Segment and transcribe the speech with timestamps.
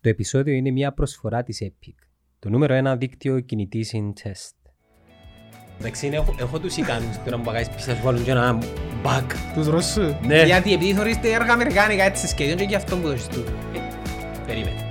[0.00, 1.94] Το επεισόδιο είναι μια προσφορά της Epic,
[2.38, 4.54] το νούμερο ένα δίκτυο κινητής in test.
[5.80, 8.58] Εντάξει, είναι- έχω, έχω τους ικανούς τώρα που παγάεις πίσω σου βάλουν και ένα
[9.04, 9.24] bug.
[9.54, 10.12] Τους Ρώσους.
[10.26, 10.42] Ναι.
[10.44, 13.44] Γιατί επειδή θωρείς τα έργα αμερικάνικα έτσι σχεδόν και γι' αυτό που δώσεις του.
[14.46, 14.90] Περίμενε.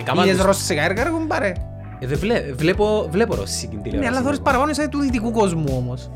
[0.00, 1.52] Εκάμαν Είδες τους- ρώσικα έργα ρε κουμπάρε.
[2.00, 4.12] Ε, δεν βλέ- βλέπω, βλέπω ρωσική Ναι, τηλεόραση.
[4.12, 6.10] αλλά θωρείς παραπάνω σε του δυτικού κόσμου όμως.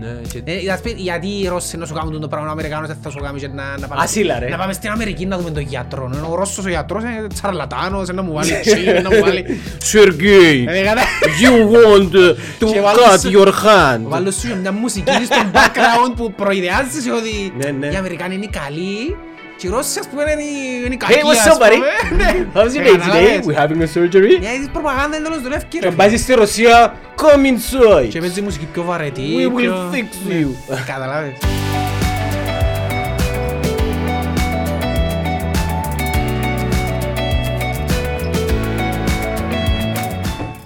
[0.00, 2.86] Ναι, και- Ε, ας πει, γιατί οι Ρώσοι να σου κάνουν το πράγμα, ο Αμερικάνος
[2.88, 4.48] δεν θα σου κάνει και να, να, πάμε, Ασύλα, ρε.
[4.48, 6.10] να πάμε στην Αμερική να δούμε τον γιατρό.
[6.14, 9.44] Ενώ ο Ρώσος ο γιατρός είναι τσαρλατάνος, να μου βάλει τσίλ, να μου βάλει...
[9.92, 11.02] Sergey, Ε, κατά-
[11.42, 12.30] you want uh,
[12.64, 14.00] to Και βάλω cut σου- your hand.
[14.02, 17.86] Βάλω σου μια μουσική στο background που προειδεάζεις σε ότι Ναι, ναι.
[17.86, 19.16] οι Αμερικάνοι είναι καλοί
[19.56, 21.12] και οι Ρώσοι ας πούμε είναι οι- είναι οι κακοί.
[21.14, 21.78] Hey, what's ας up, buddy?
[22.08, 22.24] πούμε.
[22.24, 22.46] Ναι.
[22.54, 22.98] How's your Ε, day today?
[22.98, 23.44] καταλάβες.
[23.46, 25.90] We're having a surgery; Μια της προπαγάνδα εντελώς δουλεύει Και ρε.
[25.90, 28.08] μπάζεις στη Ρωσία, come inside.
[28.08, 29.22] Και παίζει μουσική πιο βαρετή.
[29.38, 30.34] We will πιο- fix Ναι.
[30.40, 30.78] you.
[30.86, 31.32] Καταλάβες.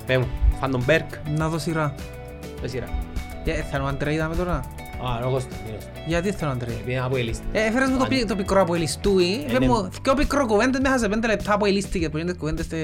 [0.07, 0.29] Πέ μου,
[0.61, 1.07] Φαντομπέρκ.
[1.37, 1.95] Να δω σειρά.
[2.61, 2.87] Πες σειρά.
[3.45, 4.61] Ε, θέλω να Αντρέι είδαμε τώρα.
[5.07, 5.83] Α, εγώ στο μήνος.
[6.07, 6.83] Γιατί θέλω να Αντρέι.
[6.87, 7.45] Πήγα από η λίστα.
[7.53, 9.33] Ε, έφερες μου το, πι- το πικρό από ελιστούι.
[9.49, 9.67] Ε, Πες ναι.
[9.67, 12.09] μου, δυο πικρό κουβέντες μέσα σε πέντε λεπτά από ελίστηκε.
[12.09, 12.77] Που είναι κουβέντες τε...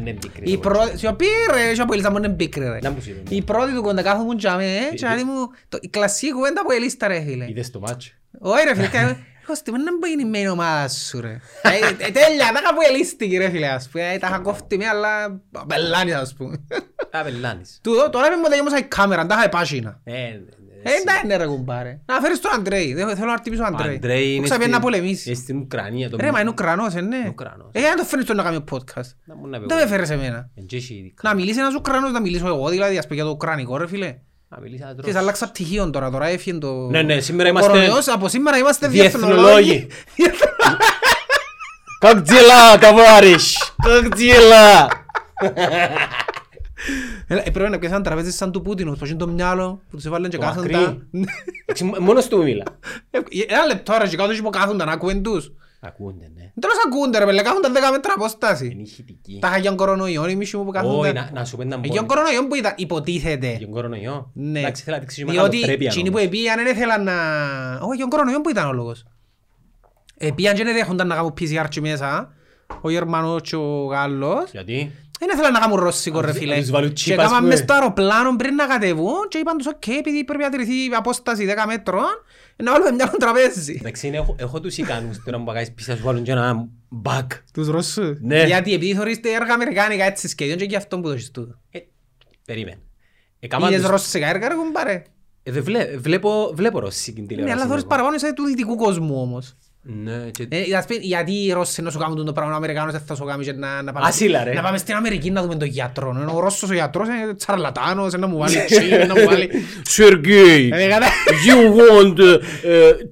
[0.00, 0.60] είναι πικρή Η κουβέντα.
[0.78, 0.98] πρώτη...
[0.98, 2.78] Σιωπή ρε, όχι από ελίστα μου είναι πικρή ρε.
[2.82, 3.34] Να μου σου είπε.
[3.34, 5.46] Η πρώτη του κουβέντα κάθομαι τζάμε, ε, και να δει μου...
[5.68, 7.46] το- Η κλασική κουβέντα από ελίστα ρε φίλε.
[7.48, 8.12] Είδες το μάτσο.
[8.38, 11.28] Όχι ρε φίλε, κάνε- έχω στη μένα που είναι η ομάδα σου ρε.
[11.62, 11.68] Ε,
[12.06, 14.12] ε, Τέλεια, τα είχα που ελίστηκε ρε φίλε ας πούμε.
[14.12, 16.60] Ε, Τα είχα κόφτη με αλλά πελάνης ας πούμε.
[17.10, 17.78] Α, πελάνεις.
[17.82, 20.00] Του, τώρα είμαι μου γέμωσα η κάμερα, τα είχα επάσχυνα.
[20.84, 22.00] Ε, Δεν είναι ρε κουμπάρε.
[22.06, 22.94] Να φέρεις τον Αντρέι.
[22.94, 23.94] Θέλω να χτυπήσω τον Αντρέι.
[23.94, 24.70] Αντρέι είναι στην...
[24.70, 25.34] να πολεμήσει.
[25.34, 26.10] στην Ουκρανία.
[26.20, 27.34] Ρε, μα είναι Ουκρανός, ε, ναι.
[27.72, 29.10] Ε, αν το φέρνεις τον να κάνει podcast.
[29.66, 30.50] Δεν με φέρεις εμένα.
[30.54, 30.62] Ε,
[31.22, 34.16] να μιλήσει ένας Ουκρανός, να μιλήσω εγώ δηλαδή, ας για το Ουκρανικό ρε φίλε.
[35.02, 36.72] Και αλλάξα πτυχίον τώρα, τώρα έφυγε το...
[36.72, 37.90] Ναι, ναι, σήμερα είμαστε...
[38.12, 39.86] Από σήμερα είμαστε διεθνολόγοι.
[41.98, 43.74] Κοκτζίλα, καβάρις.
[43.82, 44.88] Κοκτζίλα.
[47.52, 50.36] Πρέπει να πιάσουν τραπέζι σαν του Πούτινου, που είναι το μυαλό, που τους έβαλαν και
[50.36, 50.78] Το κάθοντα.
[50.80, 50.98] μακρύ.
[51.66, 52.64] Εντάξει, Μόνος του μιλά.
[53.10, 55.52] Ε, Ένα λεπτό ρε, και κάτω και που κάθονταν, ακούεν τους.
[55.84, 56.52] Ακούνται, ναι.
[56.60, 58.66] Τέλος ακούνται ρε, πέλε, κάθονταν 10 μέτρα απόσταση.
[58.72, 59.38] Είναι ηχητική.
[59.40, 61.14] Τα είχα για τον κορονοϊό, οι μισοί μου που Όχι, κάθονταν.
[61.14, 61.84] να- να σου πει να Ε, μπω.
[61.84, 63.48] Για τον κορονοϊό που ήταν, υποτίθεται.
[63.50, 64.30] Για τον κορονοϊό.
[64.34, 64.58] Ναι.
[64.58, 66.26] Εντάξει, θέλω να δείξεις Διότι μεγαλοπρέπεια εκείνοι που όμως.
[66.28, 67.12] επίαν δεν ήθελαν να...
[67.74, 69.04] Όχι, για τον κορονοϊό που ήταν ο λόγος.
[70.16, 72.32] Επίαν και δεν δέχονταν να κάνουν PCR και μέσα.
[72.80, 74.50] Ο Γερμανός και ο Γάλλος.
[74.50, 74.92] Γιατί;
[75.24, 76.54] Δεν ήθελαν να κάνουν ρώσικο Αν ρε τους- φίλε.
[76.54, 77.48] αν τους βάλουν Και τσίπ, ας έκαναν πούμε.
[77.54, 80.90] μες στο αεροπλάνο πριν να κατεβούν και είπαν τους οκ, επειδή πρέπει να τηρηθεί η
[80.96, 82.04] απόσταση 10 μέτρων,
[82.56, 83.76] να βάλουμε μια τραπέζι.
[83.80, 86.68] Εντάξει, είναι- έχω- έχω τους ικανούς τώρα που παγάεις πίσω σου βάλουν και ένα
[87.04, 87.26] bug.
[87.52, 88.18] Τους Ρώσους.
[88.20, 88.44] Ναι.
[88.44, 91.58] Γιατί επειδή θωρείς τα έργα αμερικάνικα έτσι σχεδόν και γι' αυτό που δώσεις τούτο.
[91.70, 91.78] Ε,
[92.46, 92.78] Περίμενε.
[93.40, 95.02] Εκάμαν Είδες τους- ρώσικα έργα ρε κουμπάρε.
[95.42, 97.56] Ε, δεν βλέ- βλέπω- Βλέπω ρωσική Ναι, τηλεόραση.
[97.56, 97.90] αλλά θωρείς εγώ.
[97.90, 99.56] παραπάνω σε του δυτικού κόσμου όμως.
[99.84, 102.92] Ναι, και- Ε, ας πεις, γιατί οι Ρώσοι να σου κάνουν το πράγμα, ο Αμερικάνος
[102.92, 104.52] δεν θα σου κάνει και να, να, πάμε, Ασύλα, ρε.
[104.52, 106.16] να πάμε στην Αμερική να δούμε τον γιατρό.
[106.20, 109.50] Ενώ ο Ρώσος ο γιατρός είναι τσαρλατάνος, να μου βάλει τσίλ, να μου βάλει...
[109.96, 111.06] Sergey, Ε, κατά-
[111.46, 112.38] you want uh,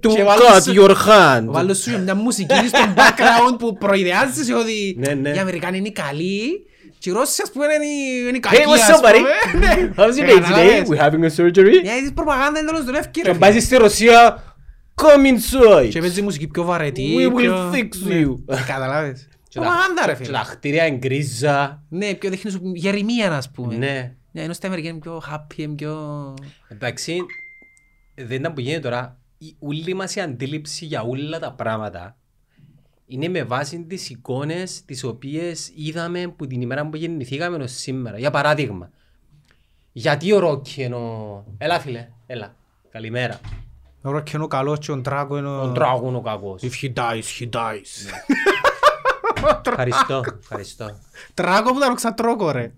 [0.02, 1.44] to Και βάλω cut σου- your hand.
[1.44, 5.30] Βάλω σου μια μουσική στο background που προειδεάζεις σε ότι Ναι, ναι.
[5.30, 6.66] οι Αμερικάνοι είναι καλοί
[6.98, 8.56] και οι Ρώσοι ας πούμε είναι οι- είναι οι κακοί.
[8.56, 9.18] Hey, what's ας up, buddy?
[9.52, 9.66] πούμε.
[9.66, 9.90] Ναι.
[9.96, 10.40] How's your Ε, day today?
[10.40, 10.88] καταλάβες.
[10.88, 13.32] We're having a surgery; Γιατί της προπαγάνδα εντελώς δουλεύει Και ρε.
[13.32, 14.42] μπάζεις στη Ρωσία,
[15.02, 15.88] come inside.
[15.90, 17.14] Και παίζει μουσική πιο βαρετή.
[17.18, 18.22] We will πιο- fix Ναι.
[18.26, 18.36] you.
[18.46, 19.28] Ε, Καταλάβες.
[19.48, 20.36] Και τα- Προπαγάνδα ρε και φίλε.
[20.36, 21.82] τα χτίρια είναι γκρίζα.
[21.88, 23.76] Ναι, πιο δείχνεις σου γερημία ας πούμε.
[23.76, 24.14] Ναι.
[24.32, 26.34] Ναι, ενώ στην Αμερική είναι πιο happy, είναι πιο...
[26.68, 27.16] Εντάξει,
[28.14, 29.18] δεν ήταν που γίνεται τώρα.
[29.38, 32.16] Η όλη μας η αντίληψη για όλα τα πράγματα
[33.06, 38.18] είναι με βάση τις εικόνες τις οποίες είδαμε που την ημέρα που γεννηθήκαμε ως σήμερα.
[38.18, 38.90] Για παράδειγμα,
[39.92, 41.44] γιατί ο Ρόκι ενώ...
[41.58, 42.54] Έλα φίλε, έλα.
[42.90, 43.40] Καλημέρα.
[44.02, 45.66] Τώρα και είναι ο καλός και ο Ντράκο είναι Ο ο...
[45.66, 46.62] Ντράγο είναι ο κακός.
[46.62, 48.12] If he dies, he dies.
[49.66, 50.98] Ευχαριστώ, ευχαριστώ.
[51.34, 52.72] Τράκο που ήταν ο Ξατρόκο ρε.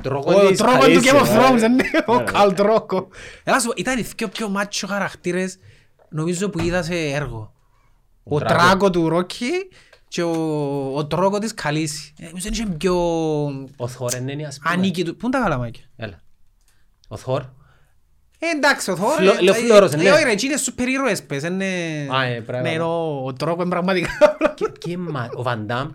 [0.00, 1.58] Ντρόγο Ο της Τρόκο του Game of Καλής, Thrones, ε.
[1.58, 2.30] δεν είναι ο Ναι, ναι.
[2.30, 3.08] Καλ Τρόκο.
[3.44, 5.58] Έλα σου πω, ήταν οι δυο πιο μάτσο χαρακτήρες
[6.08, 7.52] νομίζω που είδα σε έργο.
[8.24, 8.54] Ο Ντράκο.
[8.54, 9.50] Τράκο του Ρόκι
[10.08, 12.12] και ο, ο Τρόκο της Καλής.
[12.20, 12.94] Ε, Νομίζω είναι πιο
[13.76, 14.74] Ο Θόρ είναι ας πούμε.
[14.74, 15.16] ανίκη του.
[15.16, 15.84] Πού είναι τα καλαμάκια.
[15.96, 16.20] Έλα.
[17.08, 17.42] Ο Θόρ.
[18.52, 19.12] Ε, εντάξει, ο Θόρ...
[19.12, 20.10] Φλο- ε, λέω ε, φλόρος, ε, ναι.
[20.10, 21.64] Όχι ρε, εκεί είναι σούπερ ήρωες πες, είναι...
[22.10, 22.68] Α, ε, πράγμα.
[22.68, 24.08] Ναι, ενώ ο Τρόκο είναι πραγματικά...
[24.54, 25.90] Και- Και μα- ο Βαντάμ.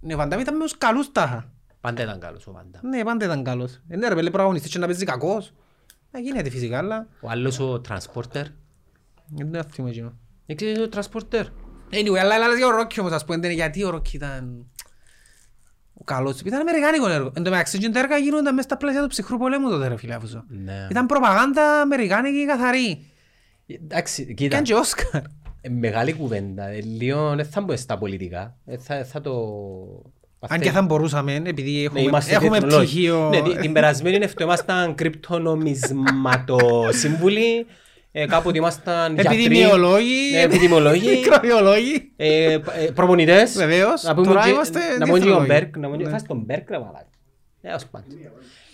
[0.00, 1.52] Ναι, ο Βαντάμ ήταν με τους καλούς τάχα.
[1.80, 2.88] Πάντα ήταν καλός ο Βαντάμ.
[2.88, 3.80] Ναι, πάντα ήταν καλός.
[3.88, 5.52] Ε, ναι ρε, πέλε πρωταγωνιστής και να παίζει κακός.
[6.10, 7.06] Να γίνεται φυσικά, αλλά...
[7.20, 8.44] Ο άλλος ο Transporter.
[9.28, 10.12] Δεν το θυμώ εκείνο.
[10.46, 11.44] Δεν ξέρεις ο Transporter.
[11.90, 14.66] Anyway, αλλά αλλά για ο Ρόκι όμως, ας πούμε, γιατί ο Ρόκι ήταν...
[16.02, 16.40] Ο καλός.
[16.40, 17.32] Ήταν αμερικάνικο έργο.
[17.36, 19.96] Εν τω μεταξύ, και τα έργα γίνονταν μέσα στα πλαίσια του ψυχρού πολέμου τότε, ρε
[19.96, 20.86] φίλε, αφού Ναι.
[20.90, 23.06] Ήταν προπαγάνδα αμερικάνικη καθαρή.
[23.66, 24.62] Εντάξει, Ήταν κοίτα.
[24.62, 25.22] και Όσκαρ.
[25.60, 26.66] ε, Μεγάλη κουβέντα.
[26.66, 28.56] Ε, Λίγο δεν θα μπω στα πολιτικά.
[28.66, 29.32] Ε, Θα, θα το...
[30.48, 32.84] Αν και θα μπορούσαμε, επειδή Ναι, έχουμε, είμαστε έχουμε τεχνολόγοι.
[32.86, 33.28] πτυχίο...
[33.28, 37.66] Ναι, την- την περασμένη νεύτω ήμασταν κρυπτονομισματοσύμβουλοι,
[38.12, 42.12] ε, κάποτε ήμασταν γιατροί, Επιδημιολόγοι, ναι, επιδημιολόγοι, μικροβιολόγοι.
[42.16, 43.52] ε, π- ε, προπονητές.
[43.56, 44.02] Βεβαίως.
[44.02, 45.46] Να πούμε Τώρα και- είμαστε να πούμε και τον διεθνολόγοι.
[45.46, 46.10] Μπέρκ, να πούμε και- Ναι.
[46.10, 47.06] θα στον Μπέρκ ρε μαλάκα.
[47.62, 48.08] Έως πάντων.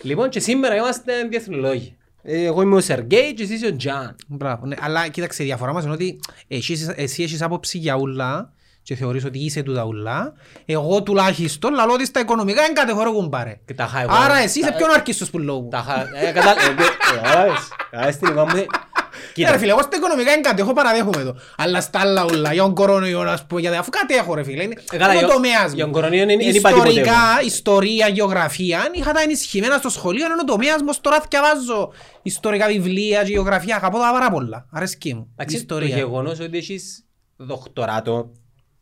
[0.01, 1.97] Λοιπόν και σήμερα είμαστε διεθνολόγοι.
[2.23, 4.15] Ε, Εγώ είμαι ο Σεργέη και εσύ είσαι ο Τζαν.
[4.27, 4.75] Μπράβο, ναι.
[4.81, 9.25] Αλλά κοίταξε, η διαφορά μας είναι ότι εσύ, εσύ έχεις άποψη για ούλα και θεωρείς
[9.25, 10.33] ότι είσαι τούτα ούλα.
[10.65, 13.59] Εγώ τουλάχιστον λαλώ ότι στα οικονομικά δεν κατεχωρώ κουμπάρε.
[13.65, 14.13] Και τα είχα εγώ.
[14.13, 15.67] Άρα εσύ είσαι Τα- πιο ναρκίστος που λόγου.
[15.71, 16.07] Τα είχα...
[19.39, 21.35] Κοίτα ρε Κοίτα, φίλε, εγώ στα οικονομικά δεν κατέχω, παραδέχομαι το.
[21.57, 24.75] Αλλά στα άλλα ούλα, για τον κορονοϊό, ας πούμε, γιατί αφού κατέχω ρε φίλε, είναι
[24.91, 25.91] Ε, καλά, είναι ο για- τομέας για μου.
[25.91, 26.99] τον κορονοϊό δεν- δεν είπα τίποτε εγώ.
[26.99, 31.91] Ιστορικά, ιστορία, γεωγραφία, είχα τα ενισχυμένα στο σχολείο, είναι ο τομέας μου, ως τώρα διαβάζω
[32.21, 34.65] ιστορικά βιβλία και γεωγραφία, αγαπώ τα πάρα πολλά.
[34.71, 35.27] Αρέσκει μου.
[35.35, 35.95] εντάξει, το Ιστορία.
[35.95, 37.03] γεγονός ότι έχεις
[37.37, 38.31] δοκτοράτο,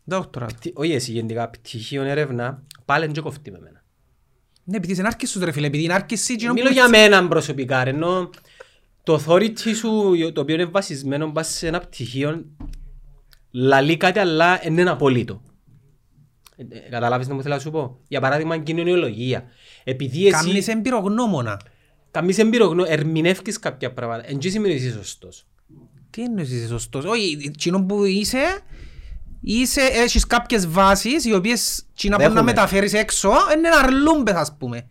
[0.04, 0.46] Δόκτωρα.
[0.46, 3.76] πτι- όχι εσύ γενικά, πτυχίο έρευνα, πάλι είναι και κοφτεί με μένα.
[4.70, 7.84] Ναι, επειδή είναι άρκησος ρε φίλε, επειδή είναι άρκηση εκείνο που- Μιλώ για μένα προσωπικά,
[7.84, 8.30] ρε, ενώ
[9.08, 12.46] το authority σου, το οποίο είναι βασισμένο πας σε ένα πτυχίο,
[13.52, 15.42] λαλεί κάτι αλλά δεν είναι απολύτω.
[16.56, 19.44] Ε, ε, Καταλάβεις τι μου θέλω να σου πω; Για παράδειγμα, κοινωνιολογία.
[19.84, 21.62] Επειδή εσύ Κάμνεις εμπειρογνώμονα.
[22.12, 25.46] καμίς εμπειρογνώ, ερμηνεύκεις κάποια πράγματα, εν τι σημαίνει εσύ σωστός.
[26.10, 28.60] Τι εννοείς είσαι σωστός; Όχι, εκείνο που είσαι,
[29.42, 32.52] είσαι, έχεις κάποιες βάσεις οι οποίες εκείνα που να Δέχομαι.
[32.52, 34.88] μεταφέρεις έξω είναι αρλούμπες ας πούμε.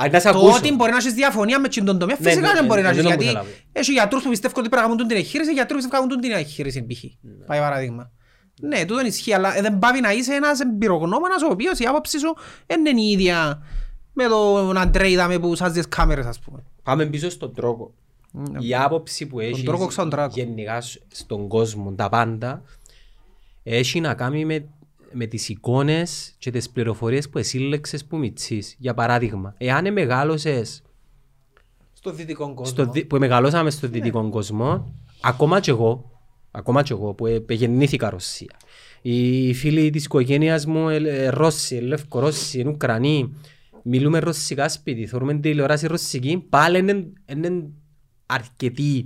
[0.00, 0.56] Αν να σε Το ακούσω.
[0.56, 2.86] ότι μπορεί να έχεις διαφωνία με εκείνον τον τομέα Ναι, φυσικά ναι, δεν μπορεί ναι,
[2.86, 3.54] να έχεις δεν το γιατί μου θέλω.
[3.72, 6.28] έχει γιατρούς που πιστεύουν ότι πρέπει να κάνουν την εγχείρηση, γιατρούς που πιστεύουν να κάνουν
[6.36, 7.02] την εγχείρηση π.χ.
[7.20, 7.44] Ναι.
[7.44, 8.10] Πάει παράδειγμα.
[8.60, 12.18] Ναι, τούτο ισχύει, αλλά ε, δεν πάβει να είσαι ένας εμπειρογνώμονας ο οποίος η άποψη
[12.18, 12.36] σου
[12.66, 13.62] δεν είναι η ίδια
[14.12, 16.62] με τον Αντρέ είδαμε που σας τις κάμερες ας πούμε.
[16.82, 17.92] Πάμε πίσω στον τρόπο.
[18.32, 18.58] Ναι.
[18.66, 20.32] Η άποψη που έχεις τρόπο σαν τράκο.
[20.36, 22.62] γενικά σ- στον κόσμο, τα πάντα,
[23.62, 24.64] έχει να κάνει με,
[25.12, 28.74] με τις εικόνες και τις πληροφορίες που εσύλλεξες που μητσείς.
[28.78, 30.82] Για παράδειγμα, εάν μεγάλωσες,
[31.92, 32.64] Στο δυτικό κόσμο.
[32.64, 36.20] στο, δι- που μεγαλώσαμε στο δυτικό κόσμο, ακόμα και εγώ,
[36.50, 38.56] ακόμα και εγώ που ε, γεννήθηκα Ρωσία,
[39.02, 43.34] οι φίλοι της οικογένειας μου ε, ε, Ρώσοι, ε, Λευκορώσοι, είναι Ουκρανοί,
[43.82, 47.70] μιλούμε ρωσικά σπίτι, θεωρούμε τηλεοράση ρωσική, πάλι είναι, είναι
[48.26, 49.04] αρκετοί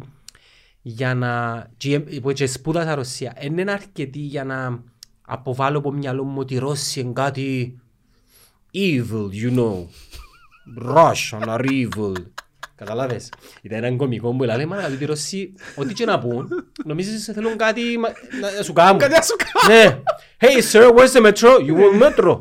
[0.83, 1.67] για να...
[1.77, 4.83] και, ε, που και σπούδασα Ρωσία, είναι αρκετοί για να
[5.23, 7.79] αποβάλω από μυαλό μου ότι οι Ρώσοι είναι κάτι
[8.75, 9.87] evil, you know.
[10.95, 12.13] Russian are evil.
[12.75, 13.29] Καταλάβες.
[13.63, 16.49] Ήταν έναν κωμικό που λέει, μα ότι οι Ρώσοι, ό,τι και να πούν,
[16.85, 18.99] νομίζεις ότι θέλουν κάτι μα- να να σου κάνουν.
[18.99, 19.81] Κάτι να σου κάνω.
[19.81, 19.99] Ναι.
[20.39, 21.49] Hey sir, where's the metro?
[21.67, 22.41] You want metro?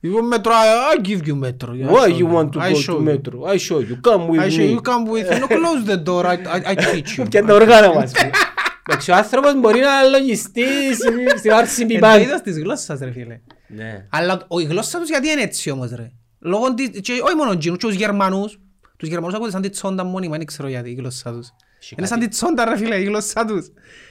[0.00, 0.52] Λοιπόν, μέτρο,
[0.94, 1.70] I give you metro.
[1.72, 3.10] I Why show you want to I go show to you.
[3.10, 3.44] metro?
[3.44, 3.96] I show you.
[4.08, 4.80] Come I with show you me.
[4.90, 5.40] come with you.
[5.40, 6.24] No, close the door.
[6.26, 7.28] I, I, I teach you.
[7.32, 8.12] Και τα όργανα μας.
[8.88, 12.20] Εντάξει, ο άνθρωπος μπορεί να λογιστεί στην- στην RCB Είναι το Bank.
[12.20, 13.40] είδος της γλώσσας ρε φίλε.
[13.68, 14.06] Ναι.
[14.10, 16.10] Αλλά ο- η γλώσσα τους γιατί είναι έτσι όμως ρε;
[16.40, 18.60] Λόγω της, και όχι μόνο εκείνους, και τους Γερμανούς.
[18.96, 21.48] Τους Γερμανούς ακούτε σαν τη τσόντα μόνιμα, δεν ξέρω γιατί η γλώσσα τους.
[21.96, 23.66] Είναι σαν τη τσόντα ρε φίλε η γλώσσα τους.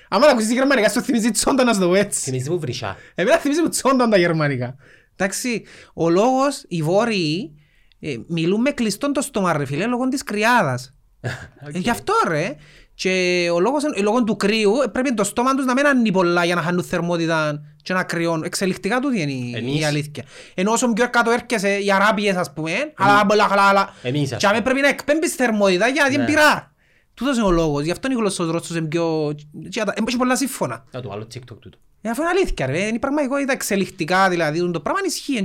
[0.09, 2.19] Άμα τα ακούσεις γερμανικά σου θυμίζει τσόντα να σου το πω έτσι.
[2.21, 2.95] Θυμίζει μου βρυσά.
[3.15, 4.75] Εμένα θυμίζει μου τσόντα τα γερμανικά.
[5.15, 5.63] Εντάξει,
[5.93, 7.55] ο λόγος, οι βόρειοι
[7.99, 10.89] ε, μιλούν με κλειστόν το στόμα ρε φίλε λόγω της κρυάδας.
[11.73, 12.55] Ε, Γι' αυτό ρε.
[12.95, 16.11] Και ο λόγος, ε, λόγω του κρύου ε, πρέπει το στόμα τους να μην ανεί
[16.11, 18.43] πολλά για να χάνουν θερμότητα και να κρυώνουν.
[18.43, 20.23] Εξελικτικά του είναι η, Εμείς- η αλήθεια.
[20.53, 23.93] Ενώ όσο πιο κάτω έρχεσαι, οι Αράπιες ας πούμε, αλλά πολλά χαλάλα.
[24.01, 24.63] Εμείς, ας Και αμέ πούμε.
[24.69, 26.15] πρέπει να εκπέμπεις θερμότητα γιατί Ναι.
[26.15, 26.73] είναι πειρά.
[27.13, 27.83] Τούτος είναι ο λόγος.
[27.83, 29.35] Γι' αυτό είναι η γλώσσα του Ρώσους είναι πιο...
[29.69, 30.85] και τα- Έχει πολλά σύμφωνα.
[30.91, 31.77] Να το άλλο TikTok τούτο.
[32.01, 35.41] Ε, αφού είναι αλήθεια ρε, είναι η πραγματικότητα εξελιχτικά δηλαδή, το πράγμα ισχύει,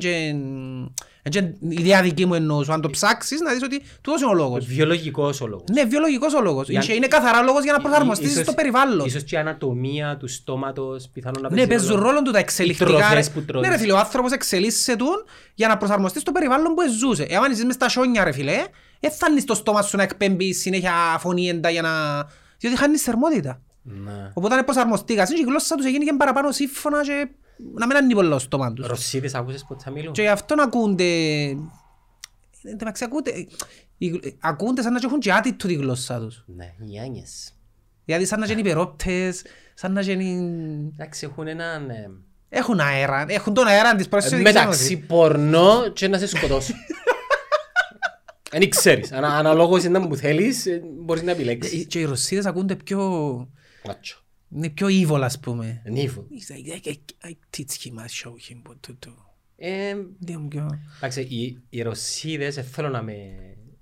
[1.29, 4.35] και η ιδέα δική μου εννοώ, αν το ψάξεις να δεις ότι τούτος είναι ο
[4.35, 4.65] λόγος.
[4.67, 5.65] Βιολογικός ο λόγος.
[5.73, 9.07] Ναι, βιολογικός ο λόγος, Για- Και είναι καθαρά λόγος για να προσαρμοστείς Ίσως- στο περιβάλλον.
[9.07, 12.91] Ίσως και η ανατομία του στόματος πιθανόν να Ναι, παίζει παίζουν ρόλο του τα εξελιχτικά.
[12.91, 13.33] τροφές ρε.
[13.33, 13.69] που τρώνες.
[13.69, 15.05] Ναι ρε φίλε, ο άνθρωπος εξελίσσεται
[15.55, 17.23] για να προσαρμοστεί στο περιβάλλον που ζούσε.
[17.29, 18.65] Εάν είσαι μες στα σιόνια ρε φίλε,
[19.01, 21.91] δεν θα είναι στο στόμα σου να εκπέμπει συνέχεια φωνήεντα για να...
[22.59, 23.61] Διότι χάνεις θερμότητα.
[23.83, 24.31] Ναι.
[24.35, 27.29] Οπότε αν προσαρμοστήκα, η γλώσσα τους έγινε και παραπάνω σύμφωνα και
[27.75, 28.87] να μην ανεί πολλά στο στόμα τους.
[28.87, 31.05] Ρωσίδες άκουσες πότε θα μιλούν; Και γι' αυτό να ακούνται...
[32.63, 33.31] Εν τω μεταξύ ακούνται...
[33.99, 36.45] οι- Ακούνται σαν να έχουν και άτιτο τη γλώσσα τους.
[36.47, 37.53] Ναι, νιάνιες.
[38.05, 39.43] Δηλαδή σαν να είναι υπερόπτες,
[39.75, 40.91] σαν να είναι...
[40.93, 41.91] Εντάξει, έχουν έναν...
[41.91, 42.11] ε,
[42.49, 44.39] Έχουν αέρα, έχουν τον αέρα της πρόσφυγης.
[44.39, 46.75] Ε, Μεταξύ πορνό και να σε σκοτώσω.
[48.51, 49.13] Δεν ξέρεις.
[49.13, 51.87] Ανα- Αναλόγως είναι που θέλεις, ε, μπορείς να επιλέξεις.
[51.87, 52.99] Και οι Ρωσίδες ακούνται πιο...
[53.87, 54.19] Μάτσο.
[54.55, 55.83] Είναι πιο evil ας πούμε.
[55.85, 56.27] Νύφο.
[56.31, 59.13] He's like, I, I, I teach him, I show him what to do.
[59.57, 59.89] Ε,
[60.29, 60.81] Είναι πιο...
[60.97, 63.15] Εντάξει, οι, οι Ρωσίδες δεν θέλω να με...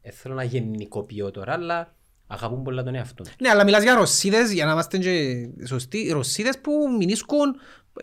[0.02, 1.94] δεν θέλω να γενικοποιώ τώρα, αλλά
[2.26, 3.22] αγαπούν πολλά τον εαυτό.
[3.22, 3.32] τους.
[3.40, 7.54] Ναι, αλλά μιλάς για Ρωσίδες, για να είμαστε και σωστοί, οι Ρωσίδες που μηνίσκουν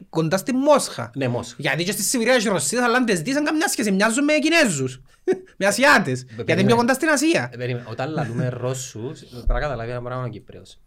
[0.10, 1.12] κοντά στη Μόσχα.
[1.16, 1.56] Ναι, Μόσχα.
[1.58, 4.34] Γιατί και στη Σιβηρία και Ρωσία αλλά αν τις δεις αν καμιά σχέση μοιάζουν με
[4.34, 5.02] Κινέζους.
[5.58, 6.20] με Ασιάτες.
[6.20, 6.74] Γιατί είναι πιο περίμενε.
[6.74, 7.50] κοντά στην Ασία.
[7.54, 7.86] Ε, περίμενε.
[7.90, 10.80] Όταν λαλούμε Ρώσους, πρέπει να καταλάβει ένα πράγμα ο Κύπριος.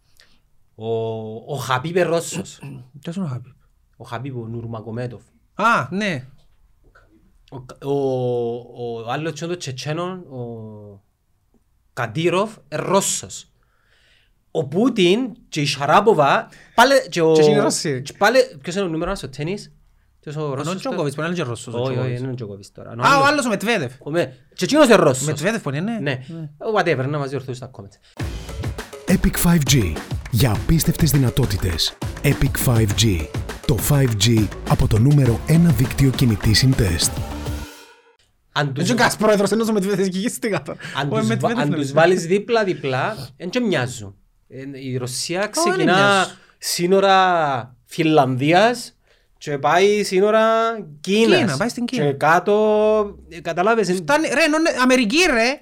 [0.81, 2.59] Ο, ο Χαπίπ είναι Ρώσος.
[2.99, 3.53] Ποιος είναι ο Χάπη.
[3.97, 5.21] Ο Χαπίπ, ο Νουρμακομέτοφ.
[5.53, 6.25] Α, ναι.
[7.51, 11.03] Ο, ο, ο άλλος είναι το Τσετσένον, ο
[11.93, 13.51] Καντήροφ, είναι Ρώσος.
[14.51, 15.19] Ο Πούτιν
[15.49, 17.33] και η Σαράποβα, πάλι και ο...
[17.33, 18.01] Και είναι Ρώσοι.
[18.01, 19.73] και πάλι, ποιος είναι ο νούμερος ένας, ο τένις,
[20.19, 20.63] ποιος ο Ο Ρώσος.
[20.65, 21.73] τώρα; Τζόκοβιτς που είναι και Ρώσος.
[21.73, 22.19] ο Όχι, όχι, Τζόκοβιτς.
[22.21, 22.89] είναι ο Τζόκοβιτς τώρα.
[22.91, 23.93] Α, ο άλλος ο Μετβέδεφ.
[23.99, 25.25] Ο Με- Και εκείνος είναι Ρώσος.
[25.27, 25.99] Μετβέδεφ που είναι, ναι.
[25.99, 26.21] Ναι.
[26.75, 28.21] Whatever, να μας διορθώσει στα comments.
[29.11, 29.93] Epic 5G.
[30.31, 31.97] Για απίστευτες δυνατότητες.
[32.23, 33.27] Epic 5G.
[33.65, 37.11] Το 5G από το νούμερο 1 δίκτυο κινητής συντεστ.
[38.51, 40.77] Αν Δεν τους, είναι κανένας πρόεδρος ενώ ο Μετβέδεφ κυγίστηκα τώρα.
[41.01, 41.91] αν Ο τους, Μετβέδεφ αν είναι τους Μετβέδεφ.
[41.91, 44.15] βάλεις δίπλα-δίπλα, δεν και μοιάζουν.
[44.47, 46.33] Ε, Η Ρωσία δεν ξεκινά μοιάζουν.
[46.57, 48.95] σύνορα Φινλανδίας
[49.37, 50.41] και πάει σύνορα
[51.01, 51.39] Κίνας.
[51.39, 52.05] Κίνα, πάει στην Κίνα.
[52.05, 52.55] Και κάτω,
[53.29, 55.61] ε, καταλάβες, είναι Φτάνει, ρε, ενώ είναι Αμερική ρε.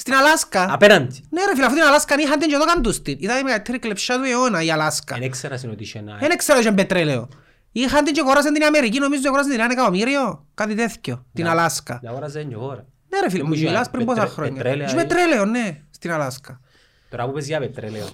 [0.00, 0.72] Στην Αλάσκα.
[0.72, 1.24] απέναντι.
[1.30, 3.18] Ναι ρε φίλε, αυτή την Αλάσκα είχαν την και εδώ καντούς την.
[3.20, 5.14] Ήταν η μεγαλύτερη κλεψιά του αιώνα η Αλάσκα.
[5.14, 6.16] Δεν έξερα ότι είχε ένα...
[6.20, 7.28] Δεν ξέρω και πετρέλαιο.
[7.72, 10.46] Είχαν την και αγοράσαν την Αμερική, νομίζω και αγοράσαν την ένα εκατομμύριο.
[10.54, 11.24] Κάτι τέτοιο.
[11.34, 11.50] Την Ναι.
[11.50, 11.98] Αλάσκα.
[12.02, 12.84] Δεν αγόραζε και εγώ, ρε.
[13.08, 14.52] Ναι ρε φίλε, μου Είχε μιλάς πριν πόσα πετρέ- χρόνια.
[14.62, 16.60] πετρέλαια Είχε ή- πετρέλαιο, ναι, στην Αλάσκα.
[17.10, 18.06] Τώρα που πες για πετρέλαιο,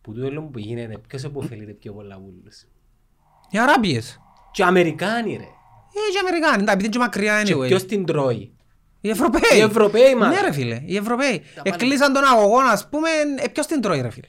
[0.00, 2.64] που τούτο όλο που γίνεται, ποιος επωφελείται πιο πολλά βούλους.
[3.50, 4.18] Οι Αράπιες.
[4.52, 5.42] Και οι Αμερικάνοι ρε.
[5.42, 7.66] Ε, και οι Αμερικάνοι, εντάξει, επειδή είναι και μακριά Και anyway.
[7.66, 8.52] ποιος την τρώει.
[9.04, 9.58] Οι Ευρωπαίοι.
[9.58, 10.34] Οι Ευρωπαίοι, μάλλον.
[10.34, 11.42] Ναι ρε φίλε, οι Ευρωπαίοι.
[11.54, 14.26] Τα πάνε- Εκλείσαν τον αγωγό, ας πούμε, ε, ποιος την τρώει ρε φίλε.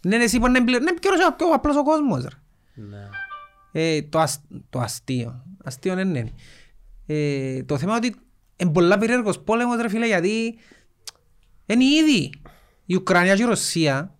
[0.00, 2.28] Ναι, εσύ που είναι εμπλε- ναι, ποιος είναι πιο απλός ο κόσμος ρε.
[2.74, 3.08] Ναι.
[3.72, 4.40] Ε, το, ασ...
[4.70, 5.44] το αστείο.
[5.64, 6.24] Αστείο είναι ναι.
[7.06, 8.16] Ε, το θέμα είναι ότι
[8.56, 10.58] είναι πολλά περίεργος πόλεμος ρε φίλε γιατί
[11.66, 12.32] είναι ήδη
[12.86, 14.14] η Ουκρανία και η Ρωσία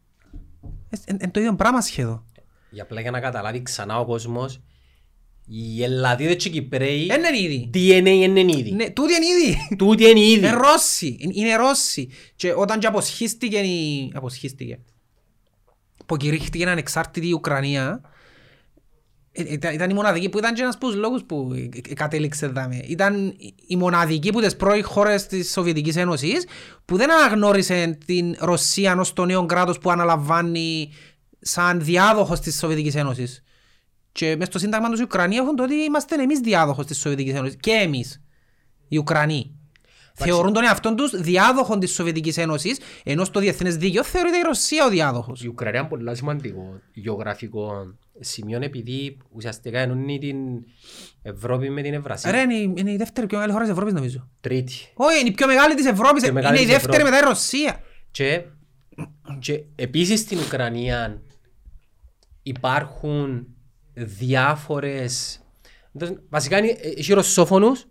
[1.08, 2.24] είναι το ίδιο πράγμα σχεδόν.
[2.70, 4.60] Για απλά για να καταλάβει ξανά ο κόσμος,
[5.46, 7.70] οι Ελλαδίδες και οι Κυπρέοι Δεν είναι ήδη.
[7.74, 8.70] DNA είναι ήδη.
[8.72, 9.76] Ναι, τούτοι είναι ήδη.
[9.78, 10.32] Τούτοι είναι ήδη.
[10.38, 11.16] Είναι Ρώσοι.
[11.20, 12.08] Είναι- Είναι Ρώσοι.
[12.36, 14.12] Και όταν και αποσχίστηκε η...
[14.14, 14.78] Αποσχίστηκε.
[16.00, 18.00] Αποκηρύχθηκε ανεξάρτητη η Ουκρανία.
[19.32, 21.94] ε, Ήταν, ήταν η μοναδική που ήταν και ένας από τους λόγους που ε, ε,
[21.94, 22.80] κατέληξε δάμε.
[22.86, 23.34] Ήταν
[23.66, 26.46] η μοναδική που τις πρώην χώρες της Σοβιετικής Ένωσης
[26.84, 30.92] που δεν αναγνώρισε την Ρωσία ως το νέο κράτος που αναλαμβάνει
[31.40, 33.42] σαν διάδοχος της Σοβιετικής Ένωσης.
[34.14, 37.34] Και μες στο σύνταγμα τους οι Ουκρανοί έχουν το ότι είμαστε εμείς διάδοχος της Σοβιετικής
[37.34, 37.56] Ένωσης.
[37.60, 38.22] Και εμείς,
[38.88, 39.58] οι Ουκρανοί.
[40.16, 44.84] Θεωρούν τον εαυτόν τους διάδοχον της Σοβιετικής Ένωσης, ενώ στο διεθνές δίκαιο θεωρείται η Ρωσία
[44.86, 45.44] ο διάδοχος.
[45.44, 50.36] Η Ουκρανία είναι πολύ σημαντικό γεωγραφικό σημείο επειδή ουσιαστικά ενώνει την
[51.22, 52.30] Ευρώπη με την Ευρασία.
[52.30, 54.28] Ρε, είναι, η- είναι η δεύτερη πιο μεγάλη χώρα της Ευρώπης νομίζω.
[54.40, 54.74] Τρίτη.
[54.94, 57.12] Όχι, είναι η πιο μεγάλη της Ευρώπης, Πιο είναι μεγάλη η της δεύτερη Ευρώπης.
[57.20, 57.80] μετά η Ρωσία.
[58.10, 58.42] Και,
[59.38, 61.22] και επίσης στην Ουκρανία
[62.42, 63.46] υπάρχουν
[63.94, 65.38] διάφορες...
[66.28, 67.84] Βασικά είναι, έχει ρωσόφωνους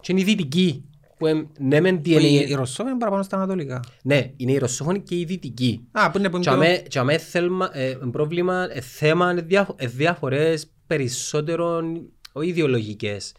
[0.00, 0.82] και είναι οι δυτικοί.
[1.18, 2.56] Που εμ- ναι μεν Η, η DNA.
[2.56, 3.82] Ρωσόβια είναι παραπάνω στα Ανατολικά.
[4.02, 5.80] Ναι, είναι οι ρωσόφωνοι και οι δυτικοί.
[5.92, 6.58] Α, που είναι που είναι Και πιο...
[6.60, 13.32] αμέ- Και αμέ θέλμα, ε, πρόβλημα, ε, θέμα, ε, διαφο- ε, διαφορές περισσότερων όχι ιδεολογικές.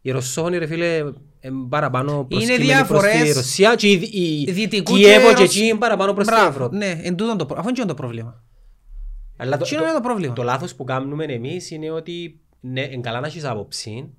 [0.00, 0.96] Οι Ρωσόφωνοι ρε φίλε
[1.40, 5.40] ε, παραπάνω Είναι προσκύμενοι προς διαφορές τη Ρωσία και οι, οι δυτικού Κιέβο και και
[5.40, 6.76] Ρωσ- εκεί είναι παραπάνω προς την Μπράβο, Ευρώπη.
[6.76, 8.42] Ναι, εν τούτον το, προ- αφού είναι και το πρόβλημα.
[9.36, 10.32] Αλλά το, Τι είναι το πρόβλημα.
[10.34, 14.10] το λάθος που κάνουμε εμείς είναι ότι ναι, είναι καλά να έχεις άποψη,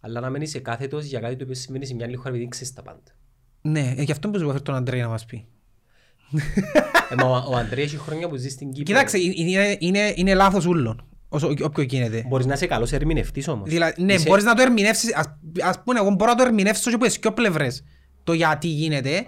[0.00, 2.72] αλλά να μένεις κάθετος για κάτι το οποίο σημαίνει σε μια άλλη χώρα επειδή ξέρεις
[2.72, 3.00] τα πάντα.
[3.62, 5.46] Ναι, ε, γι' αυτό που σου έφερε τον Αντρέη να μας πει.
[7.10, 8.82] ε, μα ο, ο Αντρέας έχει χρόνια που ζει στην Κύπρο.
[8.94, 12.24] Κοιτάξτε, ε- είναι, είναι, είναι λάθος ούλων, όσο, όποιο γίνεται.
[12.28, 13.68] Μπορείς να είσαι καλός ερμηνευτής όμως.
[13.68, 16.88] Δηλαδή, ναι, Είσαι- μπορείς να το ερμηνεύσεις, ας, ας πούμε, εγώ μπορώ να το ερμηνεύσω
[16.90, 17.84] και από τις δυο πλευρές
[18.24, 19.24] το γιατί γίνεται,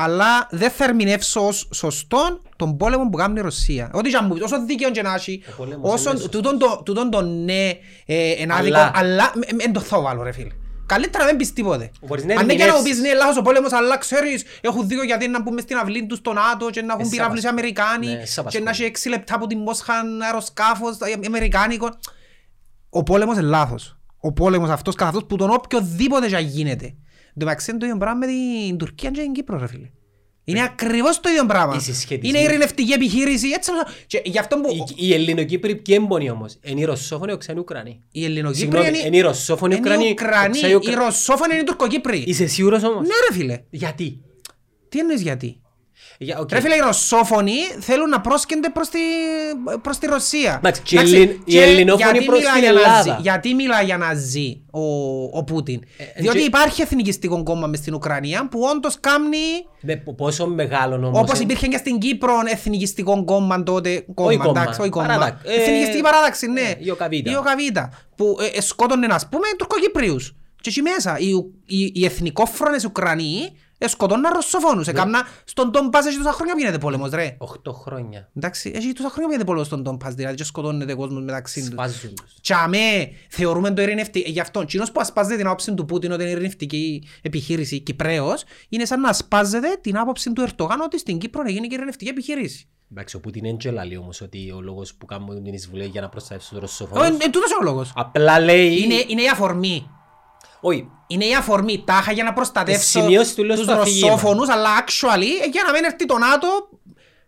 [0.00, 3.90] αλλά δεν θα ερμηνεύσω ως σωστό τον πόλεμο που κάνει η Ρωσία.
[3.92, 6.28] Ό,τι και αν μου πεις, όσο δίκαιο και να έχει, Ο πόλεμος είναι όσο σωστός.
[6.30, 7.68] τούτον το, τούτον το ναι,
[8.06, 10.50] ε, εν άδικο, Αλλά- αλλά δεν το θα βάλω ρε φίλε.
[10.86, 11.90] Καλύτερα να μην πεις τίποτε.
[12.06, 13.02] Μπορείς να Αν ναι και να μου ερμηνεύσεις.
[13.02, 16.18] πεις ναι, λάθος ο πόλεμος, αλλά ξέρεις, έχουν δίκιο γιατί να μπούμε στην αυλή τους
[16.18, 17.74] στο ΝΑΤΟ και να έχουν Εσύ πυράβλους οι απασχολείς.
[17.78, 18.64] Αμερικάνοι Ναι, εσύ και απασχολεί.
[18.64, 19.92] να έχει έξι λεπτά από τη Μόσχα
[20.24, 21.88] αεροσκάφος ε, αμερικάνικο.
[22.90, 23.98] Ο πόλεμος είναι λάθος.
[24.20, 26.94] Ο πόλεμος αυτός καθ' αυτός που τον οποιοδήποτε και αν γίνεται.
[27.28, 29.90] Εν τω μεταξύ είναι το ίδιο πράγμα με την Τουρκία και την Κύπρο ρε φίλε.
[30.44, 31.74] Είναι ακριβώς το ίδιο πράγμα.
[31.76, 32.28] Οι συσχετισμοί.
[32.38, 33.48] Είναι ειρηνευτική επιχείρηση.
[33.48, 33.70] Έτσι,
[34.06, 37.58] και γι' αυτό που Οι, οι Ελληνοκύπροι ποιοι έμπονοι όμως; Είναι οι Ρωσόφωνοι, ο ξένοι
[37.58, 38.02] Ουκρανοί.
[38.12, 40.10] οι Ελληνοκύπροι Συγγνώμη, είναι οι Ρωσόφωνοι είναι οι Ουκρανοί.
[40.10, 42.18] Ουκρανοί, οξέοι οι Ουκρα- Ρωσόφωνοι είναι οι Τουρκοκύπροι.
[42.26, 43.58] Είσαι σίγουρος όμως; Ναι ρε φίλε.
[43.70, 44.20] Γιατί;
[44.88, 45.60] Τι εννοείς γιατί;
[46.20, 46.52] Για- οκ.
[46.52, 48.98] Ρε φίλε, οι Ρωσόφωνοι θέλουν να πρόσκενται προς τη,
[49.82, 50.54] προς τη Ρωσία.
[50.58, 53.02] Εντάξει, και οι Ελλην- οι Ελληνόφωνοι γιατί προς μιλά την για να Ελλάδα.
[53.02, 54.80] ζει- Γιατί μιλά για να ζει ο,
[55.38, 59.38] ο Πούτιν; Ε, Διότι και- υπάρχει εθνικιστικό κόμμα μες στην Ουκρανία που όντως κάνει
[59.80, 61.20] Ναι, πο- πόσο μεγάλο όμως.
[61.20, 64.04] όπως ε, υπήρχε και στην Κύπρο εθνικιστικό κόμμα τότε.
[64.14, 65.06] κόμμα, εντάξει, όχι κόμμα.
[65.06, 65.42] παράταξη.
[65.46, 66.60] Ε, Εθνικιστική παράταξη, ναι.
[66.60, 67.30] ε, Ιωκαβίτα.
[67.30, 67.90] Η Ιωκαβίτα.
[68.16, 70.32] Που ε, ε, σκότωνε, ας πούμε, Τουρκοκυπρίους.
[70.60, 74.86] Και εκεί μέσα οι, Ου- οι, οι εθνικόφρονες Ουκρανοί ε, σκοτώναν Ρωσόφωνους.
[74.86, 74.92] Ναι.
[74.92, 77.36] Έκαμνα στον Ντομπάς έχει τόσα χρόνια που γίνεται πόλεμος, ρε.
[77.38, 78.30] 8 χρόνια.
[78.36, 81.68] Εντάξει, έχει τόσα χρόνια που γίνεται πόλεμος στον Ντομπάς, δηλαδή και σκοτώνεται κόσμος μεταξύ τους.
[81.68, 82.34] Σπάζουν τους.
[82.40, 84.30] Και αμέ θεωρούμε το ειρηνευτικό.
[84.30, 88.84] Γι' αυτό, κοινός που ασπάζεται την άποψη του Πούτιν ότι είναι ειρηνευτική επιχείρηση Κυπρέος, είναι
[88.84, 92.68] σαν να ασπάζεται την άποψη του Ερτογάν ότι στην Κύπρο έγινε και ειρηνευτική επιχείρηση.
[92.92, 96.00] Εντάξει, ο Πούτιν είναι και λαλεί όμως ότι ο λόγος που κάνουν την εισβολή για
[96.00, 97.24] να προστατεύσουν τους Ε, Ρωσόφωνους.
[97.24, 97.92] Εν τούτος ο λόγος.
[97.94, 98.82] Απλά λέει...
[98.82, 99.90] Είναι, είναι η αφορμή.
[100.60, 104.08] Όχι, Είναι η αφορμή τάχα για να προστατεύσω Ε, σημείωση του λέω τους στο αφήγημα.
[104.10, 106.48] Ρωσόφωνους, αλλά actually ε, για να μην έρθει το ΝΑΤΟ.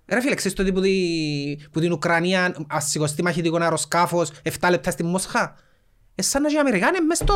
[0.06, 0.90] Ρε φίλε, ξέρεις το ότι που, τη,
[1.70, 5.54] που την Ουκρανία ας σηκωστεί μαχητικό αεροσκάφος 7 λεπτά στη Μόσχα.
[6.14, 7.34] Ε, σαν να και οι Αμερικάνοι μες στο...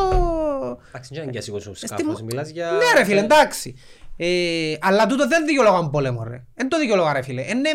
[0.87, 2.71] εντάξει, δεν είναι και σηκώσω στη σκάφος, Μο- μιλάς για...
[2.71, 3.75] Ναι ρε φίλε, εντάξει.
[4.17, 6.45] Ε, αλλά τούτο δεν δικαιολογά πόλεμο ρε.
[6.53, 7.41] Εν το δικαιολογά ρε φίλε.
[7.41, 7.69] Είναι,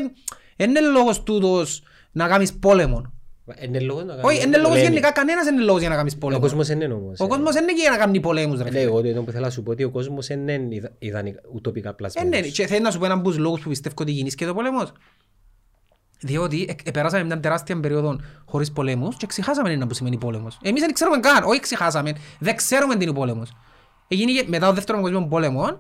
[0.56, 3.12] είναι λόγος τούτος να κάνεις πόλεμο.
[3.64, 4.88] Είναι λόγος να Όχι, κάνεις είναι λόγος πολέμη.
[4.88, 6.40] γενικά, κανένας είναι λόγος για να κάνεις Ο πόλεμο.
[6.40, 7.20] κόσμος είναι όμως.
[7.20, 7.28] Ο ε.
[7.28, 8.82] κόσμος δεν είναι και για να κάνει πολέμους ρε Ναι, φίλε.
[8.82, 11.88] εγώ το που θέλω να σου πω ότι ο κόσμος δεν είναι ιδα- ιδανικά, ουτοπικά
[11.88, 12.30] Ε, πλασμένος.
[12.30, 14.54] ναι, και θέλει να σου πω έναν από τους λόγους που πιστεύω ότι γίνηκε το
[14.54, 14.92] πόλεμος.
[16.20, 20.58] Διότι ε, ε, περάσαμε μια τεράστια περίοδο χωρίς πολέμους και ξεχάσαμε να που σημαίνει πόλεμος.
[20.62, 23.52] Εμείς δεν ξέρουμε καν, όχι ξεχάσαμε, δεν ξέρουμε τι είναι ο πόλεμος.
[24.08, 25.78] Έγινε και μετά το δεύτερο παγκόσμιο πόλεμο,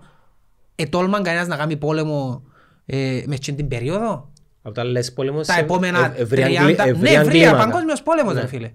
[0.74, 2.42] ετόλμαν κανένας να κάνει πόλεμο
[2.86, 4.32] ε, μες στην την περίοδο.
[4.62, 5.46] Από τα λες πόλεμος...
[5.46, 6.50] Τα ε, επόμενα ε, ευρεία 30...
[6.50, 7.56] εγκλη- Ναι, ευρεία ευρεία, εγκλήματα.
[7.70, 8.40] παγκόσμιος πόλεμος Ναι.
[8.40, 8.70] ρε φίλε.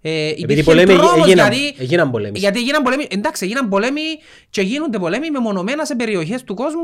[0.00, 2.38] Ε, Επειδή υπήρχε πολέμοι τρόμος έγιναν- γιατί- έγιναν πολέμοι.
[2.38, 4.00] Γιατί έγιναν πολέμοι, εντάξει, έγιναν πολέμοι
[4.50, 6.82] και γίνονται πολέμοι μεμονωμένα σε περιοχές του κόσμου,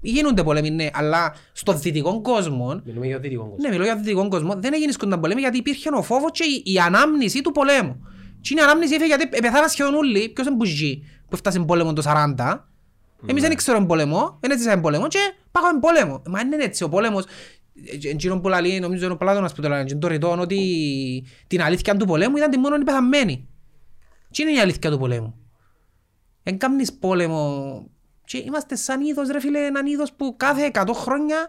[0.00, 3.56] γίνονται πολέμοι, ναι, αλλά στο δυτικό κόσμο, Μιλούμε για δυτικό κόσμο.
[3.60, 6.72] ναι, μιλώ για δυτικό κόσμο, δεν έγινε σκόνταν πολέμοι γιατί υπήρχε ο φόβος και η,
[6.72, 8.06] η ανάμνηση του πολέμου.
[8.40, 11.92] Και η ανάμνηση ήρθε γιατί πεθάνα σχεδόν όλοι, ποιος είναι που ζει, που έφτασε πόλεμο
[11.92, 12.02] το
[12.36, 12.58] 40.
[13.26, 15.18] Εμείς δεν ξέρουμε πόλεμο, δεν έζησαμε πόλεμο και
[15.50, 16.22] πάμε πόλεμο.
[16.28, 17.28] Μα δεν είναι έτσι, ο πόλεμος, ε,
[18.02, 21.96] εκείνο που λέει, νομίζω είναι ο Πλάτωνας που το λέει, το ρητόν ότι την αλήθεια
[21.96, 23.48] του πολέμου ήταν τη μόνο οι πεθαμένοι.
[24.30, 25.34] Τι είναι η αλήθεια του πολέμου;
[26.42, 27.86] Εν κάνεις πόλεμο
[28.24, 31.48] και είμαστε σαν είδος ρε φίλε, έναν είδος που κάθε 100 χρόνια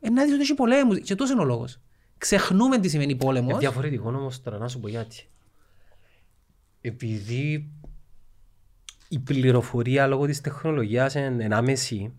[0.00, 1.80] ε, να δεις ότι έχει πολέμους και τόσος είναι ο λόγος.
[2.18, 3.58] Ξεχνούμε τι σημαίνει Είναι πόλεμος.
[3.58, 5.28] διαφορετικό όμως τώρα να σου πω γιατί.
[6.80, 7.70] Επειδή
[9.08, 12.14] η πληροφορία λόγω της τεχνολογίας είναι είναι άμεση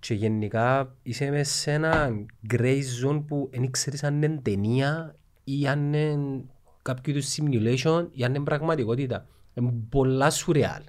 [0.00, 2.10] και γενικά είσαι μέσα σε ένα
[2.52, 6.44] grey zone που δεν ξέρεις αν είναι ταινία ή αν είναι
[6.82, 9.26] κάποιο είδους simulation ή αν είναι πραγματικότητα.
[9.54, 10.82] Είναι πολλά σουρεάλ.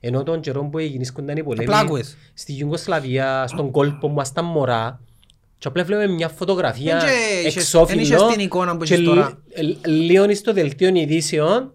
[0.00, 2.16] Ενώ τον καιρό που γεννήσκονταν οι πολέμοι Πλάκουες.
[2.34, 5.00] στη Γιουγκοσλαβία, στον κόλπο μου, στα μωρά
[5.58, 8.94] και απλά βλέπουμε μια φωτογραφία Εν και είχες- εξώφυλλο εν είχες την εικόνα που και
[8.94, 9.38] έχεις τώρα.
[9.56, 11.74] λι- ε, λίγο στο δελτίο ειδήσεων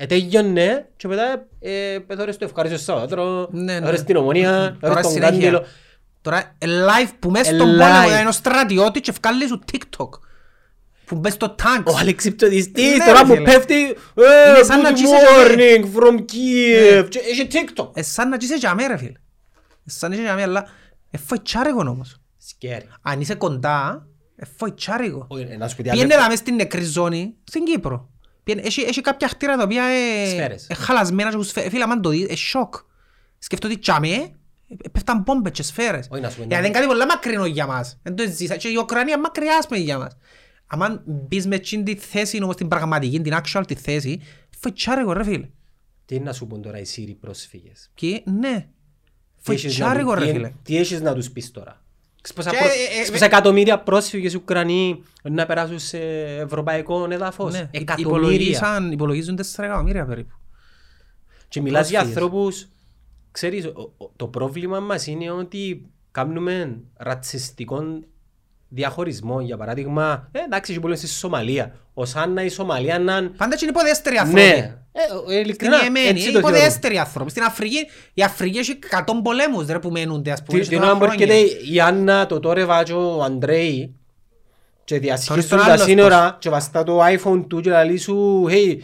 [0.00, 3.86] ετέγιονε και μετά ε, πεθόρες στο ευχάριστο Σαββάτρο, Ναι, ναι.
[3.86, 5.38] ώρες στην Ομονία, Τώρα ώρες στον συνέχεια.
[5.50, 5.64] Κάντελο.
[6.22, 7.78] Τώρα ε, live που μέσα Ε, στον live.
[7.78, 10.08] πόλεμο είναι ο στρατιώτης και βγάλει σου TikTok.
[11.04, 11.84] Που μπες στο tanks.
[11.92, 13.42] Ο αλεξιπτοδιστής Ναι, τώρα ρε που φίλε.
[13.50, 17.90] πέφτει ε, Είναι σαν να Good τζίσε morning from Kiev και έχει TikTok.
[17.94, 19.10] Ε, σαν να είσαι για μέ ρε φίλε.
[19.10, 19.16] Ε,
[19.84, 20.66] σαν να είσαι για μέ αλλά
[21.10, 22.16] ε, φοητσάρικο όμως.
[22.48, 22.82] Scary.
[23.02, 24.06] Αν είσαι κοντά,
[24.36, 25.26] ε, φοητσάρικο.
[25.28, 26.22] Όχι, ε, να σου πω τι Πιένε άλλο.
[26.22, 28.08] δάμε στην νεκρή ζώνη, στην Κύπρο.
[28.48, 30.66] Πιένε- Έχει, έχει κάποια χτίρα τα οποία ε, Σφαίρες.
[30.68, 31.70] ε, χαλασμένα και έχουν σφαίρες.
[31.70, 32.74] Φίλε, άμα το δεις, ε, σοκ.
[33.38, 36.08] Σκεφτώ ότι τσάμε, ε, πέφταν μπόμπες και σφαίρες.
[36.10, 36.66] Όχι, να σου πω, Γιατί ναι.
[36.68, 37.98] είναι κάτι πολλά μακρινό για μας.
[38.02, 38.56] Δεν το ζήσα.
[38.56, 40.16] Και η Ουκρανία μακριά ας πούμε, για μας.
[40.66, 44.20] Αν μπεις με εκείνη τη θέση, όμως την πραγματική, την actual τη θέση,
[44.58, 45.48] φοητσάρικο ρε φίλε.
[46.04, 48.68] Τι είναι να σου πούν τώρα οι Σύριοι πρόσφυγες; Και ναι,
[49.42, 50.52] Τι έχεις να φοητσάρικο του- ρε τι- φίλε.
[50.62, 51.82] Τι έχεις να τους πεις τώρα;
[52.32, 55.98] Ξέρεις πόσα Και, προ- ε, ε, ξέρεις πόσα εκατομμύρια πρόσφυγες Ουκρανοί να περάσουν σε
[56.44, 57.52] ευρωπαϊκό έδαφος.
[57.52, 58.16] Ναι, Εκατομμύρια.
[58.16, 60.34] υπολογίζαν- Υπολογίζουν 4 εκατομμύρια περίπου.
[61.48, 62.22] Και μιλάς για πρόσφυγες.
[62.22, 62.68] ανθρώπους...
[63.30, 67.82] Ξέρεις, ο- ο- το πρόβλημα μας είναι ότι κάνουμε ρατσιστικό
[68.68, 69.40] διαχωρισμό.
[69.40, 71.74] Για παράδειγμα, ε, εντάξει, έχει πολύ στη Σομαλία.
[71.94, 73.16] Ως αν να η Σομαλία να...
[73.16, 74.40] είναι- Πάντα είναι υποδέστεροι άνθρωποι.
[74.40, 74.77] Ναι, ε, ε, Στην
[75.30, 76.56] ειλικρινά, Ιεμένη, έτσι είναι το θεωρώ.
[76.56, 77.30] υποδέστεροι άνθρωποι.
[77.30, 80.58] Στην Αφρική, η Αφρική έχει 100 πολέμους ρε, που μένονται, ας πούμε.
[80.58, 81.34] Τι- σε Την τόσα ώρα που χρόνια.
[81.34, 83.94] έρχεται η Άννα, το Τόρεβα και ο Αντρέι
[84.84, 88.46] και Τώρα διασχίζουν στον τα άλλος σύνορα και βαστά το iPhone του και λέει σου
[88.50, 88.76] «Hey,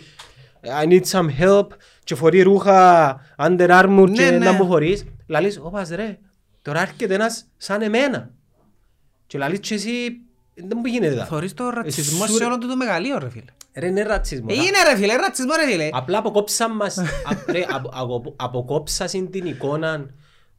[0.83, 1.67] I need some help»
[2.05, 4.39] και φορεί ρούχα Under Armour και Ναι, ναι.
[4.45, 5.05] να μου φορείς.
[5.27, 6.19] Λαλείς «Ωπας ρε,
[6.63, 8.31] τώρα έρχεται ένας σαν εμένα».
[9.27, 9.91] Και λαλείς και εσύ
[10.55, 11.25] «Δεν μου γίνεται τα».
[11.25, 13.45] Θωρείς το ρατσισμό Εσύ σε όλο του το μεγαλείο ρε φίλε.
[13.75, 14.47] Ρε είναι ρατσισμό.
[14.51, 15.89] Ε, Είναι ρε φίλε, ρατσισμό ρε φίλε.
[15.93, 20.07] Απλά αποκόψαν μας, α- ρε, απο- απο- αποκόψασαν την εικόνα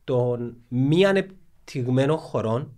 [0.03, 1.29] των μη ανε-
[1.67, 2.71] αναπτυγμένων χωρών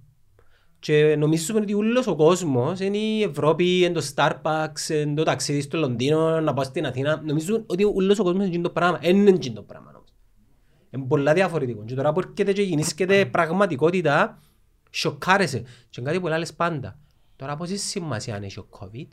[0.79, 5.61] και νομίζουμε ότι όλος ο κόσμος είναι η Ευρώπη, είναι το Starbucks, είναι το ταξίδι
[5.61, 7.21] στο Λονδίνο, να πάω στην Αθήνα.
[7.25, 8.97] Νομίζουν ότι όλος ο κόσμος είναι το πράγμα.
[8.97, 10.09] Δεν είναι το πράγμα όμως.
[10.89, 11.83] Είναι πολλά διαφορετικό.
[11.85, 14.39] Και τώρα που έρχεται και γεννήσκεται πραγματικότητα,
[14.91, 15.63] σοκάρεσαι.
[15.89, 16.99] Και κάτι που λες πάντα.
[17.37, 19.07] Τώρα πόση σημασία αν έχει ο COVID,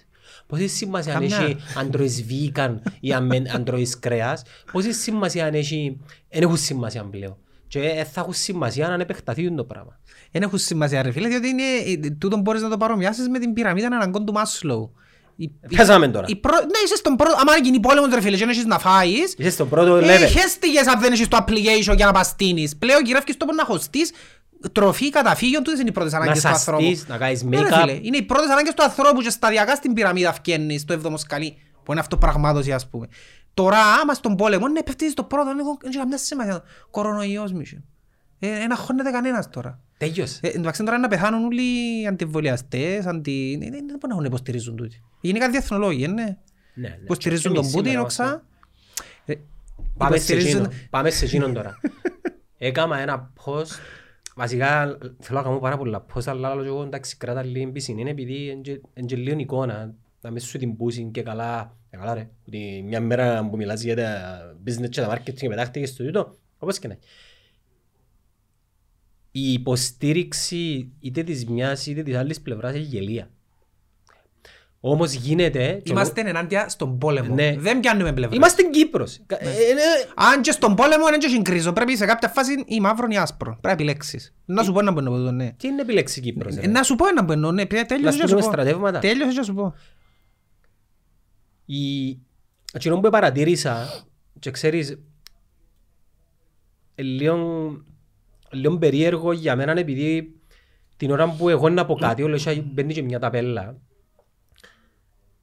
[0.46, 1.36] πόση σημασία αν Καμιά.
[1.46, 6.00] έχει αντροής vegan ή αμέν- αντροής κρέας, πόση σημασία αν έχει...
[6.30, 7.36] Δεν έχουν σημασία πλέον.
[7.68, 9.98] Και ε, θα έχουν σημασία αν επεκταθεί το πράγμα.
[10.30, 11.62] Δεν έχουν σημασία ρε φίλε, διότι είναι,
[12.06, 14.94] ε, τούτο μπορείς να το παρομοιάσεις με την πυραμίδα αναγκών του Μάσλοου.
[15.36, 16.26] Η- η- Πέσαμε τώρα.
[16.28, 18.78] η πρω- Ναι, είσαι στον πρώτο, άμα γίνει πόλεμος ρε φίλε και δεν έχεις να
[18.78, 20.28] φάεις, Είσαι στο πρώτο ε, level.
[20.28, 22.76] χέστηκες αν δεν έχεις το application για να παστίνεις.
[22.76, 24.12] Πλέον γυρεύκεις το που να χωστείς,
[24.72, 26.82] τροφή, καταφύγιο, τούτες είναι οι πρώτες Να ανάγκες του ανθρώπου.
[26.82, 27.80] σαστείς, να κάνεις Ναι, ρε make-up.
[27.80, 31.56] φίλε, Είναι οι πρώτες ανάγκες του ανθρώπου και σταδιακά στην πυραμίδα φκένεις στο έβδομο σκαλί,
[31.82, 33.06] που είναι αυτοπραγμάτωση ας πούμε.
[33.54, 36.62] Τώρα, άμα στον πόλεμο, ναι, πέφτεις στο πρώτο, δεν έχω δεν έχει καμιά σημασία.
[36.90, 37.76] Κορονοϊός, μισό.
[38.38, 39.80] Ε, Ένα χώνεται κανένας τώρα.
[39.96, 40.38] Τέλειωσε.
[40.42, 41.62] Ε, εντάξει τώρα να πεθάνουν όλοι
[42.00, 43.58] οι αντιβολιαστές, αντι...
[43.62, 45.02] ε, Δεν μπορούν να υποστηρίζουν τούτοι.
[45.20, 46.22] Γενικά διεθνολόγοι, ε, ναι.
[46.74, 46.98] Ναι, ναι.
[47.02, 48.24] Υποστηρίζουν Και τον εμείς Πούτιν, σήμερα οξά.
[48.24, 48.42] είμαστε.
[49.24, 49.34] Ε,
[49.96, 50.80] Πάμε σε υποστηρίζουν- εκείνο.
[50.90, 51.74] Πάμε σε εκείνον τώρα.
[52.58, 53.66] Έκαμα ένα post.
[54.34, 58.00] Βασικά θέλω να κάνω πάρα πολλά post, αλλά άλλο και εγώ εντάξει κράτα λίγο πισινή.
[58.00, 58.46] Είναι επειδή
[58.94, 59.94] είναι και λίγο εικόνα.
[60.20, 61.76] Να μην σου την πούσει και καλά.
[61.90, 62.30] Ε, καλά ρε.
[62.46, 66.36] Ότι μια μέρα που μιλάς για τα business και τα marketing και πετάχτηκες στο τούτο.
[66.58, 67.02] Όπως και να έχει.
[69.30, 73.30] Η υποστήριξη είτε της μιας είτε της άλλης πλευράς είναι γελία.
[74.86, 75.80] Όμως γίνεται...
[75.84, 77.34] και Είμαστε ενάντια στον πόλεμο.
[77.34, 77.56] Ναι.
[77.58, 78.36] Δεν πιάνουμε πλευρά.
[78.36, 79.20] Είμαστε Κύπρος.
[79.26, 79.52] Κα- ε, ε,
[80.14, 81.72] Αν και στον πόλεμο δεν έχει κρίζο.
[81.72, 83.46] Πρέπει σε κάποια φάση ή μαύρο ή άσπρο.
[83.50, 84.34] Πρέπει να επιλέξεις.
[84.44, 85.52] Να σου πω ένα που εννοώ το ναι.
[85.56, 86.56] Τι είναι επιλέξεις Κύπρος.
[86.56, 87.66] Ε, ρε; Να σου πω ένα που εννοώ ναι.
[87.66, 88.52] Πια Τέλειωσε Να και σου στείλουμε πω.
[88.52, 88.98] στρατεύματα.
[88.98, 89.74] Τέλειωσε και σου πω.
[91.64, 92.08] Η...
[92.72, 94.04] Εκείνο που παρατήρησα
[94.38, 94.98] και ξέρεις
[96.94, 97.36] ε, λίγο,
[98.50, 100.34] λίγο περίεργο για μένα επειδή
[100.96, 103.76] την ώρα που εγώ να πω κάτι όλο έχει μπαίνει και μια ταπέλα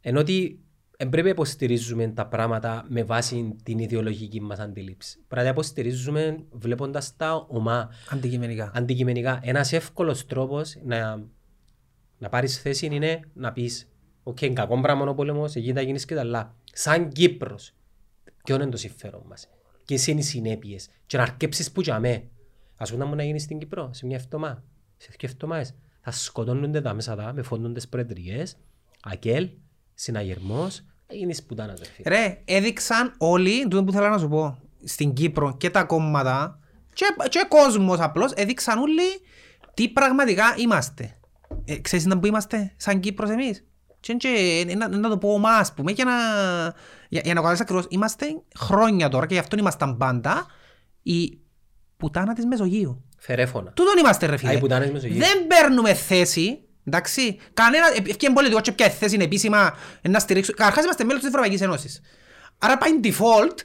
[0.02, 0.60] ενώ ότι
[0.98, 5.20] δεν πρέπει να υποστηρίζουμε τα πράγματα με βάση την ιδεολογική μας αντίληψη.
[5.28, 8.72] Πρέπει να υποστηρίζουμε βλέποντας τα ομά Αντικειμενικά.
[8.74, 9.40] αντικειμενικά.
[9.44, 11.24] Ένας εύκολος τρόπος να,
[12.18, 13.90] να πάρεις θέση είναι να πεις
[14.24, 16.56] «OK, είναι κακό πράγμα ο πόλεμος, εκεί θα γίνεις και τα άλλα».
[16.74, 17.74] Σαν Κύπρος,
[18.44, 19.50] ποιο είναι το συμφέρον μας,
[19.86, 22.24] ποιες είναι οι συνέπειες και να αρκέψεις που για με.
[22.78, 24.64] Ας πούμε να μου να γίνεις στην Κύπρο, σε μια εβδομάδα,
[24.98, 25.76] σε δύο εβδομάδες.
[26.02, 28.58] Θα σκοτώνονται τα μέσα τα με φόντοντες προεδρίες,
[29.02, 29.50] ακέλ,
[30.02, 32.16] συναγερμός, θα γίνεις πουτάνας ρε φίλε.
[32.16, 36.60] Ρε, έδειξαν όλοι, τούτο που θέλω να σου πω, στην Κύπρο και τα κόμματα
[36.94, 39.04] και, και κόσμος απλώς, έδειξαν όλοι
[39.74, 41.18] τι πραγματικά είμαστε.
[41.66, 43.66] Ε, ξέρεις να που είμαστε σαν Κύπρος εμείς;
[44.00, 46.12] Και, και, ε, να, να το πω ομά, ας πούμε, για να,
[47.10, 48.26] για, για να καταλάβεις ακριβώς, είμαστε
[48.60, 50.46] χρόνια τώρα και γι' αυτό ήμασταν πάντα
[51.02, 51.40] η
[51.98, 53.04] πουτάνα της Μεσογείου.
[53.18, 53.72] Φερέφωνα.
[53.72, 54.54] Τούτον είμαστε ρε Α, φίλε.
[54.54, 55.18] οι πουτάνες Μεσογείου.
[55.20, 57.40] Δεν παίρνουμε θέση, εντάξει.
[57.54, 60.58] Κανένα, ευκαιρία πολιτικό και ποια θέση είναι επίσημα να στηρίξουμε.
[60.58, 62.02] Καταρχάς είμαστε μέλος της Ευρωπαϊκής Ένωσης.
[62.58, 63.56] Άρα by default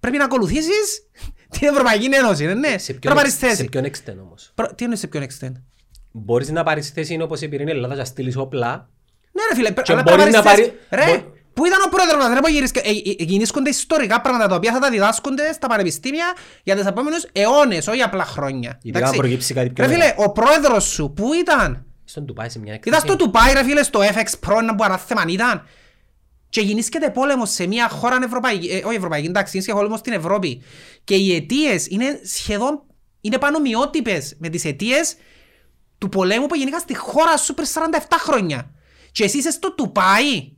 [0.00, 1.02] πρέπει να ακολουθήσεις
[1.58, 2.78] την Ευρωπαϊκή Ένωση, ναι, ναι.
[2.78, 3.68] Σε Πρέπει ποιον, να πάρεις εξ- σε θέση.
[3.68, 5.52] ποιον εξτεν όμως; Προ- Τι εννοείς σε ποιον extent.
[6.12, 8.88] Μπορείς να πάρεις θέση όπως επειδή είναι η Ελλάδα και να στείλεις όπλα.
[9.32, 10.76] Ναι ρε φίλε, Και αλλά μπορεί πρέπει να να πάρεις θέση.
[10.90, 14.20] πάρει- Ρε, μπο- πού ήταν ο πρόεδρος μας, ρε, που γυρίσκε- ε, ε, γεννήσκονται ιστορικά
[14.20, 18.78] πράγματα τα οποία θα τα διδάσκονται στα πανεπιστήμια για τους επόμενους αιώνες, όχι απλά χρόνια.
[18.82, 19.14] Ειδικά Εντάξει.
[19.14, 20.24] αν προκύψει κάτι πιο Ρε φίλε, μεγάλο.
[20.28, 23.06] ο πρόεδρος σου, πού ήταν; Στον Ντουπάι σε μια Είδας έκθεση.
[23.06, 25.66] το του πάει ρε φίλε στο FX Pro να που ανάθεμαν ήταν
[26.48, 30.62] και γεννήσκεται πόλεμος σε μια χώρα ευρωπαϊκή, ε, όχι ευρωπαϊκή, εντάξει, είναι πόλεμος στην Ευρώπη
[31.04, 32.82] και οι αιτίες είναι σχεδόν,
[33.20, 35.14] είναι πανομοιότυπες με τις αιτίες
[35.98, 38.70] του πολέμου που γεννήκα στη χώρα σου πριν 47 χρόνια
[39.12, 40.52] και εσύ είσαι στο Τουπάι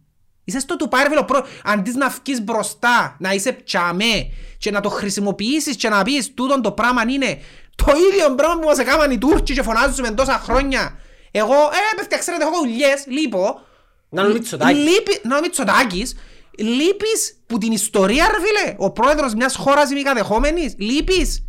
[0.45, 4.71] Είσαι στο Τουπάι ρε φίλε, ο πρό- αντί να βγεις μπροστά, να είσαι τσαμέ και
[4.71, 7.41] να το χρησιμοποιήσεις και να πεις τούτον το πράγμα είναι
[7.75, 10.99] το ίδιο πράγμα που μας έκαναν οι Τούρκοι και φωνάζουμε τόσα χρόνια.
[11.31, 13.61] Εγώ, ε, παιδιά, ξέρετε, έχω δουλειές, λείπω.
[14.09, 14.77] Να είναι ο Μητσοτάκης.
[14.79, 16.17] Λείπει, να είναι ο Μητσοτάκης.
[16.59, 20.75] Λείπεις που την ιστορία ρε φίλε, ο πρόεδρος μιας χώρας ημικατεχόμενης.
[20.79, 21.47] Λείπεις.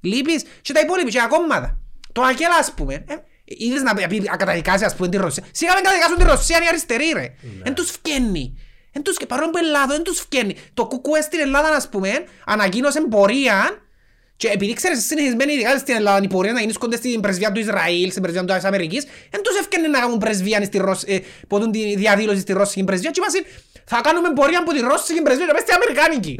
[0.00, 0.44] Λείπεις.
[0.62, 1.78] Και τα υπόλοιπα και τα κόμματα.
[2.12, 2.94] Το Ακέλ ας πούμε.
[2.94, 5.44] Ε, είδες να πει- να καταδικάσει ας πούμε τη Ρωσία.
[5.50, 7.34] Σιγά μην καταδικάσουν τη Ρωσία είναι οι αριστεροί ρε.
[7.62, 8.58] Εν τους φκένει.
[8.92, 10.56] Εν τους, και παρόλο που Ελλάδα δεν τους φκένει.
[10.74, 12.10] Το κουκουέ στην Ελλάδα ας πούμε
[12.46, 13.83] ανακοίνωσε πορεία
[14.36, 18.10] και επειδή ξέρεις συνηθισμένοι ειδικά στην Ελλάδα οι πορεία να γίνονται στην πρεσβεία του Ισραήλ,
[18.10, 21.02] στην πρεσβεία της Αμερικής, δεν τους έφτιανε να κάνουν πρεσβεία στη Ρωσ...
[21.02, 23.44] ε, ποτούν τη διαδήλωση στη Ρώσικη πρεσβεία και είπαν
[23.84, 26.34] θα κάνουμε πορεία από τη Ρώσικη πρεσβεία και πες στην Αμερικάνικη.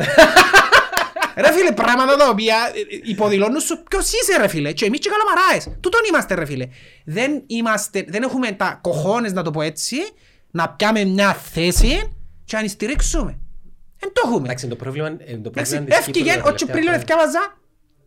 [1.45, 4.99] ρε φίλε, πράγματα τα οποία ε, ε, υποδηλώνουν σου ποιος είσαι ρε φίλε και εμείς
[4.99, 5.65] και καλαμαράες.
[5.81, 6.69] Τούτον είμαστε ρε φίλε.
[7.05, 9.97] Δεν, είμαστε, δεν έχουμε τα κοχώνες να το πω έτσι,
[10.51, 12.13] να πιάμε μια θέση
[12.45, 13.39] και να την στηρίξουμε.
[13.99, 14.45] Δεν το έχουμε.
[14.45, 17.33] Εντάξει, το πρόβλημα, ε, το Εντάξει, πρόβλημα της Έφυγε Κύπρου τα ο Τσιπρίλιο τελευταία χρόνια.
[17.33, 17.63] εθιάβαζα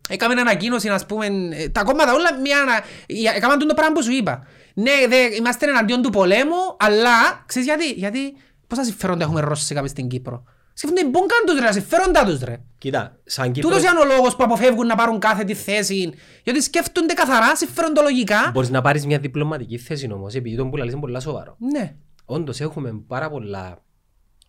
[0.07, 4.03] Έκαμε ανακοίνωση, ας πούμε, ε, τα κόμματα όλα, μια, ανα- για- έκαναν το πράγμα που
[4.03, 4.45] σου είπα.
[4.73, 8.19] Ναι, δε, είμαστε εναντίον του πολέμου, αλλά, ξέρεις γιατί, γιατί
[8.67, 10.43] πόσα συμφέροντα έχουμε ρώσικα μες στην Κύπρο;
[10.73, 12.57] Σκέφτονται μπουν καν τους ρε, τα συμφέροντα τους ρε.
[12.77, 16.61] Κοίτα, σαν Κύπρος Τούτος είναι ο λόγος που αποφεύγουν να πάρουν κάθε τη θέση, γιατί
[16.61, 18.49] σκέφτονται καθαρά, συμφεροντολογικά.
[18.53, 21.55] μπορείς να πάρεις μια διπλωματική θέση όμως, επειδή τον που λαλείς είναι πολλά σοβαρό.
[21.71, 21.95] Ναι.
[22.25, 23.83] Όντως έχουμε πάρα πολλά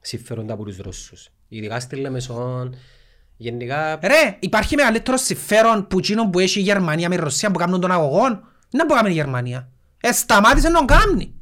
[0.01, 1.29] συμφέροντα από τους Ρώσους.
[1.49, 2.75] Ειδικά στη Λεμεσόν,
[3.38, 7.59] γενικά Ρε, υπάρχει μεγαλύτερο συμφέρον που εκείνο που έχει η Γερμανία με η Ρωσία που
[7.59, 8.40] κάνουν τον αγωγόν.
[8.70, 9.68] Να που κάνει η Γερμανία.
[10.01, 11.33] Ε, σταμάτησε να τον κάνει.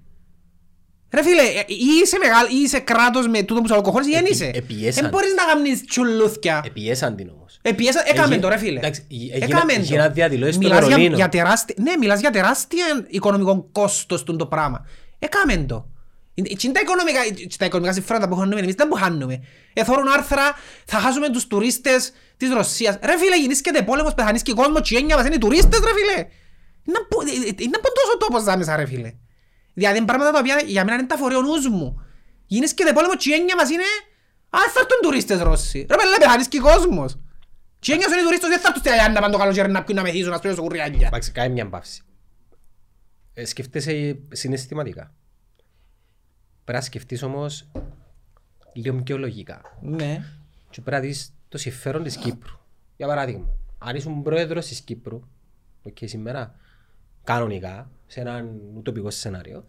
[1.12, 4.10] Ρε φίλε, ε, ή είσαι, μεγάλ, ή είσαι κράτος με τούτο που σου αλκοχώρεις ή
[4.10, 4.50] δεν Επι- είσαι.
[4.54, 5.02] επιέσαν.
[5.02, 6.62] Δεν μπορείς να κάνεις τσουλούθκια.
[6.66, 7.58] επιέσαν την όμως.
[7.62, 8.78] Επιέσα, έκαμε Εγι- το ρε φίλε.
[8.78, 9.78] εντάξει, ε- έγινα- Έκαμε το.
[9.80, 11.16] έγιναν διαδηλώσεις στο Μιλάς για, Βερολίνο.
[11.16, 14.86] για τεράστια, ναι, μιλάς για τεράστια οικονομικό κόστος του το πράγμα.
[15.18, 15.86] Έκαμε το.
[16.38, 17.20] Είναι είναι τα οικονομικά,
[17.58, 19.42] τα οικονομικά συμφέροντα που χάνουμε εμείς, δεν που χάνουμε.
[19.72, 20.42] Εθώρουν άρθρα,
[20.84, 22.98] θα χάσουμε τους τουρίστες της Ρωσίας.
[23.02, 26.26] Ρε φίλε, γεννήσκεται πόλεμος, πεθανείς και κόσμος, τσιένια μας είναι οι τουρίστες ρε φίλε.
[26.86, 29.12] Είναι από- ε, ε, Είναι από τόσο τόπος δάμεσα ρε φίλε.
[29.74, 32.02] Δηλαδή είναι πράγματα τα οποία για μένα είναι τα φορεί ο νους μου.
[32.46, 33.88] Γεννήσκεται πόλεμος, τσιένια μας είναι...
[34.50, 35.78] Α, θα έρθουν τουρίστες Ρώσοι.
[35.90, 37.18] Ρε πέλε, πεθανείς και κόσμος.
[37.78, 40.02] Τσιένια είναι οι τουρίστες, δεν θα έρθουν στη Αγιάννα πάνε το καλοκαίρι να πιούν να
[40.02, 41.06] μεθύσουν, να σπίρουν στο κουρριάνια.
[41.06, 42.02] Εντάξει, κάνει μια παύση.
[43.34, 45.14] Ε, σκέφτεσαι συναισθηματικά.
[46.66, 47.66] Πρέπει να σκεφτείς όμως
[48.72, 49.78] λίγο πιο λογικά.
[49.80, 50.24] Ναι.
[50.70, 52.56] Και πρέπει να δεις το συμφέρον της Κύπρου.
[52.96, 53.48] Για παράδειγμα,
[53.78, 55.22] αν ήσουν πρόεδρος της Κύπρου,
[55.82, 56.54] ok, σήμερα,
[57.24, 59.64] κανονικά, σε έναν ουτοπικό σενάριο,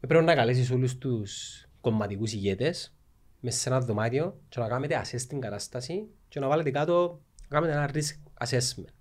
[0.00, 2.94] πρέπει να καλέσεις όλους τους κομματικούς ηγέτες
[3.40, 7.60] μέσα σε ένα δωμάτιο και να κάνετε assess την κατάσταση και να βάλετε κάτω, να
[7.60, 8.92] κάνετε ένα risk assessment.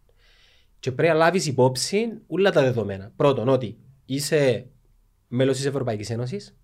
[0.79, 3.11] Και πρέπει να λάβεις υπόψη όλα τα δεδομένα.
[3.15, 4.67] Πρώτον, ότι είσαι
[5.27, 6.55] μέλος της Ευρωπαϊκής Ένωσης.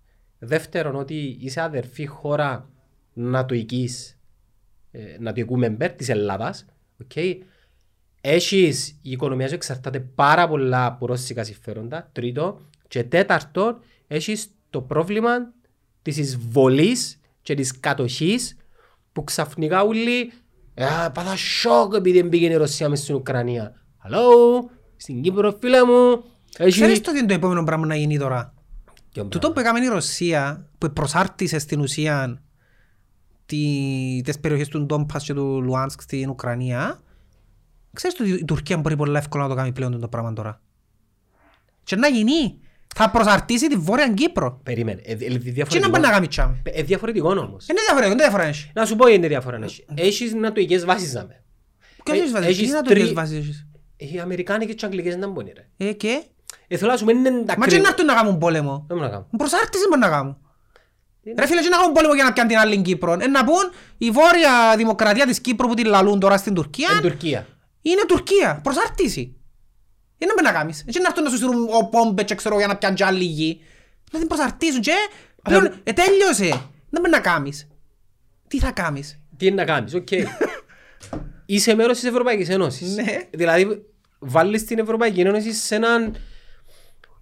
[0.42, 2.68] Δεύτερον, ότι είσαι αδερφή χώρα
[3.12, 4.18] νατοικής,
[4.90, 6.66] ε, νατοικού μεμπέρ της Ελλάδας.
[7.04, 7.34] Okay.
[8.20, 12.08] Έχεις, η οικονομία σου εξαρτάται πάρα πολλά από ρώσικα συμφέροντα.
[12.12, 12.60] Τρίτο.
[12.88, 15.52] Και τέταρτον, έχεις το πρόβλημα
[16.02, 18.56] της εισβολής και της κατοχής
[19.12, 20.32] που ξαφνικά όλοι
[20.74, 23.74] «Ε, πάθα σοκ επειδή πήγαινε η Ρωσία μες στην Ουκρανία.
[24.04, 26.24] Hello, στην Κύπρο φίλε μου.
[26.52, 27.00] Ξέρεις Έχει...
[27.00, 28.54] το τι είναι το επόμενο πράγμα να γίνει τώρα;
[29.12, 29.54] Ποιο Τούτο πράγμα.
[29.54, 32.42] που έκαμε η Ρωσία, που προσάρτησε στην ουσία
[33.46, 37.00] τι, τις περιοχές του Ντόμπας και του Λουάνσκ στην Ουκρανία,
[37.92, 40.60] ξέρεις ότι η Τουρκία μπορεί πολύ εύκολα να το κάνει πλέον το πράγμα τώρα.
[41.82, 42.58] Και να γίνει.
[42.94, 44.60] Θα προσαρτήσει τη Βόρεια Κύπρο.
[44.62, 45.00] Περίμενε.
[45.04, 45.90] Ε, ε, Και να διαφορετικό.
[45.90, 46.62] πάει να κάνει τσάμε.
[46.64, 47.68] Ε, διαφορετικό όμως.
[47.68, 48.70] Είναι διαφορετικό, είναι διαφορά έχει.
[48.74, 49.58] Να σου πω είναι διαφορά.
[49.62, 49.84] έχει.
[49.94, 51.42] Έχεις νατοικές βάσεις να με.
[52.04, 54.84] Ποιος Ε, έχεις βάσεις, έχεις; τι να το τρι- έχεις βάσεις έχεις; Οι Αμερικάνικες και
[54.84, 55.88] οι Αγγλικές δεν μπορεί ρε.
[55.88, 56.22] Ε, και;
[56.68, 58.84] Ε, θέλω να σου πω είναι τα Μα και κρυ- να έρθουν να κάνουν πόλεμο.
[58.88, 59.26] Δεν μπορώ να κάνω.
[59.36, 60.36] Προσάρτηση μπορεί να κάνουν.
[61.22, 63.12] Τι Ρε φίλε, και να κάνουν πόλεμο για να πιάνουν την άλλη Κύπρο.
[63.12, 67.00] Ε, να πούν η βόρεια δημοκρατία της Κύπρου που την λαλούν τώρα στην Τουρκία Εν
[67.00, 67.46] Τουρκία.
[67.82, 68.60] είναι Τουρκία.
[68.62, 69.34] Προσάρτηση.
[70.18, 70.84] Είναι να κάνεις.
[70.86, 73.24] Έτσι να έρθουν να σου στείλουν ο πόμπε και ξέρω για να πιάνουν και άλλη
[73.24, 73.60] γη.
[74.12, 74.92] Να την προσαρτήσουν και
[75.42, 76.48] πλέον ε, τέλειωσε.
[76.90, 77.68] Δεν μπορεί να κάνεις.
[78.48, 80.08] Τι θα κάνεις; Τι είναι να κάνεις, οκ.
[81.46, 82.94] Είσαι μέρος της Ευρωπαϊκής Ένωσης.
[82.94, 83.16] Ναι.
[83.30, 83.82] Δηλαδή,
[84.18, 86.16] βάλεις την Ευρωπαϊκή Ένωση σε έναν,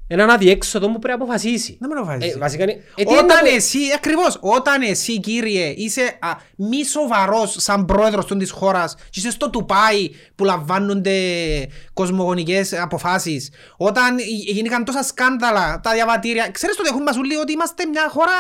[0.08, 1.76] έναν αδιέξοδο που πρέπει να αποφασίσει.
[1.80, 2.34] Να μην το βάζεις.
[2.34, 2.72] Ε, βασικά είναι...
[2.72, 7.84] Ε, τι είναι Όταν να- εσύ, ακριβώς, όταν εσύ κύριε είσαι α, μη σοβαρός σαν
[7.84, 11.12] πρόεδρος των της χώρας και είσαι στο τουπάι που λαμβάνονται
[11.92, 17.52] κοσμογονικές αποφάσεις όταν γι- γίνηκαν τόσα σκάνδαλα, τα διαβατήρια ξέρεις το έχουν μας όλοι ότι
[17.52, 18.32] είμαστε μια χώρα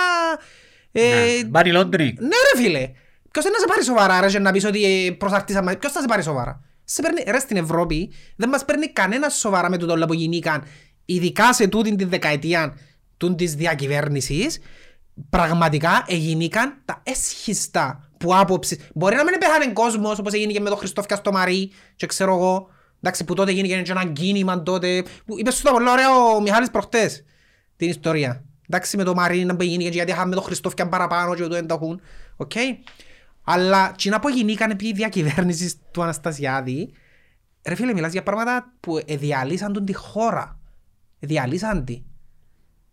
[0.92, 2.16] ε, Μπάρι Λόντρι.
[2.20, 2.90] ναι ρε φίλε
[3.30, 6.00] Ποιος δεν να σε πάρει σοβαρά ρε και να πεις ότι ε, προσαρτήσαμε Ποιος θα
[6.00, 9.92] σε πάρει σοβαρά; Σε παίρνει, ρε στην Ευρώπη δεν μας παίρνει κανένας σοβαρά με το
[9.92, 10.64] όλα που γινήκαν
[11.10, 12.76] ειδικά σε τούτη την δεκαετία
[13.16, 14.58] τούν της διακυβέρνησης
[15.30, 20.68] πραγματικά εγινήκαν τα αίσχιστα που άποψη μπορεί να μην πέθανε κόσμος όπως έγινε και με
[20.68, 22.68] τον Χριστόφια στο Μαρί και ξέρω εγώ
[23.00, 26.40] εντάξει που τότε έγινε και ένα κίνημα τότε που είπες σου τα πολλά ωραία ο
[26.40, 27.24] Μιχάλης προχτές
[27.76, 28.44] την ιστορία.
[28.68, 32.00] Εντάξει με το Μαρί ίντα που έγινε γιατί είχαμε το Χριστόφια παραπάνω και το ενταχούν.
[32.36, 32.52] Οκ.
[33.44, 36.92] Αλλά τζείνα που γινήκαν επί διακυβέρνησης του Αναστασιάδη
[37.68, 40.57] ρε φίλε μιλάς για πράγματα που διαλύσαν τον τη χώρα.
[41.18, 42.02] Διαλύσαν τη.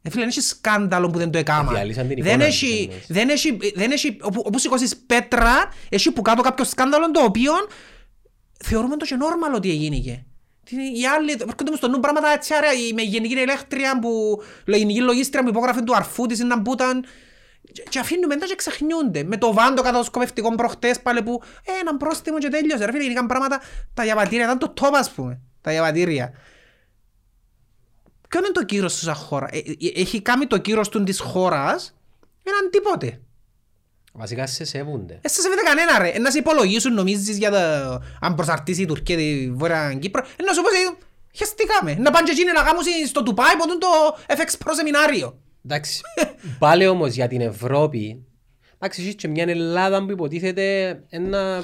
[0.02, 1.72] Ε, φίλε, δεν έχει σκάνδαλο που δεν το έκαμα.
[1.72, 6.12] Διαλύσαν την Δεν εικόνα έχει, της, δεν έχει, δεν έχει, όπου, όπου σηκώσεις πέτρα, έχει
[6.12, 7.52] που κάτω κάποιο σκάνδαλο το οποίο
[8.64, 10.26] θεωρούμε το και normal ότι έγινε.
[10.64, 14.42] Τι- Οι άλλοι, έρχονται μου στο νου πράγματα έτσι άρα, η με γενική ηλέκτρια που,
[14.66, 17.06] η γενική λογίστρια που υπόγραφε του αρφού της να μπούταν
[17.72, 19.24] και- και αφήνουμε τα και ξεχνιούνται.
[19.24, 22.86] Με το βάντο κατά το σκοπευτικό προχτές πάλι που ε, έναν πρόστιμο και τέλειωσε.
[22.86, 23.62] Ρε φίλε, γίνηκαν πράγματα,
[23.94, 25.40] τα διαβατήρια ήταν το top ας πούμε.
[25.62, 26.34] Τα διαβατήρια.
[28.36, 31.19] Ποιο είναι το κύρος σου σαν χώρα; Ε, ε, έχει κάνει το κύρος του της
[31.19, 31.95] χώρας
[32.43, 33.21] έναν τίποτε.
[34.13, 35.19] Βασικά σε σέβονται.
[35.21, 36.10] Ε, σε σέβεται κανένα ρε.
[36.10, 37.58] Ε, Να σε υπολογίσουν νομίζεις για το...
[38.19, 40.26] αν προσαρτήσει η Τουρκία τη Βόρεια Κύπρο.
[40.36, 41.06] Ε, να σου πω σε...
[41.36, 41.95] Χαιστήκαμε.
[42.00, 43.88] Να πάνε και εκείνοι να κάνουν στο Τουπάι ποτούν το
[44.28, 45.38] FX Pro σεμινάριο.
[45.65, 46.02] Εντάξει,
[46.60, 48.26] πάλι όμως για την Ευρώπη,
[48.76, 51.63] εντάξει, έχεις και μια Ελλάδα που υποτίθεται ένα,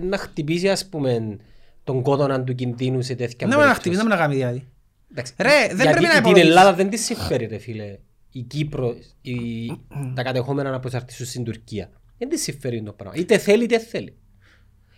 [0.00, 1.38] να χτυπήσει ας πούμε
[1.84, 4.68] τον κόδωνα του κινδύνου σε τέτοια Να με να χτυπήσει, να με να κάνει δηλαδή.
[5.16, 6.48] Εντάξει, Ρε, δεν γιατί πρέπει να την υπολογίσεις.
[6.48, 7.98] Ελλάδα δεν της συμφέρει ρε φίλε.
[8.30, 9.66] Η Κύπρο, η,
[10.14, 11.90] τα κατεχόμενα να προσαρτήσουν στην Τουρκία.
[12.18, 13.20] Δεν της συμφέρει το πράγμα.
[13.20, 14.16] Είτε θέλει είτε θέλει.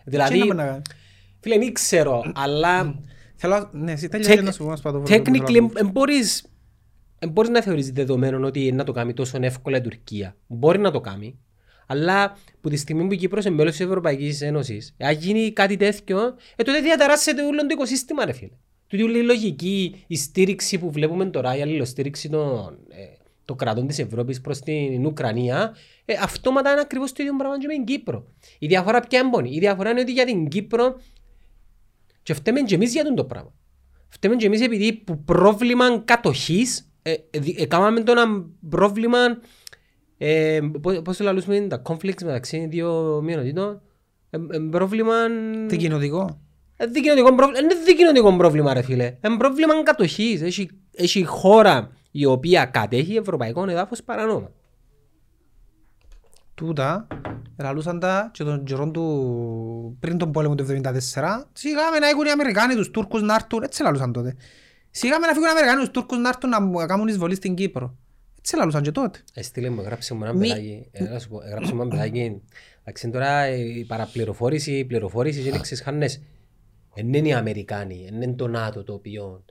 [0.05, 0.83] Δηλαδή, Τι να με να κάνει.
[1.41, 3.01] φίλε, δεν ξέρω, αλλά
[3.37, 6.45] Θέλω, ναι, εσύ τέλειωσε να σου πω να σου πω το technically δεν μπορείς,
[7.19, 10.37] εν μπορείς να θεωρείς δεδομένο ότι να το κάνει τόσο εύκολα η Τουρκία.
[10.47, 11.39] Μπορεί να το κάνει,
[11.87, 15.77] αλλά που τη στιγμή που η Κύπρος είναι μέλος της Ευρωπαϊκής Ένωσης, αν γίνει κάτι
[15.77, 16.19] τέτοιο,
[16.57, 18.57] ε, τότε διαταράσσεται όλο το οικοσύστημα, ρε φίλε.
[18.87, 23.05] Τούτη όλη η λογική, η στήριξη που βλέπουμε τώρα, η αλληλοστήριξη των, ε,
[23.45, 27.67] των κρατών της Ευρώπης προς την Ουκρανία, ε, αυτόματα είναι ακριβώς το ίδιο πράγμα και
[27.67, 28.27] με την Κύπρο.
[28.59, 31.01] Η διαφορά ποια είναι Η διαφορά είναι ότι για την Κύπρο
[32.23, 33.53] και φταίμε και εμείς για τον το πράγμα.
[34.09, 39.19] Φταίμε και εμείς επειδή που πρόβλημα κατοχής ε, ε, δι- έκαναμε το ένα πρόβλημα
[40.19, 43.83] ε, πώς, πώς το λαλούσουμε τα conflicts μεταξύ δύο μειονοτήτων
[44.31, 45.15] ε, ε, πρόβλημα
[45.69, 46.41] Τι κοινωτικό.
[46.77, 52.25] Ε, δικοινωτικό πρόβλημα είναι δικοινωτικό πρόβλημα ρε φίλε είναι πρόβλημα κατοχής έχει, έχει χώρα η
[52.25, 54.51] οποία κατέχει ευρωπαϊκό εδάφος παρανόμα
[56.55, 57.07] Τούτα,
[57.59, 60.79] λαλούσαν τα και τον καιρό του πριν τον πόλεμο του 1974,
[61.53, 64.35] σιγάμε να έχουν οι Αμερικάνοι τους Τούρκους να έρθουν, έτσι λαλούσαν τότε.
[64.91, 67.97] Σιγάμε να φύγουν οι Αμερικάνοι τους Τούρκους να έρθουν να κάνουν εισβολή στην Κύπρο.
[68.39, 69.19] Έτσι λαλούσαν και τότε.
[69.35, 70.89] Έστειλε μου, έγραψε μου ένα Μη- παιδάκι.
[70.93, 72.43] ε, να σου πω, Έγραψε μου ένα παιδάκι.
[72.81, 76.23] Εντάξει, τώρα ε, η παραπληροφόρηση, η πληροφόρηση είναι ξεσχάνες.
[76.97, 79.45] Δεν είναι οι Αμερικάνοι, δεν είναι το ΝΑΤΟ το οποίο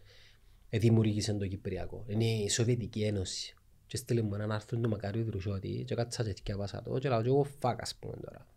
[0.69, 2.05] ε, δημιούργησε το Κυπριακό.
[2.07, 3.55] Είναι η Σοβιετική Ένωση.
[3.87, 7.21] Και στείλε μου έναν άρθρο του Μακάριου Δρουσιώτη και κάτσα και θυκιάβασα το και λέω
[7.21, 8.47] και εγώ φακ ας πούμε τώρα.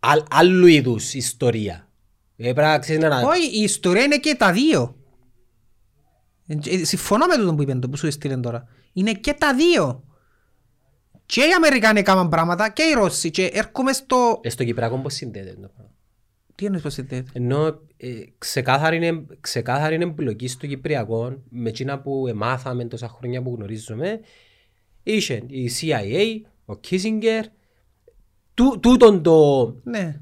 [0.00, 1.90] Άλλ- Άλλου είδους ιστορία.
[2.36, 3.20] Ε, Πρέπει να ξέρεις να...
[3.20, 4.96] Όχι, η ιστορία είναι και τα δύο.
[6.46, 8.68] Ε, Συμφωνώ με τον που είπε το που σου έστειλε τώρα.
[8.92, 10.04] Είναι και τα δύο.
[11.26, 13.30] Και οι Αμερικάνοι έκαναν πράγματα και οι Ρώσοι.
[13.30, 14.40] Και έρχομαι στο...
[14.42, 15.92] Ε, στο Κυπριακό πώς συνδέεται το πράγμα;
[16.56, 17.30] Τι εννοείς πως συνδέεται.
[17.32, 17.66] Ενώ
[17.96, 23.54] ε, ξεκάθαρη, είναι, ξεκάθαρη είναι εμπλοκή στο Κυπριακό με εκείνα που μάθαμε τόσα χρόνια που
[23.56, 24.20] γνωρίζουμε.
[25.02, 27.42] Είχε η CIA, ο Kissinger,
[28.54, 30.20] τού- τούτον το, Ναι.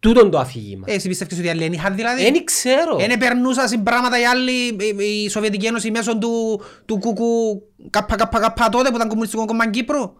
[0.00, 0.84] τούτον το αφήγημα.
[0.88, 2.96] Ε, εσύ πιστεύεις ότι οι άλλοι δεν είχαν δηλαδή; Δεν ξέρω.
[2.96, 8.16] Δεν περνούσαν σε πράγματα οι άλλοι, η- η Σοβιετική Ένωση μέσω του, του κούκου καπα
[8.16, 10.12] καπα καπα τότε που ήταν κομμουνιστικό κόμμα Κύπρου.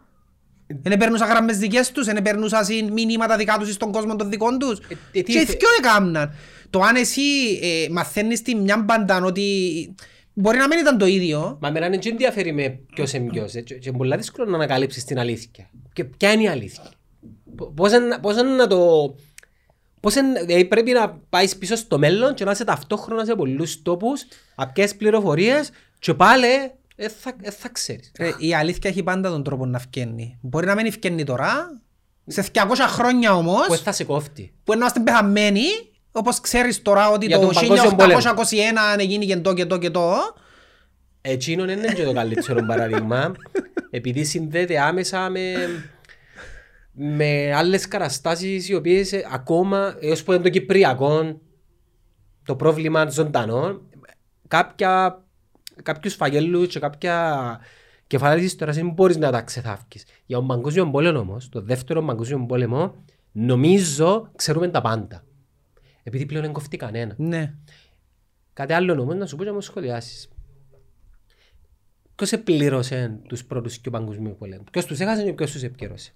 [0.66, 4.58] Δεν περνούσαν γραμμές δικές τους, δεν περνούσαν συν μηνύματα δικά τους στον κόσμο των δικών
[4.58, 4.78] τους.
[4.78, 6.34] Ε, ε, τι Και οι θε- δυο έκαναν.
[6.70, 7.20] Το αν εσύ
[7.62, 9.44] ε, μαθαίνεις τη μια μπαντάν ότι
[10.32, 11.58] μπορεί να μην ήταν το ίδιο.
[11.60, 13.54] Μα εμένα δεν ενδιαφέρει με ποιος είναι ποιος.
[13.54, 15.70] ε, Και και είναι πολύ δύσκολο να ανακαλύψεις την αλήθεια.
[15.92, 16.90] Και ποια είναι η αλήθεια.
[17.56, 19.14] Πο- Πώς είναι, πώς είναι να το...
[20.00, 23.82] Πώς είναι, δηλαδή πρέπει να πάεις πίσω στο μέλλον και να είσαι ταυτόχρονα σε πολλούς
[23.82, 24.24] τόπους,
[24.54, 26.46] απ' πληροφορίες και πάλι
[26.96, 28.10] δεν θα, ε, θα ξέρεις.
[28.18, 30.38] Ε, η αλήθεια έχει πάντα τον τρόπο να φκένει.
[30.40, 31.80] Μπορεί να μην φκένει τώρα,
[32.26, 34.52] σε 200 χρόνια όμως, Που θα σε κόφτει.
[34.64, 35.64] που να είμαστε πεθαμένοι,
[36.12, 38.20] όπως ξέρεις τώρα ότι Για το τον Παγκόσμιο Πόλεμο.
[38.96, 40.14] 1821 έγινε και το και το και το.
[41.20, 43.32] Εκείνο δεν είναι και το καλύτερο παράδειγμα,
[43.90, 45.54] επειδή συνδέεται άμεσα με,
[46.92, 51.40] με άλλες καταστάσεις οι οποίες ε, ακόμα, έως που είναι το Κυπριακό,
[52.44, 53.80] το πρόβλημα ζωντανό,
[54.48, 55.24] κάποια,
[55.82, 57.58] κάποιους φαγέλους και κάποια
[58.06, 60.04] κεφάλαια της ιστορίας δεν μπορείς να τα ξεθάφκεις.
[60.26, 65.24] Για τον Παγκόσμιο Πόλεμο όμως, το δεύτερο Παγκόσμιο Πόλεμο, νομίζω ξέρουμε τα πάντα.
[66.02, 67.14] Επειδή πλέον δεν κοφτεί κανένα.
[67.18, 67.54] Ναι.
[68.52, 70.28] Κάτι άλλο όμως να σου πω και να μου σχολιάσεις.
[72.14, 74.64] Ποιος επλήρωσε τους πρώτους και παγκοσμίου πολέμου.
[74.70, 76.14] Ποιος τους έχασε και ποιος τους επικαιρώσει.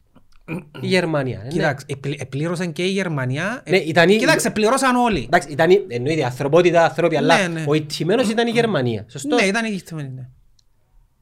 [0.81, 1.41] Η Γερμανία.
[1.43, 1.49] ναι.
[1.49, 3.63] Κοίταξε, επλη- επλήρωσαν και η Γερμανία.
[3.69, 5.23] Ναι, ήταν η- Κοίταξε, πληρώσαν όλοι.
[5.25, 7.65] Εντάξει, ήταν η- εννοείται η ανθρωπότητα, ανθρώποι, αλλά Ναι, ναι.
[7.69, 9.05] ο ηττημένος ήταν η Γερμανία.
[9.09, 10.29] Σωστό; Ναι, ήταν η γυφτημένη, ναι.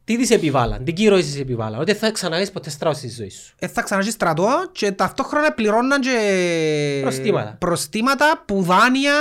[0.05, 1.81] Τι της επιβάλλαν, τι κύρωσης επιβάλλαν.
[1.81, 6.01] Ότι θα ξαναείς ποτέ στράος στη ζωή σου; Ε, θα ξαναζεί στρατό και ταυτόχρονα πληρώναν
[6.01, 7.57] και Προστήματα.
[7.59, 9.12] προστήματα που δάνεια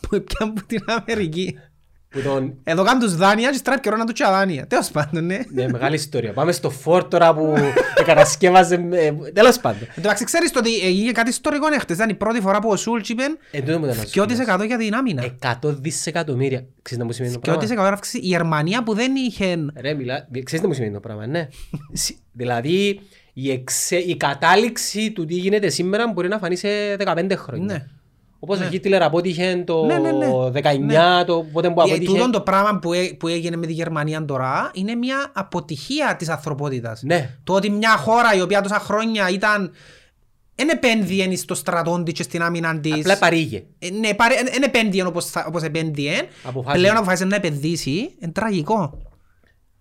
[0.00, 1.58] που πιάνουν από την Αμερική.
[2.10, 2.54] Που τον...
[2.64, 4.66] Εδώ κάνουν τους δάνεια και στράτ και ρώναν τους και δάνεια.
[4.66, 5.38] Τέλος πάντων, ναι.
[5.52, 6.32] Ναι, μεγάλη ιστορία.
[6.32, 7.54] Πάμε στο φόρ τώρα που
[8.04, 8.74] κατασκεύαζε...
[8.92, 9.80] ε, Τέλος πάντων.
[9.82, 11.96] Εν τω μεταξύ ξέρεις το ότι έγινε κάτι ιστορικό εχθές.
[11.96, 14.62] Ήταν η πρώτη φορά που ο Σούλτς είπε Εν τούτο μου ήταν να σου πω.
[14.62, 15.24] 2% για την άμυνα.
[15.62, 16.64] 100 δισεκατομμύρια.
[16.82, 18.18] Ξέρεις να μου σημαίνει το πράγμα; 2% αύξηση.
[18.18, 19.56] Η Γερμανία που δεν είχε...
[19.76, 21.48] Ρε, μιλά, ξέρεις τι μου σημαίνει το πράγμα, ναι.
[21.92, 23.00] Συ- δηλαδή,
[23.32, 26.68] η, εξε, η κατάληξη του τι γίνεται σήμερα μπορεί να φανεί σε
[26.98, 27.64] 15 χρόνια.
[27.64, 27.86] Ναι.
[28.40, 28.68] Όπως ο Ναι.
[28.68, 30.26] Χίτλερ απότυχε το Ναι, ναι, ναι.
[31.20, 32.04] 19, το πότε που Ε, απότυχε.
[32.12, 36.28] τούτον το πράγμα που, έ- που έγινε με τη Γερμανία τώρα είναι μια αποτυχία της
[36.28, 37.02] ανθρωπότητας.
[37.02, 37.30] Ναι.
[37.44, 39.72] Το ότι μια χώρα η οποία τόσα χρόνια ήταν
[40.54, 42.92] δεν επένδυε στο στρατόν της και στην άμυνα της.
[42.94, 43.62] Απλά παρήγε.
[43.78, 44.08] Ε, Ναι,
[44.52, 46.12] δεν επένδυε όπως, θα- όπως επένδυε.
[46.44, 46.78] Αποφάσισε.
[46.82, 48.14] Πλέον αποφάσισε να επενδύσει.
[48.20, 48.98] Είναι τραγικό.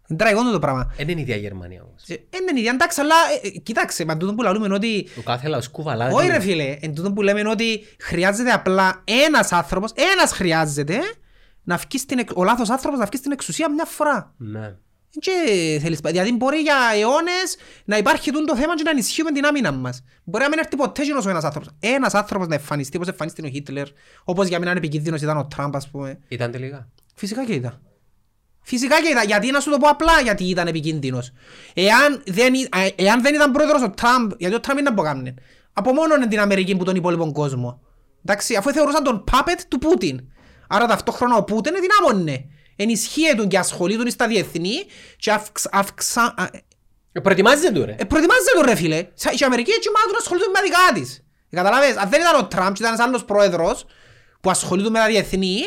[0.09, 0.93] Είναι τραγικό το πράγμα.
[0.97, 2.03] Δεν είναι η ίδια η Γερμανία όμως.
[2.07, 5.21] Ε, ε, ναι, ναι, εντάξει, αλλά ε, ε, κοίταξε, μα τούτο που λέμε ότι Το
[5.21, 6.09] κάθε λαός κουβαλά.
[6.11, 10.99] όχι ρε φίλε, εν τούτο που λέμε ότι χρειάζεται απλά ένας άνθρωπος, ένας χρειάζεται
[11.63, 14.33] να βγει στην, εξ- ο λάθος άνθρωπος να βγει στην εξουσία μια φορά.
[14.37, 14.75] Ναι.
[15.19, 15.31] Και
[15.81, 19.45] θέλεις, πα- δηλαδή μπορεί για αιώνες να υπάρχει τούτο το θέμα και να ενισχύουμε την
[19.45, 20.03] άμυνα μας.
[20.23, 21.69] Μπορεί να μην έρθει ποτέ κοινός ο ένας άνθρωπος.
[21.79, 23.87] Ένας άνθρωπος να εμφανιστεί όπως εμφανίστηκε ο Χίτλερ,
[24.23, 26.19] όπως για μένα επικίνδυνος ήταν ο Τραμπ ας πούμε.
[26.27, 26.87] Ήταν τελικά.
[27.15, 27.81] Φυσικά και ήταν.
[28.69, 29.25] Φυσικά και ήταν.
[29.27, 31.31] Γιατί να σου το πω απλά γιατί ήταν επικίνδυνος.
[31.73, 35.01] Εάν δεν, ή- α, εάν δεν ήταν πρόεδρος ο Τραμπ, γιατί ο Τραμπ είναι από
[35.01, 35.33] κάμνε.
[35.73, 37.81] Απομόνωνε την Αμερική που τον υπόλοιπον κόσμο.
[38.25, 40.19] Εντάξει, αφού θεωρούσαν τον puppet του Πούτιν.
[40.67, 42.45] Άρα ταυτόχρονα ο Πούτιν ενδυνάμωνε.
[42.75, 44.75] Ενισχύε τον και ασχολεί τον στα διεθνή
[45.17, 46.47] και αυξ, αυξα, α,
[47.11, 47.95] Ε, Προετοιμάζεσαι του ρε.
[47.97, 49.07] ε, προετοιμάζεται τον ρε φίλε.
[49.13, 51.23] Σα- Η Αμερική έτσι μάλλον ασχολείται με τα δικά της.
[51.51, 53.85] Καταλαβες, αν δεν ήταν ο Τραμπ και ήταν ένας άλλος πρόεδρος
[54.41, 55.59] που ασχολείται με τα διεθνή,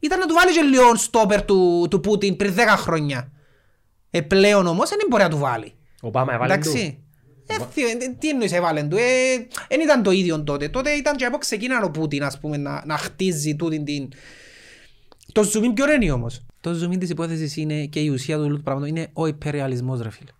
[0.00, 3.30] ήταν να του βάλει και λίγο στόπερ του, του Πούτιν πριν 10 χρόνια.
[4.10, 5.72] Ε, πλέον όμως δεν μπορεί να του βάλει.
[6.00, 6.68] Ο Πάμα έβαλε του.
[6.68, 7.00] Εντάξει.
[7.46, 8.96] Ε, τι- ε, τι εννοείς έβαλε του.
[8.96, 9.00] Ε,
[9.68, 10.68] δεν ήταν το ίδιο τότε.
[10.68, 14.08] Τότε ήταν και από ξεκίναν ο Πούτιν ας πούμε, να, να χτίζει τούτην την...
[15.32, 16.46] Το zoom ποιο είναι όμως.
[16.60, 20.00] Το zoom της υπόθεσης είναι και η ουσία του όλου του πράγματος είναι ο υπεριαλισμός
[20.00, 20.30] ρε φίλε.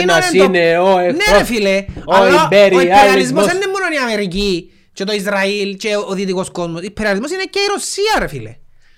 [0.00, 1.38] Ένας Τσίνο το- είναι ο Ναι εχθρός.
[1.38, 2.82] ρε φίλε, Ο αλλά ο υπεριαλισμός.
[2.82, 6.80] υπεριαλισμός δεν είναι μόνο η Αμερική και το Ισραήλ και ο δυτικός κόσμος.
[6.80, 8.56] Ο υπεριαλισμός είναι και η Ρωσία ρε φίλε.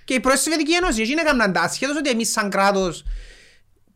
[0.10, 1.01] Και η πρώην Σοβιετική Ένωση.
[1.01, 3.03] Εκεί είναι έκαναν τα ασχέτως ότι εμείς σαν κράτος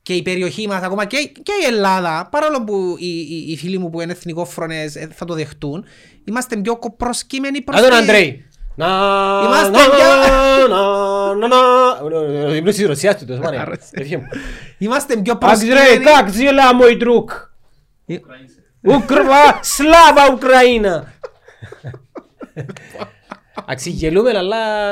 [0.01, 3.77] και η περιοχή μας, ακόμα και, και η Ελλάδα, παρόλο που οι, οι, οι φίλοι
[3.77, 5.85] μου που είναι εθνικόφρονες ε, θα το δεχτούν,
[6.25, 8.43] είμαστε πιο προσκύμενοι προς Α, τον τη- Αντρέη.
[8.75, 8.87] Να,
[9.45, 11.57] Είμαστε να, πιο- να, να, να.
[12.47, 13.61] Ο ύμνος της Ρωσίας του, τόσο μάνα.
[13.61, 13.81] Άρεσε.
[13.91, 14.27] Ευχαριστώ μου.
[14.77, 16.03] Είμαστε πιο Αντρέη, προσκύμενοι...
[16.05, 17.53] как дела, мой друг?
[18.05, 18.15] Ε,
[18.81, 21.13] Ουκρβα, Σλάβα Ουκραίνα.
[23.66, 24.82] Αξιγελούμε, αλλά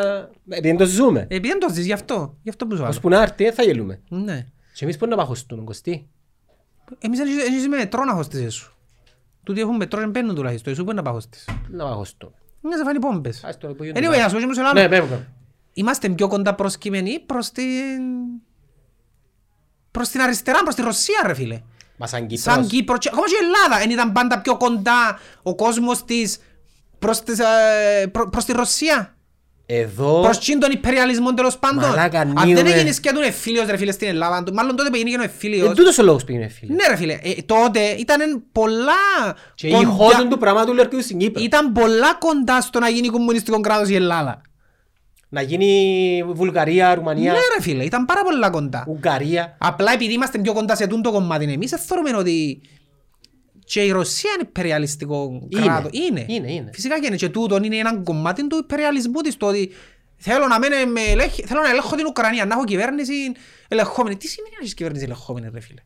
[0.48, 1.20] επειδή το ζούμε.
[1.20, 2.98] Επειδή δεν το ζεις γι' αυτό, γι' αυτό που σου Ως άλλο.
[3.00, 4.00] που να έρθει, δεν θα γελούμε.
[4.08, 4.46] Ναι.
[4.74, 6.08] Και εμείς πώς να παχωστούν, Κωστή;
[6.98, 8.76] Εμείς δεν με μετρό να χωστήσεις σου.
[9.44, 11.46] Τούτοι έχουν μετρό και μπαίνουν τουλάχιστον, εσύ που είναι να παχωστήσεις.
[11.70, 12.34] Να παχωστούν.
[12.60, 13.44] Να σε φάνει πόμπες.
[13.44, 14.22] Ας το που Anyway, γίνεται.
[14.22, 14.80] ας πούμε σε άλλο.
[14.80, 15.18] Ναι, πέμπω.
[15.72, 18.00] Είμαστε πιο κοντά προσκύμενοι προς την...
[19.90, 21.62] προς την αριστερά, προς τη Ρωσία ρε φίλε.
[21.96, 22.54] Μας σαν Κύπρος.
[22.54, 26.38] Σαν Κύπρος, και- ακόμα και η Ελλάδα, δεν ήταν πάντα πιο κοντά ο κόσμος της
[27.02, 29.16] προς, τις, ε, προ- προς τη Ρωσία.
[29.66, 31.88] Εδώ, Προς τσιν τον υπεριαλισμό τέλος πάντων.
[31.88, 32.70] Μαλάκα, Αν δεν ανοίγουμε.
[32.72, 35.76] έγινες και τον εφίλιος ρε φίλε στην Ελλάδα, μάλλον τότε που έγινε ο εν εφίλιος.
[35.76, 36.74] τούτος ο λόγος πήγαινε φίλε.
[36.74, 38.92] Ναι ρε φίλε, ε, τότε ήταν πολλά
[39.54, 41.42] Και η κοντά- χώδουν του πράγματου λέει έρχεται στην Κύπρο.
[41.42, 44.40] ήταν πολλά κοντά στο να γίνει κομμουνιστικό κράτος η Ελλάδα.
[45.28, 48.84] Να γίνει Βουλγαρία, Ρουμανία, Ναι ρε φίλε, ήταν πάρα πολλά κοντά.
[48.88, 49.56] Ουγγαρία.
[49.58, 52.60] Απλά επειδή είμαστε πιο κοντά σε τούτο κομμάτι εμείς, δεν θεωρούμε ότι
[53.72, 55.62] και η Ρωσία είναι ιμπεριαλιστικό Είναι.
[55.62, 55.88] κράτος.
[55.92, 56.24] Είναι.
[56.28, 56.70] Είναι, είναι.
[56.72, 57.16] Φυσικά και είναι.
[57.16, 59.36] Και τούτο είναι ένα κομμάτι του ιμπεριαλισμού της.
[59.36, 59.70] Το ότι
[60.16, 63.12] θέλω να, μένε με ελέγχ- θέλω να ελέγχω την Ουκρανία, να έχω κυβέρνηση
[63.68, 64.16] ελεγχόμενη.
[64.16, 65.80] Τι σημαίνει να έχεις κυβέρνηση ελεγχόμενη ρε φίλε;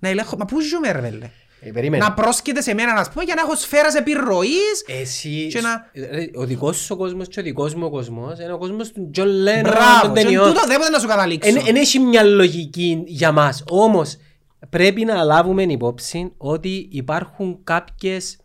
[0.00, 0.36] Να ελέγχω...
[0.36, 1.30] Μα πού ζούμε ρε πέλλε;
[1.60, 2.04] Ε, περίμενε.
[2.04, 4.84] Να πρόσκειται σε μένα να πούμε για να έχω σφαίρας επιρροής.
[5.00, 8.38] Εσύ, Και να- ρε, ο δικός σου ο κόσμος και ο δικός μου ο κόσμος
[8.38, 10.00] είναι ο κόσμος του Τζον Λένον Μπράβο.
[10.02, 10.46] των Και ταινιών.
[10.52, 11.52] τούτο δεν μπορεί να σου καταλήξω.
[11.52, 13.64] Δεν έχει μια λογική για μας.
[13.68, 14.16] Όμως
[14.68, 18.38] πρέπει να λάβουμε υπόψη ότι υπάρχουν κάποιες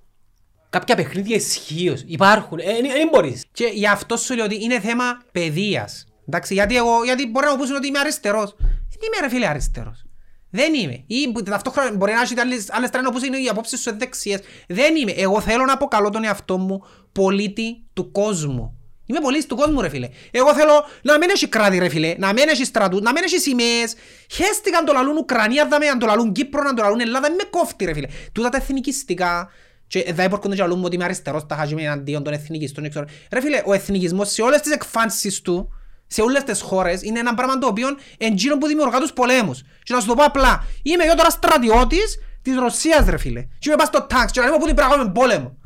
[0.69, 2.03] κάποια παιχνίδια ισχύως.
[2.05, 2.57] Υπάρχουν.
[2.57, 3.45] Δεν μπορείς.
[3.51, 6.05] Και γι' αυτό σου λέω ότι είναι θέμα παιδείας.
[6.27, 8.55] Εντάξει, γιατί, εγώ, γιατί μπορεί να μου πούσουν ότι είμαι αριστερός.
[8.59, 10.05] Δεν είμαι ρε φίλε αριστερός.
[10.49, 11.03] Δεν είμαι.
[11.07, 14.39] Ή που ταυτόχρονα μπορεί να έχει άλλες, άλλες τρένα που είναι οι απόψεις σου δεξιές.
[14.67, 15.11] Δεν είμαι.
[15.11, 18.77] Εγώ θέλω να αποκαλώ τον εαυτό μου πολίτη του κόσμου.
[19.05, 20.09] Είμαι πολίτης του κόσμου ρε φίλε.
[20.31, 23.39] Εγώ θέλω να μην έχει κράτη ρε φίλε, να μην έχει στρατού, να μην έχει
[23.39, 23.95] σημαίες.
[24.31, 27.85] Χέστηκαν το λαλούν Ουκρανία, δάμε, αν το λαλούν Κύπρο, αν το λαλούν Ελλάδα, με κόφτει
[27.85, 28.07] ρε φίλε.
[28.31, 29.49] Τούτα τα εθνικιστικά
[29.87, 32.83] και δεν μπορούν να λαλούν ότι είμαι αριστερός, τα χάζουμε εναντίον των εθνικιστών.
[32.83, 33.05] δεν ξέρω.
[33.31, 35.69] Ρε φίλε, ο εθνικισμός σε όλες τις εκφάνσεις του,
[36.07, 37.87] σε όλες τις χώρες, είναι ένα πράγμα το οποίο
[38.17, 39.61] εντζήνων που δημιουργά τους πολέμους.
[39.83, 43.41] Και να σου το πω απλά, είμαι εγώ τώρα στρατιώτης της Ρωσίας ρε φίλε.
[43.41, 45.57] Και είμαι πας στο τάγκ και να είμαι που την πράγμα με πόλεμο.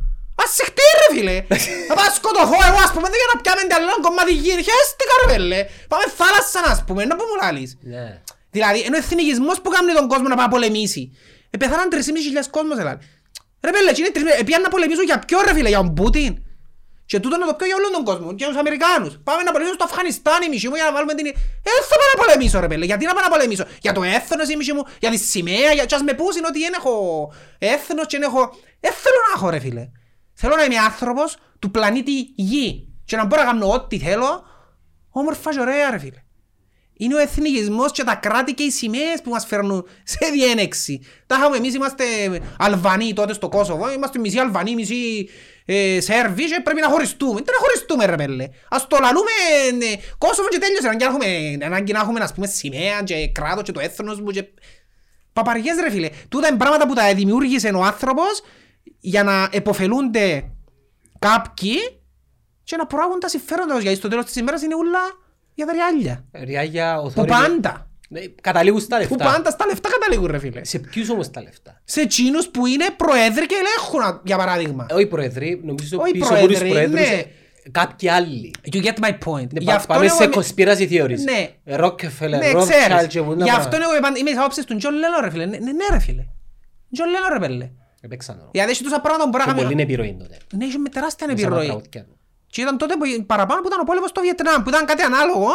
[0.41, 1.37] Ας σε χτύρ ρε φίλε.
[1.89, 4.61] Να πάω σκοτωθώ εγώ ας πούμε, δεν για να πιάμε άλλο κομμάτι γύρι.
[4.69, 5.59] Χέστηκα ρε φίλε.
[5.91, 7.69] Πάμε θάλασσα ας πούμε, να που μου λάλεις.
[7.93, 8.05] Ναι.
[8.55, 11.03] Δηλαδή, είναι ο εθνικισμός που κάνει τον κόσμο να πάει να πολεμήσει.
[11.49, 12.99] Ε, πεθάναν 3.500 κόσμος, δηλαδή.
[13.65, 16.33] Ρε πέλε, είναι τρεις, ε, πήγαν να πολεμήσουν για ποιο ρε φίλε, για τον Πούτιν.
[17.05, 19.13] Και τούτο να το πιω για όλον τον κόσμο, για τους Αμερικάνους.
[19.27, 21.25] Πάμε να πολεμήσουμε στο Αφγανιστάν η μισή μου για να βάλουμε την...
[21.27, 24.01] Ε, δεν θα πάω να πολεμήσω ρε πέλε, γιατί να πάω να πολεμήσω; Για το
[24.03, 25.85] έθνος η μισή μου, για τη σημαία, για...
[25.85, 26.93] Και ας με πούσιν ότι δεν έχω
[27.75, 28.41] έθνος και δεν έχω...
[28.83, 29.83] Δεν θέλω να έχω ρε φίλε.
[30.41, 34.43] Θέλω να είμαι άνθρωπος του πλανήτη Γη και να μπορώ να κάνω ό,τι θέλω
[35.09, 36.23] όμορφα και ωραία ρε φίλε.
[36.93, 41.01] Είναι ο εθνικισμός και τα κράτη και οι σημαίες που μας φέρνουν σε διένεξη.
[41.27, 42.03] Τα είχαμε εμείς είμαστε
[42.57, 45.29] Αλβανοί τότε στο Κόσοβο, είμαστε μισοί Αλβανοί, μισοί
[45.65, 47.41] ε, Σέρβοι και πρέπει να χωριστούμε.
[47.41, 48.47] Δεν να χωριστούμε ρε πέλε.
[48.69, 49.31] Ας το λαλούμε
[49.85, 50.87] ε, Κόσοβο και τέλειωσε.
[50.87, 54.31] Ανάγκη να έχουμε, ανάγκη να έχουμε ας πούμε σημαία και κράτος και το έθνος μου
[54.31, 54.45] και...
[55.33, 56.09] Παπαριές ρε φίλε.
[56.29, 58.41] Τούτα είναι πράγματα που τα δημιούργησε ο άνθρωπος
[58.99, 60.51] για να εποφελούνται
[61.19, 61.75] κάποιοι
[62.63, 63.83] και να προάγουν τα συμφέροντα τους.
[63.83, 64.99] Γιατί στο τέλος της ημέρας είναι όλα
[65.53, 66.25] για τα ριάλια.
[66.43, 67.83] Ριάγια, ο Που θόρυβος- πάντα.
[68.11, 69.25] Ναι, Καταλήγουν στα Που λεφτά.
[69.25, 70.63] πάντα στα λεφτά καταλήγουν ρε φίλε.
[70.65, 74.85] Σε ποιους όμως τα λεφτά; Σε εκείνους που είναι προέδροι και ελέγχουν για παράδειγμα.
[74.89, 77.15] Ε, Όχι προεδροί, νομίζω Όχι πίσω από τους προεδροί, προέδρους ναι.
[77.63, 78.53] ε, κάποιοι άλλοι.
[78.71, 79.47] You get my point.
[79.47, 81.19] Ναι, Γι' πα- αυτό Πάμε εγώ σε είμαι- conspiracy theories.
[81.23, 81.49] Ναι.
[81.63, 83.07] Ε, Rockefeller, Ναι, Rothschild ξέρεις.
[83.07, 85.29] και που να Γι' πά- αυτό εγώ είμαι- είμαι της άποψης του Τζον Λένον ρε
[85.29, 85.45] φίλε.
[85.45, 86.25] Ναι, ναι, ναι, ρε φίλε.
[86.93, 87.69] Τζον Λένον ρε πέλλε.
[88.01, 88.49] Έπαιξαν το.
[88.53, 89.81] Γιατί έχει τόσα πράγματα που μπορεί Και να πολύ κάνει.
[89.81, 90.37] επιρροή τότε.
[90.55, 91.67] Ναι, είχε με τεράστια Μέσα από τα επιρροή.
[91.81, 92.17] τραγούδια του.
[92.47, 95.47] Και ήταν τότε που, παραπάνω που ήταν ο πόλεμος στο Βιετνάμ, που ήταν κάτι ανάλογο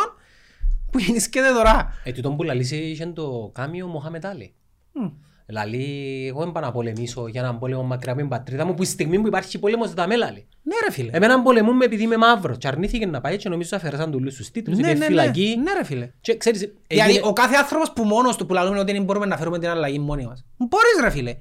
[0.91, 1.93] που γεννήσκεται τώρα.
[2.05, 4.55] Ε, τούτον που λαλήσει είχε το κάμει ο Μοχάμετ Άλι.
[4.93, 5.07] Μμ.
[5.49, 8.83] Λαλεί, εγώ δεν πάω να πολεμήσω για έναν πόλεμο μακριά από την πατρίδα μου που
[8.83, 10.47] η στιγμή που υπάρχει πόλεμος δεν τα με λαλεί.
[10.63, 11.11] Ναι ρε φίλε.
[11.13, 14.51] Εμένα πολεμούμε επειδή είμαι μαύρος και αρνήθηκε να πάει και νομίζω αφαιρέσαν του όλους τους
[14.51, 15.05] τίτλους, Ναι, είπε ναι, ναι.
[15.07, 15.57] φυλακή.
[15.63, 16.11] Ναι ρε φίλε.
[16.21, 19.27] Και ξέρεις, Δηλαδή έγινε- ο κάθε άνθρωπος που μόνος του που λαλούμε ότι δεν μπορούμε
[19.27, 20.45] να φέρουμε την αλλαγή μόνοι μας.
[20.57, 21.37] Μπορείς ρε φίλε.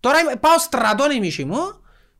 [0.00, 1.60] Τώρα είμαι- πάω στρατόν η μισή μου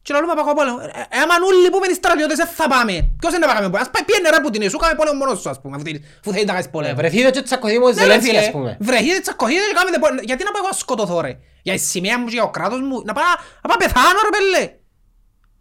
[0.03, 0.79] και λαλούμε πάω πόλεμο.
[0.83, 2.95] Ε, ε, Άμα όλοι πούμε οι στρατιώτες δεν θα πάμε.
[3.21, 5.41] Ποιος είναι να πάμε πόλεμο; Ας πάει πιένε ρε που την Ιησού κάμε πόλεμο μόνος
[5.43, 5.75] σου ας πούμε.
[5.77, 6.95] αφού θέλεις- Αφού θέλεις να κάνεις Ε, πόλεμο.
[7.01, 8.39] βρεθείτε και τσακωθείτε με τον Ναι, ρε, Ζελένσκι φίλε.
[8.47, 8.71] ας πούμε.
[8.89, 10.21] Βρεθείτε, τσακωθείτε και κάνετε πόλεμο.
[10.31, 11.33] Γιατί να πάω εγώ να σκοτωθώ ρε;
[11.67, 12.97] Για η σημαία μου και για ο κράτος μου.
[13.09, 13.25] Να πάω
[13.63, 14.63] να πάω να πεθάνω ρε πέλε.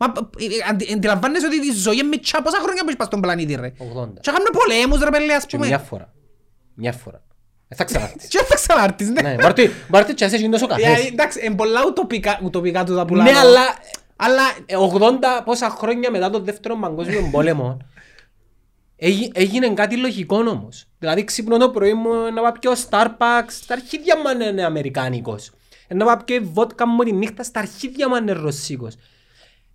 [0.01, 0.05] Μα,
[0.43, 3.21] ε, ε, αντι- Αντιλαμβάνεσαι ότι η ζωή είναι μητσά πόσα χρόνια που είσαι πας στον
[3.21, 4.19] πλανήτη ρε; 80.
[4.23, 5.67] Και κάνουμε πολέμους ρε πέλε ας Και πούμε.
[5.67, 6.07] μια φορά.
[6.75, 7.19] Μια φορά.
[7.71, 8.27] Ε, θα ξανάρθεις.
[8.27, 9.21] Και θα ξανάρθεις ναι.
[9.21, 11.05] Ναι, Μάρτι, Μάρτι και εσύ τόσο Δηλαδή, καφές.
[11.07, 13.39] εντάξει, είναι πολλά ουτοπικά, ουτοπικά τούτα που Ναι, λαλώ.
[13.39, 13.61] αλλά
[14.15, 14.75] Αλλά ε,
[15.39, 17.77] 80 πόσα χρόνια μετά τον δεύτερο παγκόσμιο πόλεμο
[18.95, 20.85] έγι- έγινε κάτι λογικό όμως.
[20.99, 25.51] Δηλαδή ξύπνω το πρωί μου να πάω πιω Starbucks, στα αρχίδια μου αν είναι αμερικάνικος.
[25.87, 28.95] Ε, Να πάω πιω βότκα μου τη νύχτα, στα αρχίδια μου αν είναι ρωσίκος.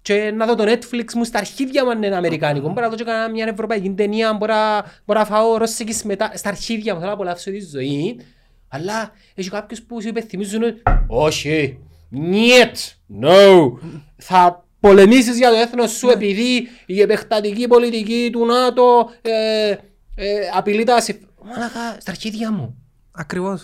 [0.05, 2.69] Και να δω το Netflix μου στα αρχίδια μου αν είναι αμερικάνικο.
[2.69, 6.31] Μπορώ να δω και κανένα μια ευρωπαϊκή ταινία, μπορώ να- μπορώ να φάω ρωσική σμετά,
[6.35, 8.21] στα αρχίδια μου, θέλω να απολαύσω τη ζωή.
[8.69, 10.63] Αλλά έχει κάποιους που σου υπενθυμίζουν
[11.07, 11.79] όχι,
[12.09, 12.77] νιέτ,
[13.23, 13.73] no,
[14.17, 19.69] θα πολεμήσεις για το έθνος σου επειδή η επεκτατική πολιτική του ΝΑΤΟ ε,
[20.15, 22.77] ε, απειλεί τα συμφ- Μαλάκα, στα αρχίδια μου.
[23.13, 23.63] Ακριβώς.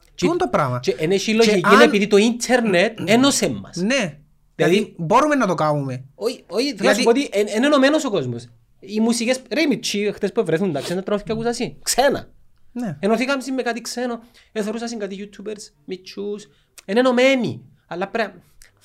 [0.00, 0.80] Και- Τι είναι το πράγμα.
[0.80, 3.76] Και εν έχει λογική αν- επειδή το ίντερνετ ένωσε μας.
[3.76, 4.18] Ναι.
[4.64, 6.04] Δηλαδή- Δηλαδή μπορούμε να το κάνουμε.
[6.14, 8.48] Όχι, όχι, θέλω να σου Γιατί- πω ότι εν- είναι ενωμένος ο κόσμος.
[8.80, 11.76] Οι μουσικές, ρε οι μητσί, χτες που βρεθούν τα ξένα τρόφικα ακούσα εσύ.
[11.82, 12.28] Ξένα.
[12.72, 12.96] Ναι.
[13.00, 14.20] Ενωθήκαμε με κάτι ξένο,
[14.52, 16.48] εθωρούσαν κάτι youtubers, μητσούς.
[16.84, 17.60] Είναι ενωμένοι.
[17.86, 18.38] Αλλά πρέπει...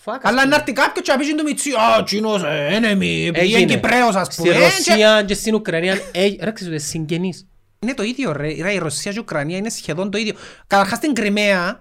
[0.06, 0.50] Fuck, ας Αλλά πούμε.
[0.50, 4.16] να έρθει κάποιος και να πει του Μιτσί, «Α, τσίνος, ε, enemy, επειδή είναι Κυπρέος
[4.16, 4.48] ας πούμε».
[4.50, 4.64] Στη Ε, και-
[4.94, 7.48] Ρωσία και στην Ουκρανία, ε, ρε ξέρεις ότι συγγενείς.
[7.80, 8.62] Είναι το ίδιο ρε.
[8.62, 10.34] Ρε, η Ρωσία και η Ουκρανία είναι σχεδόν το ίδιο.
[10.68, 11.80] Καταρχάς στην Κρυμαία,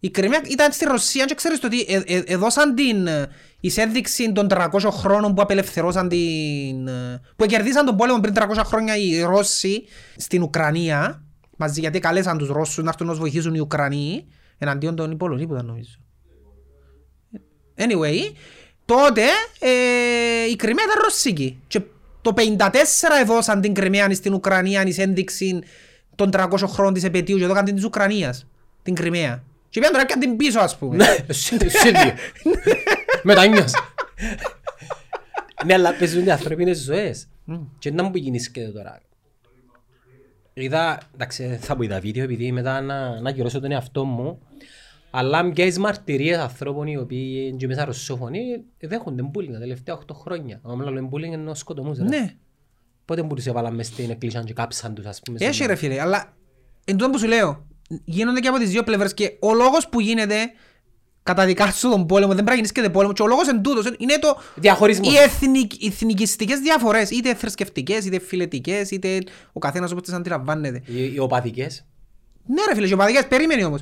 [0.00, 3.28] η Κρυμαία ήταν στη Ρωσία και ξέρεις το ότι ε, ε, έδωσαν την ε,
[3.60, 6.88] εισέδειξη των 300 χρόνων που απελευθερώσαν την...
[6.88, 9.84] ε, που κερδίσαν τον πόλεμο πριν 300 χρόνια οι Ρώσοι
[10.16, 11.22] στην Ουκρανία
[11.56, 14.26] μαζί γιατί καλέσαν τους Ρώσους να έρθουν να τους βοηθήσουν οι Ουκρανοί
[14.58, 15.98] εναντίον των Πολωνοί που ήταν νομίζω.
[17.76, 18.32] Anyway,
[18.84, 19.22] τότε
[19.58, 21.60] ε, η Κρυμαία ήταν ρωσική.
[21.66, 21.80] Και
[22.22, 22.68] το 54
[23.20, 25.58] έδωσαν την Κρυμαία στην Ουκρανία εις ένδειξη
[26.14, 28.46] των 300 χρόνων της επαιτίου και εδώ την της Ουκρανίας,
[28.82, 29.42] την Κρυμαία.
[29.78, 30.96] Και πήγαν τώρα και την πίσω ας πούμε.
[30.96, 32.12] Ναι, εσύ ίδιο.
[33.22, 33.78] Μετανιώσα.
[35.64, 37.26] Ναι, αλλά παίζουν οι ανθρώπινες ζωές.
[37.78, 39.00] Και να μου που γεννήσκεται τώρα.
[40.52, 44.38] Είδα, εντάξει, θα πω είδα βίντεο επειδή μετά να, να γυρώσω τον εαυτό μου.
[45.10, 48.40] Αλλά μοιάζεις μαρτυρίες ανθρώπων οι οποίοι είναι και μέσα ρωσόφωνοι
[48.80, 50.60] δέχονται bullying τα τελευταία 8 χρόνια.
[50.64, 51.98] Αν μιλάμε bullying είναι ο σκοτωμούς.
[51.98, 52.04] ρε.
[52.04, 52.34] Ναι,
[53.04, 55.38] Πότε που τους έβαλαν μες στην εκκλησία και κάψαν τους ας πούμε.
[55.40, 56.36] έχει ρε φίλε, αλλά
[56.84, 57.66] εν τούτο που σου λέω,
[58.04, 60.36] γίνονται και από τις δύο πλευρές και ο λόγος που γίνεται
[61.22, 64.36] καταδικάσου τον πόλεμο, δεν πρέπει να γεννήσκεται πόλεμο και ο λόγος εν τούτος είναι το
[64.54, 65.12] Διαχωρισμός.
[65.12, 69.18] οι εθνικ, οι εθνικιστικές διαφορές, είτε θρησκευτικές, είτε φιλετικές, είτε
[69.52, 70.82] ο καθένας όπως τις αντιλαμβάνεται.
[70.86, 71.86] Οι, οι οπαδικές.
[72.46, 73.80] Ναι ρε φίλε, και ο Παδικάς, περίμενε όμως.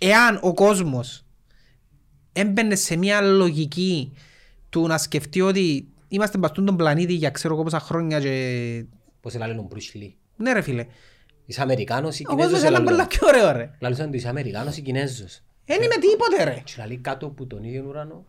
[0.00, 1.24] Εάν ο κόσμος
[2.32, 4.12] έμπαινε σε μια λογική
[4.68, 8.84] του να σκεφτεί ότι είμαστε μπαστούν τον πλανήτη για ξέρω εγώ πόσα χρόνια και...
[9.20, 10.16] Πώς λένε ο Μπρουσ Λί.
[10.42, 10.86] Ναι ρε φίλε.
[11.46, 12.70] Είσαι Αμερικάνος ή Ο κόσμος Κινέζος.
[12.70, 13.70] ήταν πολλά πιο ωραίο ρε.
[13.80, 15.42] Λαλούσαν του είσαι Αμερικάνος ή Κινέζος.
[15.64, 16.62] Δεν είμαι τίποτε ρε.
[16.64, 18.24] Και λέει κάτω από τον ίδιο ουρανό,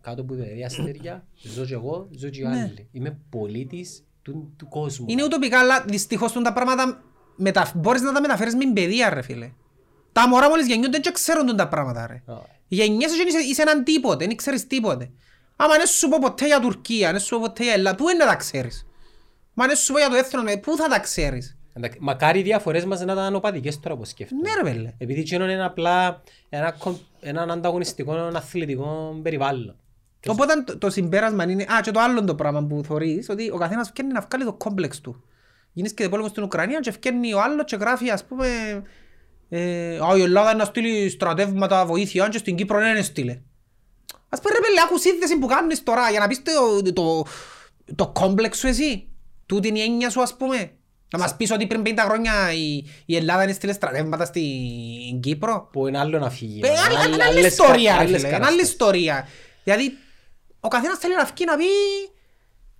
[0.00, 2.88] κάτω από τα ίδια αστέρια, ζω και εγώ, ζω και οι άλλοι.
[2.92, 5.06] Είμαι πολίτης του, του κόσμου.
[5.06, 5.12] Ναι.
[5.12, 7.02] Είναι ουτοπικά αλλά δυστυχώς τούν τα πράγματα
[7.36, 7.70] μετα...
[7.74, 9.50] μπορείς να τα μεταφέρεις με παιδεία ρε φίλε.
[10.12, 12.32] Τα μωρά μόλις γεννιούνται δεν ξέρουν τούν τα πράγματα ρε.
[12.32, 15.10] Α, Γεννιέσαι και είσαι, είσαι έναν τίποτε, δεν ξέρεις τίποτε.
[15.56, 18.24] Άμα δεν σου πω ποτέ για Τουρκία, δεν σου πω ποτέ για Ελλάδα, πού είναι
[18.24, 18.86] να τα ξέρεις;
[19.54, 22.42] Μα δεν σου πω για το έθνο, ε, πού θα τα ξέρεις; Εντάξει, Μακάρι οι
[22.42, 24.40] διαφορές μας να ήταν οπαδικές τώρα που σκέφτομαι.
[24.40, 24.94] Ναι ρε πέλε.
[24.98, 29.76] Επειδή εκείνο είναι απλά ένα, κομ- έναν ανταγωνιστικό αθλητικό περιβάλλον.
[30.26, 33.56] Οπότε το, το συμπέρασμα είναι, α, και το άλλο το πράγμα που θωρείς, ότι ο
[33.56, 35.24] καθένας φτιάχνει να βγάλει το κόμπλεξ του.
[35.72, 38.46] Γίνεις και πόλεμο στην Ουκρανία και φτιάχνει ο άλλος και γράφει, ας πούμε,
[39.48, 43.40] ε, «Α, η Ελλάδα είναι να στείλει στρατεύματα βοήθεια και στην Κύπρο δεν είναι στείλε.
[44.28, 47.26] Ας πούμε ρε πέλε, άκους σύνδεση που κάνεις τώρα για να πεις το, το,
[47.94, 49.08] το κόμπλεξ σου εσύ.
[49.46, 50.75] Τούτη είναι η έννοια σου, ας πούμε.
[51.12, 55.68] Να μας πεις ότι πριν 50 χρόνια η, η Ελλάδα είναι στείλε στρατεύματα στην Κύπρο.
[55.72, 56.60] Που είναι άλλο να φύγει.
[56.64, 58.68] Ε, άλλη- Άλλ- άλλη- άλλη άλλες ιστορία, κα- ρε άλλες φίλε, είναι άλλη καταστάσεις.
[58.70, 59.28] ιστορία.
[59.64, 59.92] Δηλαδή,
[60.60, 61.64] ο καθένας θέλει να βγει να πει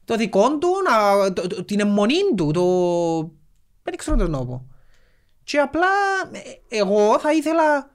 [0.05, 2.63] το δικό του, να, το, το- την εμμονή του, το...
[3.83, 4.67] Δεν ξέρω τι να πω.
[5.45, 5.87] Και απλά,
[6.33, 7.91] ε, εγώ θα ήθελα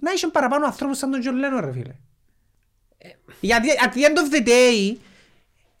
[0.00, 1.94] να είσαι παραπάνω ανθρώπους σαν τον Τζον Λένον, ρε φίλε.
[3.40, 4.96] Γιατί, at the end of the day,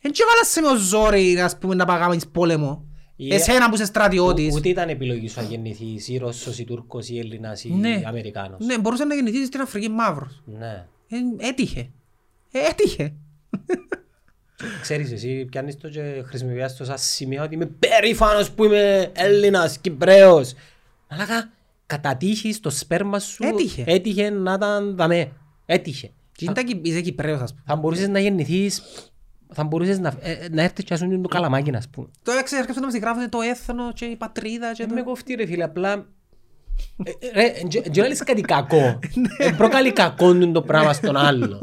[0.00, 2.87] δεν και βάλασε με ο ζόρι, ας πούμε, να παγάμεις πόλεμο.
[3.20, 4.52] Ή- Εσένα που είσαι στρατιώτης.
[4.52, 8.02] Ο- Ούτε ήταν επιλογή σου να γεννηθείς ή Ρώσος ή Τούρκος ή Έλληνας ή Ναι.
[8.06, 8.64] Αμερικάνος.
[8.66, 10.42] Ναι, μπορούσες να γεννηθείς στην Αφρική μαύρος.
[10.58, 10.84] Ναι.
[11.08, 11.90] Ε, έτυχε.
[12.52, 13.12] Ε, έτυχε.
[14.82, 19.78] Ξέρεις εσύ πιάνεις το και χρησιμοποιάς το σαν σημείο ότι είμαι περήφανος που είμαι Έλληνας,
[19.78, 20.54] Κυπρέος.
[21.08, 21.50] Αλλά κα-
[21.86, 23.84] κατά τύχη το σπέρμα σου Έτυχε.
[23.86, 25.32] έτυχε να ήταν δαμέ.
[25.66, 26.10] Έτυχε.
[26.32, 27.62] Και είναι τα Κυ- είσαι Κυπρέος, ας πούμε.
[27.66, 28.82] Θα μπορούσες να γεννηθείς,
[29.52, 32.06] θα μπορούσες να, ε, να έρθεις και να σου είναι το καλαμάκι να πούμε.
[32.22, 34.94] Το έξερε έρχεσαι να μας γράφετε το έθνο και η πατρίδα και Δεν το...
[34.94, 36.06] με κοφτεί ρε φίλε, απλά...
[37.04, 37.52] Ε, ε, Ρε,
[37.90, 38.98] δεν λες κάτι κακό.
[39.38, 41.60] Δεν προκαλεί κακό του το πράγμα στον άλλο.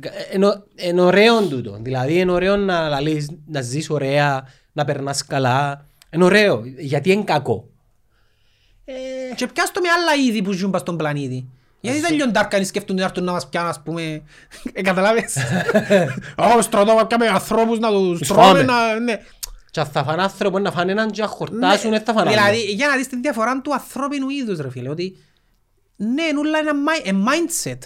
[0.00, 1.78] Ε, Ενώ- Είναι ωραίο τούτο.
[1.80, 5.86] Δηλαδή είναι ωραίο να, λαλείς, να ζεις ωραία, να περνάς καλά.
[6.10, 6.62] Είναι ωραίο.
[6.78, 7.68] Γιατί είναι κακό.
[9.34, 11.48] Και πιάσ' το με άλλα είδη που ζουν πας στον πλανήτη.
[11.80, 14.22] Γιατί δεν λιοντάρκανοι σκέφτονται να έρθουν να μας πιάνουν, ας πούμε.
[14.72, 15.36] Ε, καταλάβες;
[16.56, 18.62] Ω, στρατό, να πιάμε ανθρώπους να τους Τους τρώμε, φάμε.
[18.62, 18.98] να...
[19.00, 19.20] Ναι.
[19.70, 22.56] Και αν θα φάνε άνθρωπο να φάνε έναν και να χορτάσουν, δεν θα φάνε Δηλαδή,
[22.56, 22.70] άλλο.
[22.72, 25.16] για να δεις τη διαφορά του ανθρώπινου είδους, ρε φίλε, ότι
[25.96, 27.78] ναι, νουλά είναι ένα mi- ε, mindset.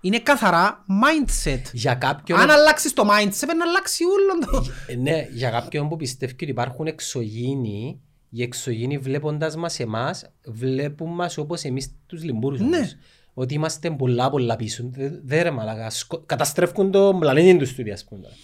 [0.00, 1.60] Είναι καθαρά mindset.
[1.72, 4.70] Για κάποιον, Αν αλλάξεις το mindset, πρέπει να αλλάξει όλο το...
[4.86, 11.14] ε, ναι, για κάποιον που πιστεύει ότι υπάρχουν εξωγήινοι, οι εξωγήινοι βλέποντας μας εμάς, βλέπουν
[11.14, 12.76] μας όπως εμείς τους λιμπούρους Ναι.
[12.76, 12.96] όμως.
[13.38, 14.84] Ότι είμαστε πολλά πολλά πίσω.
[14.90, 18.20] Δε- Δεν ρε μαλάκα, σκο- καταστρέφουν το πλανήτη τους τούτοι ας πούμε.
[18.22, 18.34] τώρα.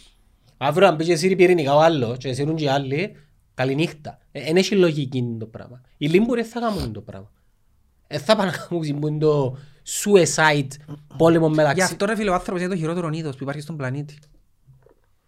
[0.56, 3.16] Αύριο αν πήγε εσύ πυρηνικά ο άλλος και εσύ και οι άλλοι,
[3.54, 4.18] καληνύχτα.
[4.32, 5.80] Δεν έχει λογική το πράγμα.
[5.96, 7.30] Οι λίμποροι δεν θα κάνουν το πράγμα.
[8.06, 10.68] Δεν θα πάνε να κάνουν το suicide
[11.16, 11.82] πόλεμο Γι' μεταξύ.
[11.82, 14.18] αυτό ρε φίλε ο άνθρωπος είναι το χειρότερο είδος που υπάρχει στον πλανήτη.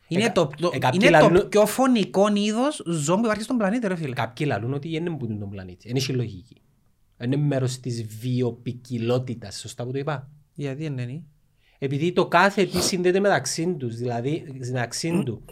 [0.09, 3.43] Είναι, Εκα- το, το, ε, κάποιοι είναι το λαλούν- πιο φωνικό είδος ζώο που υπάρχει
[3.43, 4.15] στον πλανήτη ρε φίλε.
[4.15, 5.87] Κάποιοι λαλούν ότι δεν είναι τον πλανήτη.
[5.89, 6.57] Δεν έχει λογική.
[7.23, 9.59] Είναι μέρος της βιοπικιλότητας.
[9.59, 10.29] Σωστά που το είπα.
[10.55, 11.23] Γιατί είναι είναι;
[11.79, 13.97] Επειδή το κάθε τι συνδέεται μεταξύ τους.
[13.97, 15.43] Δηλαδή, μεταξύ του.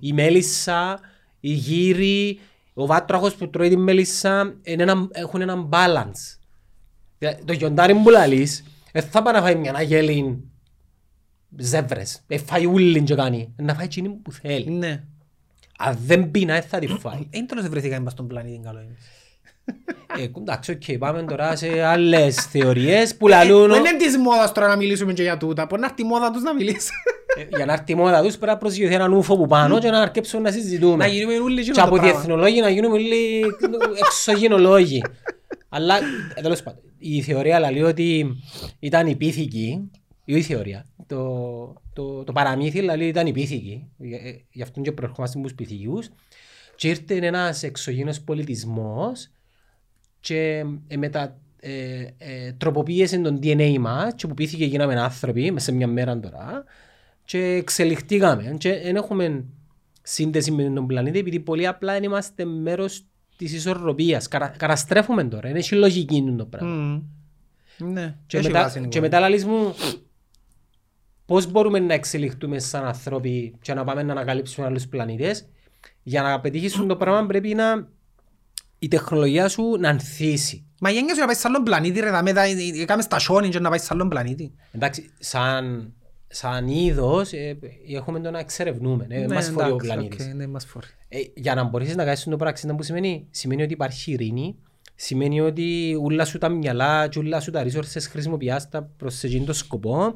[0.00, 1.00] Η μέλισσα,
[1.40, 2.38] η γύρι,
[2.74, 6.38] ο βάτραχος που τρώει τη μέλισσα είναι ένα, έχουν έναν balance.
[7.18, 10.44] Δηλαδή, Το γιοντάρι που λαλείς, δεν θα πάει να φάει μια αγέλη
[11.56, 12.22] ζεύρες.
[12.26, 13.54] Δεν φάει ούλιν και κάνει.
[13.56, 14.70] Να φάει εκείνη που θέλει.
[14.70, 15.04] Ναι.
[15.78, 17.26] Αν δεν πεινά, δεν θα τη φάει.
[17.30, 18.96] Δεν τέλος δεν βρεθήκαμε πας στον πλανήτη καλό είναι.
[20.18, 24.68] Ε, εντάξει, οκ, πάμε τώρα σε άλλες θεωρίες που λαλούν Δεν είναι της μόδας τώρα
[24.68, 25.66] να μιλήσουμε και για τούτα.
[25.68, 26.90] Μπορεί να έρθει η μόδα τους να μιλήσει.
[27.38, 29.90] ε, για να έρθει η μόδα τους πρέπει να προσγειωθεί έναν ούφο που πάνω και
[29.90, 31.06] να αρκέψουν να Να συζητούμε.
[31.06, 32.12] γίνουμε όλοι Και και από το πράγμα.
[32.18, 33.44] διεθνολόγοι να γίνουμε όλοι
[34.06, 35.02] εξωγενολόγοι.
[35.68, 35.96] Αλλά,
[36.34, 38.36] ε, τέλος πάντων, η θεωρία λέει ότι
[38.78, 39.90] ήταν η πίθηκη,
[40.24, 41.24] ή η θεωρία, το,
[41.92, 45.56] το, το παραμύθι λέει ήταν η πίθηκη, ε, ε, γι' αυτόν και προερχόμαστε από τους
[45.56, 46.08] πίθηκους,
[46.76, 49.30] και ήρθε ένας εξωγήινος πολιτισμός
[50.20, 55.64] και ε, μετα, ε, ε, τροποποίησε τον DNA μας και που πήθηκε γίναμε άνθρωποι μέσα
[55.64, 56.64] σε μια μέρα τώρα
[57.24, 59.44] και εξελιχτήκαμε και δεν έχουμε
[60.02, 63.04] σύνδεση με τον πλανήτη επειδή πολύ απλά δεν είμαστε μέρος
[63.36, 64.28] της ισορροπίας.
[64.28, 66.74] Καρα, καταστρέφουμε τώρα, είναι έχει λογική είναι το πράγμα.
[66.74, 67.02] Μμμ.
[67.92, 68.16] Ναι.
[68.26, 69.02] Και Έχει μετά, βάση, και Νικόλα.
[69.02, 69.74] μετά λαλείς μου
[71.26, 75.48] πώς μπορούμε να εξελιχθούμε σαν ανθρώποι και να πάμε να ανακαλύψουμε άλλους πλανήτες.
[76.02, 77.88] Για να πετύχεις το πράγμα πρέπει να
[78.82, 80.64] η τεχνολογία σου να ανθίσει.
[80.80, 82.42] Μα η έννοια σου να πάει σε άλλον πλανήτη ρε, δάμε, τα-
[82.80, 84.52] έκαμε στασιόνι και να πάει σε άλλον πλανήτη.
[84.72, 85.92] Εντάξει, σαν,
[86.28, 87.58] σαν είδος ε,
[87.94, 89.06] έχουμε το να εξερευνούμε.
[89.08, 90.26] Ε, Ναι, μας χωρεί ο εντάξει, πλανήτης.
[90.26, 90.86] οκ, ναι, μας χωρεί.
[91.08, 94.56] Ε, για να μπορείς να κάνεις το πράξη, να που σημαίνει, σημαίνει ότι υπάρχει ειρήνη,
[94.94, 99.46] σημαίνει ότι όλα σου τα μυαλά και όλα σου τα resources χρησιμοποιάς τα προς εκείνον
[99.46, 100.14] το σκοπό,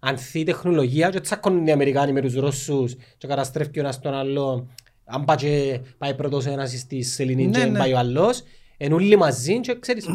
[0.00, 4.14] ανθεί η τεχνολογία και τσακώνουν οι Αμερικάνοι με τους Ρώσους και καταστρέφει ο ένας τον
[4.14, 4.68] άλλο,
[5.04, 7.78] αν πάει, και πάει πρώτος ένας στη σελήνη Ναι, και ναι.
[7.78, 8.42] πάει ο άλλος,
[8.76, 10.06] εν όλοι μαζί και ξέρεις,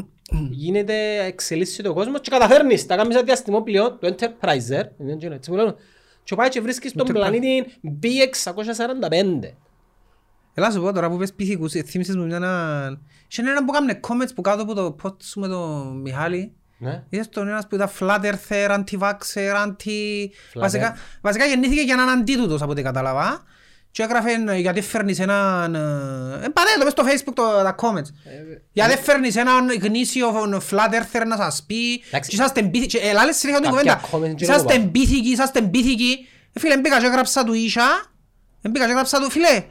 [0.49, 2.85] γίνεται, εξελίσσεται ο κόσμος και καταφέρνεις.
[2.85, 5.75] Τα κάνεις ένα διαστημό πλοίο, το Enterpriser, είναι και έτσι που λένε,
[6.23, 7.13] και πάει και βρίσκεις τον Enterprise.
[7.13, 7.65] πλανήτη
[8.03, 9.53] B645.
[10.53, 13.01] Έλα σου πω τώρα που πες πυθικούς, ε, θύμισες μου μια έναν...
[13.31, 16.53] Είχε έναν που κάμνε comments που κάτω από το post σου με τον Μιχάλη.
[16.77, 17.03] Ναι.
[17.09, 20.27] Είδες τον ένας που ήταν flat earther, anti-vaxxer, anti...
[20.53, 23.43] Flat Βασικά, βασικά γεννήθηκε για έναν αντίτουτος από ό,τι κατάλαβα.
[23.91, 25.75] Και έγραφε ε, γιατί φέρνεις έναν...
[25.75, 25.79] ε,
[26.45, 28.09] Ε, πατέ το μες στο facebook το, τα comments.
[28.71, 30.31] Γιατί φέρνεις έναν γνήσιο
[30.69, 32.29] flat earther να σας πει Εντάξει.
[32.29, 32.97] και είσαστε εμπίθηκοι.
[32.99, 34.27] Και ελάλες συνέχεια την Κάποια κουβέντα.
[34.31, 36.27] comments και Είσαστε εγώ εμπίθηκοι, είσαστε εμπίθηκοι.
[36.53, 38.05] Ε, Φίλε, μπήκα και έγραψα του ίσα.
[38.69, 39.63] Μπήκα και έγραψα του, φίλε,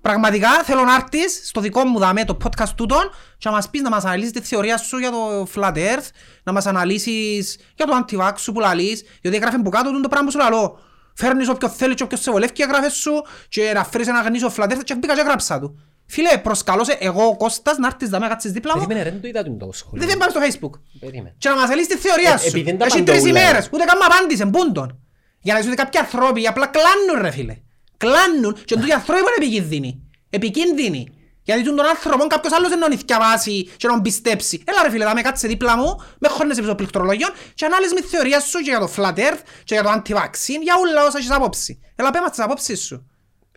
[0.00, 3.80] Πραγματικά θέλω να έρθεις στο δικό μου δαμέ το podcast τούτον και να μας πεις
[3.82, 6.08] να μας αναλύσεις τη θεωρία σου για το Flat Earth,
[6.42, 10.26] να μας αναλύσεις για το anti-vax σου που λαλείς, γιατί έγραφε που κάτω το πράγμα
[10.26, 10.78] που σου λαλώ.
[11.14, 13.12] Φέρνεις όποιον θέλεις και όποιος σε βολεύει και έγραφε σου
[13.48, 15.78] και να φέρεις ένα γνήσιο Flat Earth και μπήκα και έγραψα του.
[16.06, 19.20] Φίλε, προσκαλώ σε εγώ ο Κώστας να έρθεις δαμέ, κάτσεις δίπλα μου, Περίμενε ρε, δεν
[19.20, 20.06] το είδα το σχολείο.
[20.06, 20.80] δεν πάμε στο Facebook.
[21.00, 21.34] Περίμενε.
[21.38, 22.46] Και να μας αναλύσεις τη θεωρία Ε, σου.
[22.46, 23.40] επειδή δεν τα Έχει απαντώ τρεις ούλα.
[23.40, 24.98] ημέρες, ούτε καν μου απάντησε, μπούντον.
[25.40, 27.56] Για να δεις ότι κάποιοι ανθρώποι απλά κλάνουν ρε φίλε.
[27.96, 30.02] Κλάνουν και τούτοι άνθρωποι είναι επικίνδυνοι.
[30.30, 31.08] Επικίνδυνοι.
[31.42, 34.62] Γιατί τον άνθρωπο κάποιος άλλος δεν τον διαβάσει και να τον πιστέψει.
[34.66, 38.00] Έλα ρε φίλε, θα με κάτσε δίπλα μου, με χώνεσαι πίσω πληκτρολογιών και ανάλυση με
[38.00, 41.18] τη θεωρία σου και για το flat earth και για το anti-vaccine, για όλα όσα
[41.18, 41.80] έχεις απόψη.
[41.96, 43.10] Έλα πέμα τις απόψεις σου.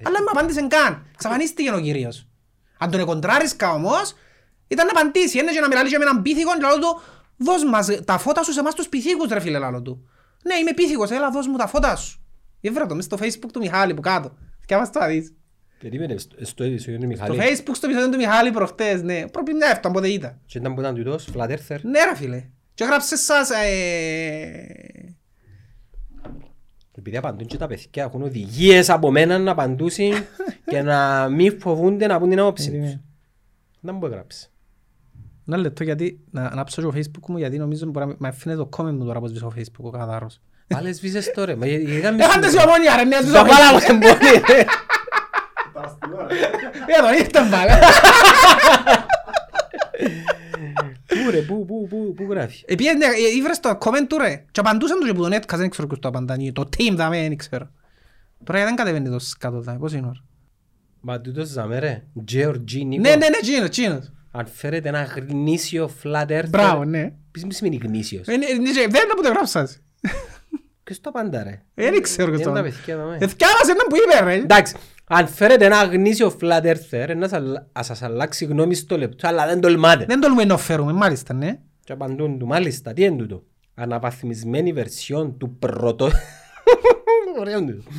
[0.04, 1.06] Αλλά δεν μου απάντησε καν.
[1.18, 2.28] Ξαφανίστηκε ο κύριος.
[2.78, 4.14] Αν τον εκοντράρισκα όμως,
[4.68, 5.40] ήταν να απαντήσει.
[5.40, 7.02] Είναι και να μιλάει και με έναν πίθηκο και λέω του,
[7.38, 10.10] δώσ' μας τα φώτα σου σε εμάς τους πίθηκους ρε φίλε λάλο του.
[10.44, 12.20] Ναι, είμαι πίθηκος, έλα δώσ' μου τα φώτα σου.
[12.62, 14.38] Έβρε το μες στο facebook του Μιχάλη που κάτω.
[14.66, 15.34] Και άμα το να δεις.
[15.80, 17.38] Περίμενε, στο- στο έδειξε ο Στο Μιχάλη.
[17.40, 19.28] facebook στο επεισόδιο του Μιχάλη προχτές, ναι.
[19.28, 20.40] Πρέπει μια έφτα, πότε ήταν.
[20.46, 21.80] Και ήταν που ήταν τούτος, Flat Earther.
[21.82, 22.44] Ναι ρε φίλε.
[22.74, 23.56] Και έγραψε σας, ε...
[26.98, 30.12] Επειδή απαντούν και τα παιδιά έχουν οδηγίες από μένα να απαντούσουν
[30.72, 32.72] και να μην φοβούνται να πούν την άποψη τους.
[32.74, 33.02] Περίμενε.
[33.80, 34.50] Δεν μου έγραψε.
[35.48, 38.56] Ένα λεπτό γιατί, να ανάψω και το facebook μου γιατί νομίζω μπορεί να με αφήνει
[38.56, 40.42] το comment μου τώρα πως βρίσκω facebook ο καθάρρος.
[40.68, 41.56] Πάλι σβήσες τώρα.
[41.56, 42.24] Μα γιατί είχαμε...
[42.24, 44.00] Έχαντε η ομόνια ρε, μια Τα σβήσω βάλα μου την
[46.00, 46.28] πόλη.
[46.28, 46.36] ρε.
[46.88, 47.72] Για τον ήρθαν πάλι.
[51.08, 52.64] Πού ρε, πού, πού, πού, πού γράφει.
[52.68, 54.46] Επίσης, ναι, ε, ήβρες το comment του ρε.
[54.52, 56.52] Και απαντούσαν του και που τον έτκας, δεν ξέρω ποιος το απαντάνει.
[56.52, 57.70] Το team δάμε, δεν ξέρω.
[58.44, 60.24] Τώρα δεν κατεβαίνει το σκάτω δάμε, πώς είναι ώρα.
[61.02, 62.04] Μα τούτος ζαμε ρε.
[62.32, 63.02] Georgie Νίκο.
[63.02, 64.12] Ναι, ναι, ναι, τσίνος, τσίνος.
[64.32, 66.50] Αν φέρετε ένα γνήσιο Flat Earther.
[66.50, 67.12] Μπράβο, ναι.
[67.32, 68.28] Πεις μου σημαίνει γνήσιος.
[68.28, 69.80] Ε, ναι, ναι, ναι, Δεν είναι που το γράψας.
[70.84, 71.62] Ποιος το απαντά ρε.
[71.74, 72.76] Δεν ξέρω ποιος το Είναι τα απαντά.
[72.76, 73.18] παιδιά δάμε.
[73.20, 74.34] Εθιάβασε έναν που είπε ρε.
[74.34, 74.76] Εντάξει,
[75.08, 79.28] αν φέρετε ένα γνήσιο Flat Earther, να σας αλλα- να σας αλλάξει γνώμη στο λεπτό,
[79.28, 80.06] αλλά δεν τολμάτε.
[80.06, 81.60] Δεν τολμούμε να φέρουμε, μάλιστα, ναι.
[81.84, 83.44] Και απαντούν του, μάλιστα, τι είναι τούτο.
[83.76, 86.10] Αναβαθμισμένη βερσιόν του πρωτο...
[87.40, 87.90] Ωραίο είναι τούτο.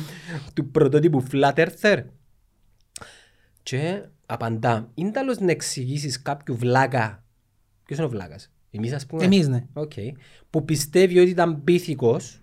[0.53, 2.03] του πρωτότυπου Flat Earther.
[3.63, 7.23] Και απαντά, είναι τέλος να εξηγήσεις κάποιου βλάκα.
[7.85, 9.63] Ποιος είναι ο βλάκας, εμείς ας πούμε; Εμείς, ναι.
[9.73, 9.91] Οκ.
[10.49, 12.41] Που πιστεύει ότι ήταν πίθηκος,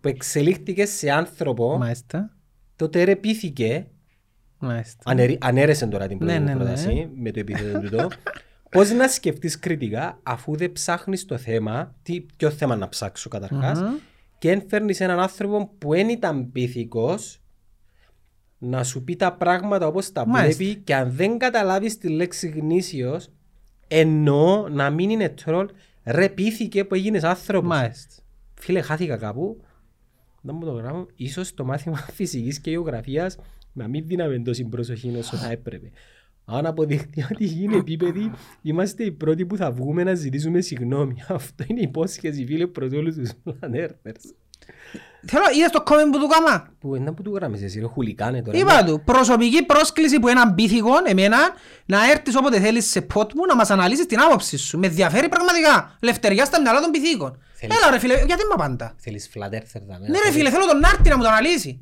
[0.00, 2.33] που εξελίχθηκε σε άνθρωπο, Μάλιστα.
[2.76, 3.86] Τότε ρεπήθηκε
[4.58, 5.02] Μάλιστα.
[5.04, 6.58] Αναιρ- αναίρεσε τώρα την πρώτη Ναι, μου ναι, ναι.
[6.58, 8.08] πρόταση με το επίθετο τούτο.
[8.70, 13.80] Πώς να σκεφτείς κριτικά αφού δεν ψάχνεις το θέμα, τι, ποιο θέμα να ψάξω καταρχάς,
[13.80, 13.94] Μμμ.
[14.38, 17.38] και αν φέρνεις έναν άνθρωπο που δεν ήταν πίθηκος
[18.58, 20.64] να σου πει τα πράγματα όπως τα Μάλιστα.
[20.64, 23.28] βλέπει και αν δεν καταλάβεις τη λέξη γνήσιος
[23.88, 25.68] εννοώ να μην είναι τρόλ
[26.04, 27.68] ρε πίθηκε που έγινες άνθρωπος.
[27.68, 28.22] Μάλιστα.
[28.54, 29.60] Φίλε, χάθηκα κάπου.
[30.46, 31.06] Δεν μου το γράφω.
[31.16, 33.36] Ίσως το μάθημα φυσικής και γεωγραφίας
[33.72, 35.90] να μην δίναμε τόση προσοχή όσο θα έπρεπε.
[36.44, 38.30] Αν αποδειχτεί ότι γίνει επίπεδη,
[38.62, 41.16] είμαστε οι πρώτοι που θα βγούμε να ζητήσουμε συγγνώμη.
[41.28, 44.34] Αυτό είναι υπόσχεση, φίλε, προς όλους τους πλανέρθερς.
[45.26, 46.68] Θέλω, είδες το comment που του έκαμα.
[46.80, 48.58] Που είναι που του γράμμες εσύ, ρε χούλιγκανε τώρα.
[48.58, 51.38] Είπα του, προσωπική πρόσκληση που έναν πίθηκο, εμένα,
[51.86, 54.78] να έρθεις όποτε θέλεις σε podcast μου να μας αναλύσεις την άποψη σου.
[54.78, 55.96] Με ενδιαφέρει πραγματικά.
[56.02, 57.38] Λευτεριά στα μυαλά των πίθηκων.
[57.54, 60.66] Θέλεις- Έλα ρε φίλε, γιατί μου απάντα; Θέλεις flat earther θα Ναι ρε φίλε, θέλω
[60.66, 61.80] τον να έρθει να μου το αναλύσει.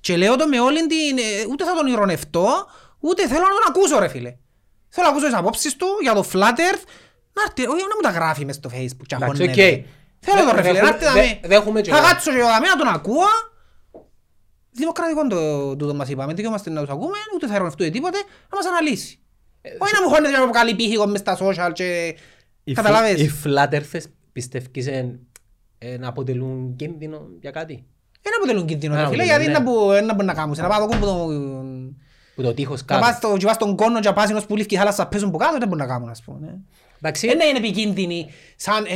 [0.00, 1.18] Και λέω το με όλη την...
[1.18, 2.48] ε, Ούτε θα τον ειρωνευτώ,
[3.00, 4.34] ούτε θέλω να τον ακούσω ρε φίλε.
[4.88, 6.84] Θέλω να ακούσω τις απόψεις του για το Flat Earth.
[7.32, 9.06] Να έρθει, όχι να μου τα γράφει μες στο Facebook.
[9.06, 9.72] και Εντάξει, αγχώνεται.
[9.72, 9.84] οκ.
[10.20, 11.48] Θέλω τον ρε Δε- φίλε, να δέχομαι- έρθει να δε- με...
[11.48, 12.06] δέχομαι και Θα εγώ.
[12.06, 13.26] κάτσω και εγώ δαμέ να τον ακούω.
[14.72, 18.18] Δημοκρατικό το τούτο μας είπαμε, τι είμαστε να τους ακούμε, ούτε θα ειρωνευτούμε τίποτε,
[18.50, 19.18] να μας αναλύσει.
[19.78, 22.14] Όχι να μου χώνεται να μου κάνει πύχη μες στα social και...
[22.64, 23.32] Οι Καταλάβες.
[23.32, 25.18] φλατέρθες πιστεύεις ε,
[25.78, 27.84] ε, να αποτελούν κίνδυνο για κάτι;
[28.22, 29.58] Δεν αποτελούν κίνδυνο Α, ρε φίλε, αποτελούν, γιατί ναι.
[29.58, 29.62] να
[30.00, 30.56] που- να μπορεί να κάνουν.
[30.58, 31.26] Να πάω από το
[32.40, 33.00] Που το τείχος Να κάτω.
[33.00, 35.36] πας στο- και πας στον κόνο και πας ενός που λήφκει η θάλασσα πέσουν που
[35.38, 36.38] κάτω, δεν μπορεί να κάνουν ας πούμε.
[36.40, 36.52] ναι.
[37.02, 38.26] Εντάξει, Δεν είναι επικίνδυνοι
[38.56, 38.90] σαν, ε,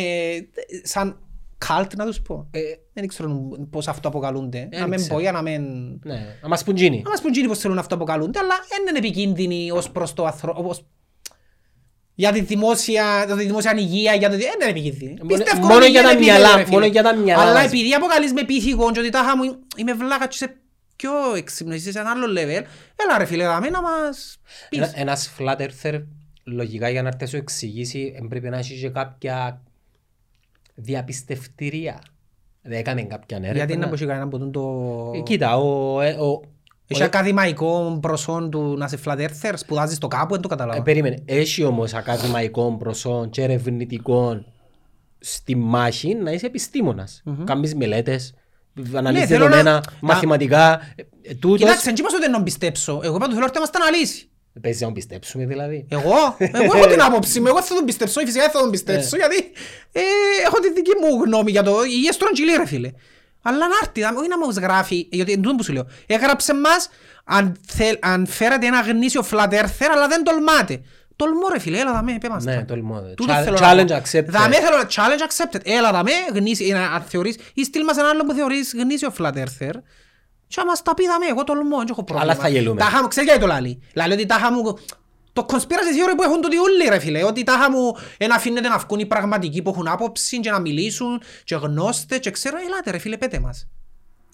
[0.83, 1.19] σαν
[1.59, 2.47] καλτ να τους πω.
[2.51, 2.61] ε,
[2.93, 4.69] Δεν ξέρω πώς αυτό αποκαλούνται.
[4.71, 5.15] Δεν Να μην ξέρω.
[5.15, 5.63] πω για να μην...
[6.05, 7.01] ναι, να μας πούν γίνει.
[7.05, 10.25] Να μας πούν κύριοι πώς θέλουν αυτό αποκαλούνται, αλλά δεν είναι επικίνδυνοι ως προς το
[10.25, 10.69] ανθρώπο.
[10.69, 10.85] ως-
[12.15, 14.35] για τη δημόσια, για τη δημόσια υγεία, για το...
[14.35, 15.17] Ε, δεν είναι επικίνδυνη.
[15.23, 16.75] Μόνο- Πιστεύω μόνο ότι για είναι τα επίπεδο, μυαλά- ρε φίλε.
[16.75, 17.65] μόνο για τα μυαλά Αλλά μας.
[17.65, 19.45] επειδή αποκαλείς με πίθηκο και ότι τάχα μου
[19.77, 20.57] είμαι βλάκα και σε
[21.09, 22.63] πιο έξυπνος, είσαι σε ένα άλλο level,
[22.97, 24.39] έλα ρε φίλε, δάμε να μας
[24.69, 24.79] πεις.
[24.79, 26.03] Ένα- Ένας flat earther
[26.45, 29.63] λογικά για να έρθει να σου εξηγήσει εν πρέπει να έχεις και κάποια
[30.75, 32.01] διαπιστευτηρία.
[32.63, 33.57] Δεν έκανε κάποια έρευνα.
[33.57, 35.11] Γιατί να μπορεί κανένα από τον το...
[35.15, 36.41] Ε, Κοίτα, ο, ε, ο,
[36.87, 40.57] Έχει ο- ακαδημαϊκό προσόν του να σε flat earther, σπουδάζεις το κάπου, δεν το ε,
[40.57, 40.83] καταλάβω.
[40.83, 44.47] περίμενε, έχει όμως ακαδημαϊκών προσών και ερευνητικών
[45.19, 47.23] στη μάχη να είσαι επιστήμονας.
[47.45, 48.35] Κάνεις μελέτες,
[48.95, 50.81] αναλύσεις θέλω να- δεδομένα, να- μαθηματικά.
[50.97, 53.01] ε, ε, Τούτος, Κοιτάξτε, δεν είπα ότι δεν πιστέψω.
[53.03, 54.29] Εγώ είπα ότι θέλω να μας τα αναλύσει.
[54.61, 55.87] παίζει να τον πιστέψουμε δηλαδή.
[55.89, 58.71] Εγώ, εγώ έχω την άποψη μου, εγώ θα τον πιστέψω, ή φυσικά δεν θα τον
[58.71, 59.37] πιστέψω, γιατί
[59.93, 60.01] ε,
[60.47, 62.91] έχω τη δική μου γνώμη για το η στρογγυλή ρε φίλε.
[63.43, 65.87] Αλλά να έρθει, να- όχι να μας γράφει, γιατί είναι τούτο που σου λέω.
[66.07, 66.89] Έγραψε μας
[67.25, 70.81] αν, θέλ, αν φέρατε ένα γνήσιο flat earther, αλλά δεν τολμάτε.
[71.17, 72.55] Τολμώ ρε φίλε, έλα δαμέ, πέ μας τα.
[72.55, 73.01] Ναι, τολμώ.
[73.17, 73.95] Τούτο Chal- θέλω να Challenge πω.
[74.03, 74.25] accepted.
[74.29, 75.61] Δαμέ θέλω να challenge accepted.
[75.65, 79.33] Έλα δαμέ, γνήσιο, ε, αν θεωρείς, ή στείλ μας ένα άλλο που θεωρείς γνήσιο flat
[79.33, 79.73] earther.
[80.47, 82.33] Και άμα στα πει δαμέ, εγώ τολμώ, δεν έχω πρόβλημα.
[82.33, 82.81] Αλλά θα γελούμε.
[82.81, 84.79] Τάχα μου, ξέρεις γιατί το λαλεί; Λαλεί ότι τάχα μου,
[85.33, 87.97] το conspiracy theory που έχουν τούτοι όλοι ρε φίλε, ότι τάχα μου
[88.29, 92.31] να αφήνεται να βγουν οι πραγματικοί που έχουν άποψη και να μιλήσουν και γνώστες και
[92.31, 93.67] ξέρω, ελάτε ρε φίλε, πέτε μας.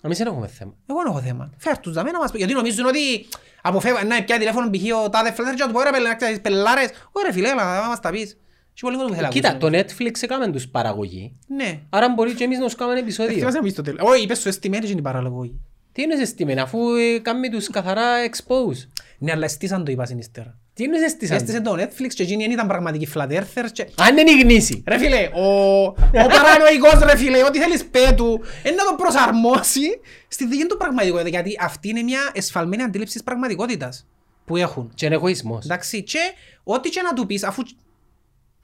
[0.01, 0.75] Εμείς δεν έχουμε θέμα.
[0.87, 1.51] Εγώ δεν έχω θέμα.
[1.57, 2.39] Φέρ τους δαμέ να μας πει.
[2.39, 3.27] Γιατί νομίζουν ότι
[3.63, 5.05] αποφεύγουν να πιάει τηλέφωνο π.χ.
[5.05, 6.89] ο τάδε φλέτερ και να του πω ρε πέλε, να ξέρεις πελάρες.
[7.13, 8.37] Όχι ρε φίλε, έλα, να μας τα πεις.
[8.73, 9.71] Και πολύ κόσμο που θέλει να Κοίτα, ακούσουν.
[9.73, 11.37] το Netflix έκαμε τους παραγωγή.
[11.47, 11.81] Ναι.
[11.91, 13.39] Άρα μπορεί και εμείς να τους κάνουμε επεισόδιο.
[13.39, 14.01] Θυμάσαι εμείς το τέλος.
[14.03, 15.61] Όχι, είπες σου εστιμένη και είναι η παραλογή.
[15.93, 18.89] Τι είναι αισθημένα αφού ε, κάνουμε τους καθαρά expose.
[19.19, 20.59] Ναι, αλλά εστίσαν το είπα συνειστέρα.
[20.81, 21.37] Τι είναι αισθησαν.
[21.37, 23.89] Έστησε το Netflix και εκείνοι δεν ήταν πραγματικοί flat earthers και...
[23.97, 24.83] Αν είναι η γνήση.
[24.87, 30.01] Ρε φίλε, ο, ο παρανοϊκός ρε φίλε, ό,τι θέλεις πέ του, είναι να το προσαρμόσει
[30.29, 34.07] στη δική του πραγματικότητα, γιατί αυτή είναι μια εσφαλμένη αντίληψη της πραγματικότητας
[34.45, 34.91] που έχουν.
[34.95, 35.65] Και είναι εγωισμός.
[35.65, 36.19] Εντάξει, και
[36.63, 37.63] ό,τι και να του πεις, αφού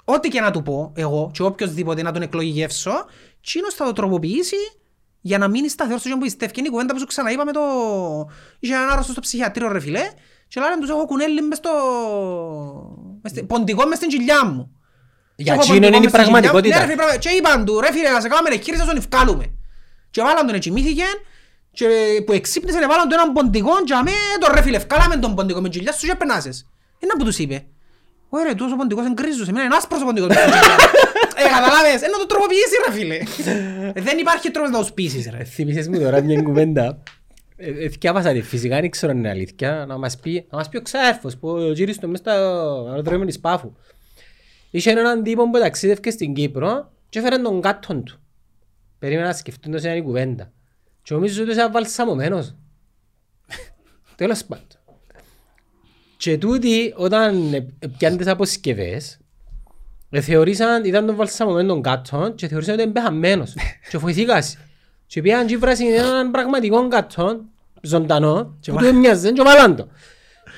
[0.04, 3.06] ό,τι και να του πω εγώ και οποιοσδήποτε να τον εκλογικεύσω,
[3.42, 4.56] τσίνος θα το τροποποιήσει
[5.20, 6.52] για να μείνει σταθερός στο που πιστεύει.
[6.52, 7.60] Και είναι η κουβέντα που σου ξαναείπα με το...
[8.58, 10.10] Είχε έναν άρρωστο στο ψυχιατρίο ρε φίλε
[10.48, 11.70] και λένε τους έχω κουνέλι μες στο...
[13.22, 14.70] μες στη- ποντικό μες στην κοιλιά μου.
[15.36, 16.30] Για Και έχω εκείνον ποντικό είναι η μες στην κοιλιά μου.
[16.30, 16.74] πραγματικότητα.
[16.74, 18.96] Ναι, ρε φίλε, πραγμα- Και είπαν του ρε φίλε να σε κάνουμε εκχείρηση να τον
[19.02, 19.44] ευκάλουμε.
[20.10, 21.04] Και βάλαν τον ετσιμήθηκε
[21.78, 21.86] και
[22.26, 25.68] που εξύπνησε έβαλαν του έναν ποντικό και αμέ τον ρε φίλε ευκάλαμε τον ποντικό με
[25.68, 26.66] κοιλιά σου και περνάσες.
[26.98, 27.66] Είναι που τους είπε.
[28.28, 30.28] Ωε ρε, τούτος ο ποντικός είναι γκρίζος, εμένα είναι άσπρος ο ποντικός.
[31.38, 33.14] Ε, καταλάβες, ε, να το τροποποιήσει ρε φίλε.
[33.94, 35.36] Ε, Δεν υπάρχει τρόπος να τους πείσεις ρε.
[35.38, 37.02] Ε, Θυμήσες μου τώρα μια κουβέντα.
[37.56, 39.84] Ε, ε, Θυκιάβασα τη φυσικά, δεν ξέρω αν είναι αλήθεια.
[39.88, 42.30] Να μας πει, να μας πει ο ξάδερφος που γύρισε το μέσα στο
[42.88, 43.72] αεροδρόμιο της Πάφου.
[44.70, 48.20] Είχε έναν τύπο που ταξίδευκε στην Κύπρο και έφερε τον κάτον του.
[48.98, 50.52] Περίμενα να σκεφτούν το σε μια κουβέντα.
[51.02, 52.54] Και νομίζω ότι είσαι βαλσαμωμένος.
[54.16, 54.66] Τέλος πάντων.
[56.16, 59.18] Και τούτοι όταν ε, ε, πιάνε τις αποσκευές
[60.10, 63.54] ε, θεωρήσαν, ήταν τον βαλσαμωμένο τον κάτον και θεωρήσαν ότι είναι πεθαμένος.
[63.90, 64.58] και φοηθήκας.
[65.06, 67.44] Και πήγαν και βράσουν έναν πραγματικό κάτον,
[67.82, 69.88] ζωντανό, που του έμοιαζε και βάλαν το.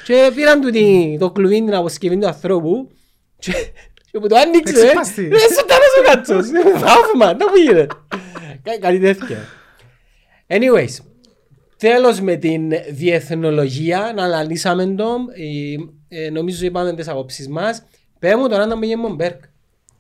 [0.05, 2.91] Και πήραν του την- το κλουβί την αποσκευή του ανθρώπου
[3.39, 3.53] και
[4.11, 5.23] και που το άνοιξε, Εξυπάστη.
[5.25, 6.49] είναι ζωντανός ο κάτσος.
[6.49, 7.87] Είναι θαύμα, το πήγαινε.
[8.63, 9.37] Κα- Κάτι τέτοιο.
[10.49, 11.05] Anyways,
[11.77, 15.17] τέλος με την διεθνολογία, να αναλύσαμε το,
[16.09, 17.83] ε, ε, νομίζω είπαμε τις απόψεις μας.
[18.19, 19.43] Πες μου τώρα να μου γίνει Μπέρκ.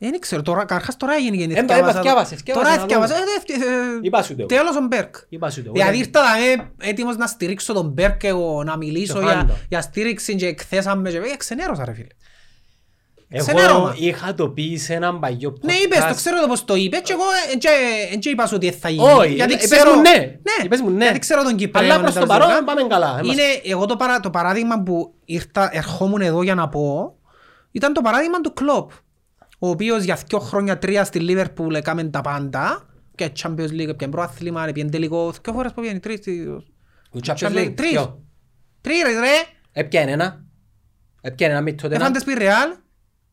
[0.00, 1.54] Ε, Δεν ξέρω, τώρα, καρχάς τώρα έγινε γεννή.
[1.54, 3.14] Ε, είπα, θκιάβασε, θκιάβασε Τώρα να θκιάβασε.
[3.14, 3.24] δούμε.
[3.24, 4.46] Ε, δε- ε, Είπα σου το.
[4.46, 5.14] Τέλος ο Μπέρκ.
[5.28, 5.72] Είπα σου το.
[5.72, 9.56] Δηλαδή ούτε- ήρθα δαμέ έτοιμος να στηρίξω τον Μπέρκ εγώ, να μιλήσω Το για, χάντο.
[9.68, 12.06] για στήριξη και εκθέσαμε και ε, ξενέρωσα ρε φίλε.
[13.30, 13.94] Εγώ ξενέρωμα.
[13.98, 15.60] είχα το πει σε έναν παλιό podcast.
[15.64, 17.22] Ναι είπες το, ξέρω το πως το είπες και εγώ
[17.52, 17.68] ε, και-
[18.12, 19.08] ε, και είπα σου ότι θα γίνει.
[19.12, 20.38] Όχι, γιατί είπες ξέρω, μου ναι.
[20.64, 21.04] Είπες μου ναι.
[21.04, 21.84] γιατί ξέρω τον Κυπρέο.
[21.84, 22.64] Αλλά προς το εντός παρόν δικά.
[22.64, 23.20] πάμε καλά.
[23.24, 27.14] Είναι εγώ το, παρα, το παράδειγμα που ήρθα, ερχόμουν εδώ για να πω
[27.70, 28.90] ήταν το παράδειγμα του Κλόπ
[29.58, 34.12] ο οποίος για δύο χρόνια τρία στη Λίβερπουλ έκαμε τα πάντα και Champions League, πιάνε
[34.12, 36.18] πρωτάθλημα, πιάνε τελικό, δύο φορές που πιάνε τρεις.
[37.10, 37.90] Ο Champions League, Τρεις.
[37.90, 38.24] ποιο;
[38.80, 39.44] Τρεις ρε ρε.
[39.72, 40.44] Έπιανε ένα.
[41.20, 42.04] Έπιανε ένα με τότε ένα.
[42.04, 42.70] Έφαν τες που Ρεάλ.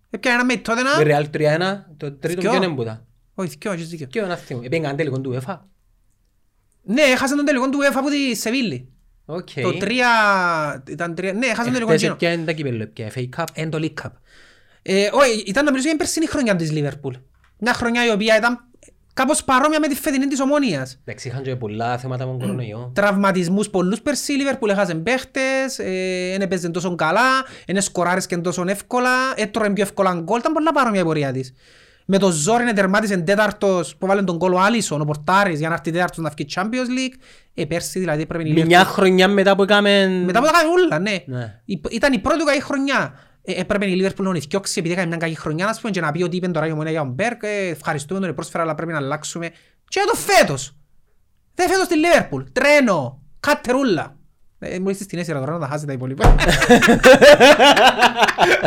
[0.10, 1.20] Έπιανε ένα με τότε Με ένα.
[1.20, 1.94] Real 3-1.
[1.98, 2.52] Το τρίτο Δυο.
[2.52, 3.06] ποιον έμπουτα.
[3.34, 4.08] Όχι, δυο, έχεις δίκιο.
[4.08, 4.62] Ποιο ένα θύμο.
[4.64, 5.60] Έπιανε κανένα τελικό του UEFA.
[6.84, 8.90] Ναι, έχασε τον τελικό του UEFA από τη Σεβίλη.
[9.26, 9.50] Οκ.
[9.62, 10.08] Το τρία...
[10.88, 11.34] Ήταν τρία...
[11.34, 12.14] Ναι, έχασε τον τελικό Εχθές εκείνο.
[12.14, 13.46] έπιανε τα κύπελλο, έπιανε FA Cup.
[13.54, 14.12] Εν το League Cup.
[14.88, 17.16] Ε, όχι, ήταν να μιλήσω για την περσινή χρονιά της Λίβερπουλ.
[17.60, 18.60] Μια χρονιά η οποία ήταν
[19.14, 21.00] κάπως παρόμοια με τη φετινή της Ομόνιας.
[21.06, 22.92] Εντάξει, είχαν και πολλά θέματα με τον κορονοϊό.
[22.96, 27.22] Τραυματισμούς πολλούς πέρσι, η Λίβερπουλ έχασε παίχτες, ε, δεν έπαιζε τόσο καλά,
[27.68, 31.54] δεν σκοράρισκε τόσο εύκολα, έτρωε πιο εύκολα γκολ, ήταν πολλά παρόμοια η πορεία της.
[32.08, 35.74] Με το ζόρι να τερμάτισε τέταρτος που βάλε τον κόλο Άλισον, ο Πορτάρης, για να
[35.74, 37.18] έρθει τέταρτος να βγει Champions League.
[37.54, 40.08] Ε, πέρσι δηλαδή πρέπει η Με Liverpool- μια χρονιά μετά που έκαμε...
[40.26, 41.18] μετά από τα κάνει ούλα, ναι.
[41.26, 41.60] Ναι.
[41.66, 43.14] Η- Ήταν η πρώτη του καλή χρονιά.
[43.46, 46.02] Ε, έπρεπε η Liverpool να τον ηθιώξει επειδή έκανε μια κακή χρονιά ας πούμε, και
[46.02, 48.76] να πει ότι είπε τώρα η ομονία για τον Μπέρκ, ε, ευχαριστούμε τον πρόσφερα αλλά
[48.76, 49.50] πρέπει να αλλάξουμε.
[49.88, 50.76] Και το φέτος.
[51.56, 52.44] Δεν φέτος στη Liverpool.
[52.52, 53.22] Τρένο.
[53.40, 54.16] Κατερούλα.
[54.60, 56.36] Ε, μου είσαι στην έσυρα τώρα να τα χάσει τα υπόλοιπα.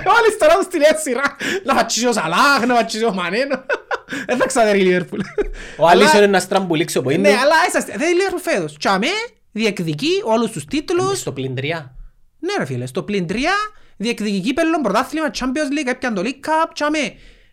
[0.09, 1.23] Βάλεις τώρα το στην έσυρα.
[1.65, 3.65] Να φατσίσει ο Σαλάχ, να φατσίσει ο Μανένο.
[4.27, 5.21] Δεν θα ξαδερεί η Liverpool.
[5.77, 7.95] Ο άλλος Αλλά- είναι να στραμπουλήξει από Ναι, είναι αλλά είσαστε.
[7.97, 8.77] Δεν είναι η Liverpool φέτος.
[8.77, 9.07] Τσάμε,
[9.53, 11.19] διεκδικεί όλους τους τίτλους.
[11.19, 11.95] στο πλυντριά.
[12.39, 13.35] Ναι ρε φίλε, στο πλήν 3
[13.99, 16.99] διεκδικεί κύπελλον πρωτάθλημα Champions League, έπιαν το League Cup, τσάμε.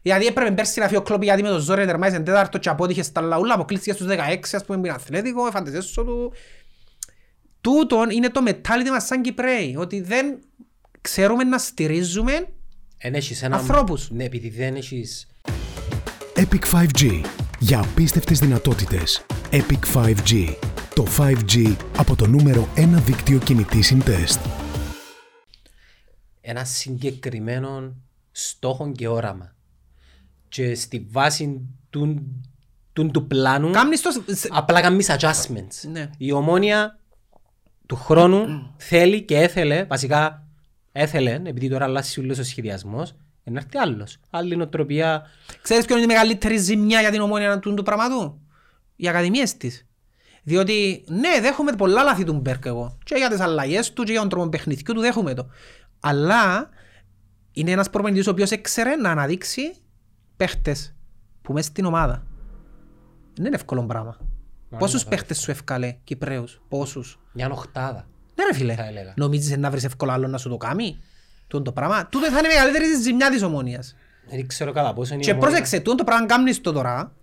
[0.02, 3.04] Γιατί έπρεπε πέρσι να φύγει ο κλόπ γιατί με το ζόρι τερμάισε τέταρτο και απότυχε
[3.04, 6.34] στα λαούλα, αποκλείστηκε στους 16 ας πούμε με την Αθλέτικο, φανταζέσου του.
[7.62, 10.39] Τούτον είναι το mentality μας σαν Κυπρέοι, ότι δεν
[11.02, 12.48] ξέρουμε να στηρίζουμε
[12.98, 13.58] Εν έχεις ένα...
[13.58, 14.10] Ανθρώπους.
[14.12, 15.28] Ναι, επειδή δεν έχεις...
[16.36, 17.22] Epic 5G.
[17.60, 19.26] Για απίστευτες δυνατότητες.
[19.52, 20.56] Epic 5G.
[20.93, 24.64] Το 5G από το νούμερο 1 δίκτυο κινητής συντεστ.
[26.48, 27.96] Ένα συγκεκριμένο
[28.32, 29.56] στόχο και όραμα.
[30.48, 32.26] Και στη βάση του,
[32.93, 34.12] του, του πλάνου Κάμνεις το...
[34.28, 35.89] σε- απλά κάνεις adjustments.
[35.91, 36.10] Ναι.
[36.18, 37.00] Η ομόνια
[37.86, 40.48] του χρόνου θέλει και έθελε, βασικά
[40.91, 44.18] έθελε, επειδή τώρα αλλάζει όλος ο σχεδιασμός, να έρθει άλλος.
[44.30, 45.24] Άλλη νοοτροπία.
[45.62, 48.41] Ξέρεις ποιο είναι η μεγαλύτερη ζημιά για την ομόνια να του πράγμα του.
[48.96, 49.86] Οι ακαδημίες της.
[50.43, 52.98] Διότι ναι, δέχομαι πολλά λάθη του Μπέρκ εγώ.
[53.04, 55.48] Και για τις αλλαγές του και για τον τρόπο παιχνιδιού του δέχομαι το.
[56.08, 56.70] Αλλά
[57.51, 59.76] είναι ένας προπονητής ο οποίος έξερε να αναδείξει
[60.38, 60.95] παίχτες
[61.41, 62.24] που μέσα στην ομάδα.
[63.36, 64.18] Δεν είναι εύκολο πράγμα.
[64.78, 68.08] Πόσους ναι, παίχτες σου εύκαλε Κυπρέους, πόσους; Μια οχτάδα.
[68.36, 69.14] Ναι ρε φίλε, Θα έλεγα.
[69.18, 70.97] νομίζεις να βρεις εύκολο άλλο να σου το κάνει;
[71.47, 72.08] Τούτο το πράγμα.
[72.08, 73.95] Τούτο θα είναι η μεγαλύτερη ζημιά της ομόνιας.
[74.30, 75.49] Δεν ξέρω κατά πόσο είναι η Και ομόνια.
[75.49, 77.16] πρόσεξε, τούτο το πράγμα κάνεις το τώρα,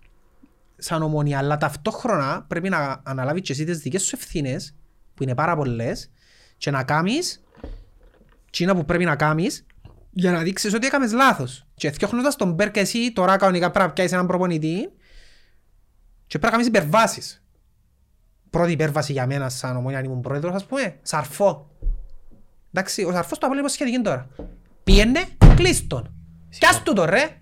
[0.77, 4.75] σαν ομόνια, αλλά ταυτόχρονα πρέπει να αναλάβεις και εσύ τις δικές σου ευθύνες,
[5.13, 6.11] που είναι πάρα πολλές,
[6.57, 7.42] και να κάνεις
[8.53, 9.65] τσίνα που πρέπει να κάνεις,
[10.11, 11.65] για να δείξεις ότι έκαμες λάθος.
[11.75, 14.89] Και φτιάχνοντας τον Μπέρκ εσύ, τώρα κανονικά πρέπει να πιάσεις έναν προπονητή
[16.27, 17.43] και πρέπει να κάνεις υπερβάσεις.
[18.49, 21.69] Πρώτη υπέρβαση για μένα σαν ομόνια αν ήμουν πρόεδρος, ας πούμε, Σαρφό.
[22.73, 24.27] Εντάξει, ο Σαρφός το απολύτως σχετική τώρα.
[24.83, 26.13] Πήγαινε, κλείστον.
[26.49, 27.41] Πιάσ' του το ρε.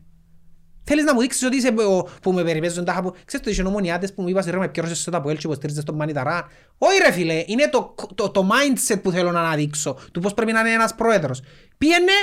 [0.83, 3.15] Θέλεις να μου δείξεις ότι είσαι ο, που με περιπέζουν τα που...
[3.25, 5.83] Ξέρεις το είσαι ομονιάτες που μου είπας ρε με πιέρωσες στο τα που έλτσι υποστήριζες
[5.83, 6.47] τον Μανιταρά.
[6.77, 9.97] Όχι ρε φίλε, είναι το, το, το mindset που θέλω να αναδείξω.
[10.11, 11.41] Του πώς πρέπει να είναι ένας πρόεδρος.
[11.81, 12.15] Πήγαινε,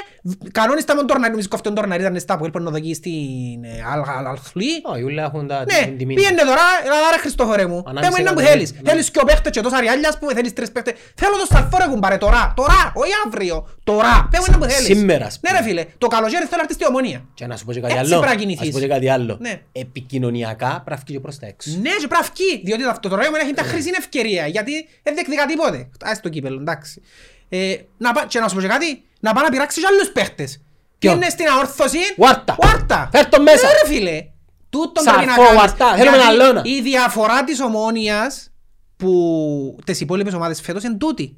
[0.52, 3.84] κανόνιστα με τον Τόρναρη, νομίζω κοφτόν Τόρναρη ήταν στα που έλπον να δοκεί στην ε,
[3.92, 4.72] Αλ- Αλ- Αλχλή.
[4.92, 6.14] Όχι, όλα έχουν τα Ναι, την τιμή.
[6.14, 7.82] πήγαινε τώρα, έλα ρε Χριστόφορε μου.
[7.86, 8.50] Ανάμιση Πες μου ένα που εκατομμύρια.
[8.50, 8.72] θέλεις.
[8.72, 8.90] Ναι.
[8.90, 10.94] Θέλεις και ο παίχτες και τόσα ριάλια, ας πούμε, θέλεις τρεις παίχτες.
[11.14, 14.28] Θέλω το σταρφό ρε κουμπάρε τώρα, τώρα, όχι αύριο, τώρα.
[14.30, 14.86] Πες μου ένα που θέλεις.
[14.98, 15.60] Σήμερα, ας Ναι πούμε.
[15.60, 17.20] ρε φίλε, το καλοκαίρι θέλω να έρθεις στη ομονία.
[17.34, 18.20] Και να σου πω και κάτι Έτσι άλλο.
[18.20, 18.60] πρέπει να κινηθείς.
[18.60, 19.36] Να σου πω και κάτι άλλο.
[19.40, 19.60] Ναι.
[19.72, 21.70] Επικοινωνιακά πρέπει να φύγει και προς τα έξω.
[21.70, 25.14] Ναι, και πρέπει να βγει, διότι αυτό το ρεύμα έχει τα χρήσιμη ευκαιρία, γιατί δεν
[25.14, 25.88] διεκδικά τίποτε.
[26.04, 27.02] Ας το κύπελλο, εντάξει.
[27.48, 30.10] Ε, να πά, και να σου πω και κάτι, να πάει να πειράξει και άλλους
[30.12, 30.62] παίχτες.
[30.98, 32.56] Ποιον; Είναι στην αόρθωση; Βάρτα.
[32.60, 33.08] Βάρτα.
[33.12, 33.66] Φέρ' τον μέσα.
[33.66, 34.26] Ναι, ρε φίλε.
[34.70, 35.60] Τούτον Σαρφό, πρέπει να κάνεις.
[35.60, 35.94] Βάρτα.
[35.96, 36.62] Θέλουμε Γιατί ένα λόνα.
[36.64, 38.50] Η διαφορά της ομόνιας
[38.96, 41.36] που τις υπόλοιπες ομάδες φέτος είναι τούτη.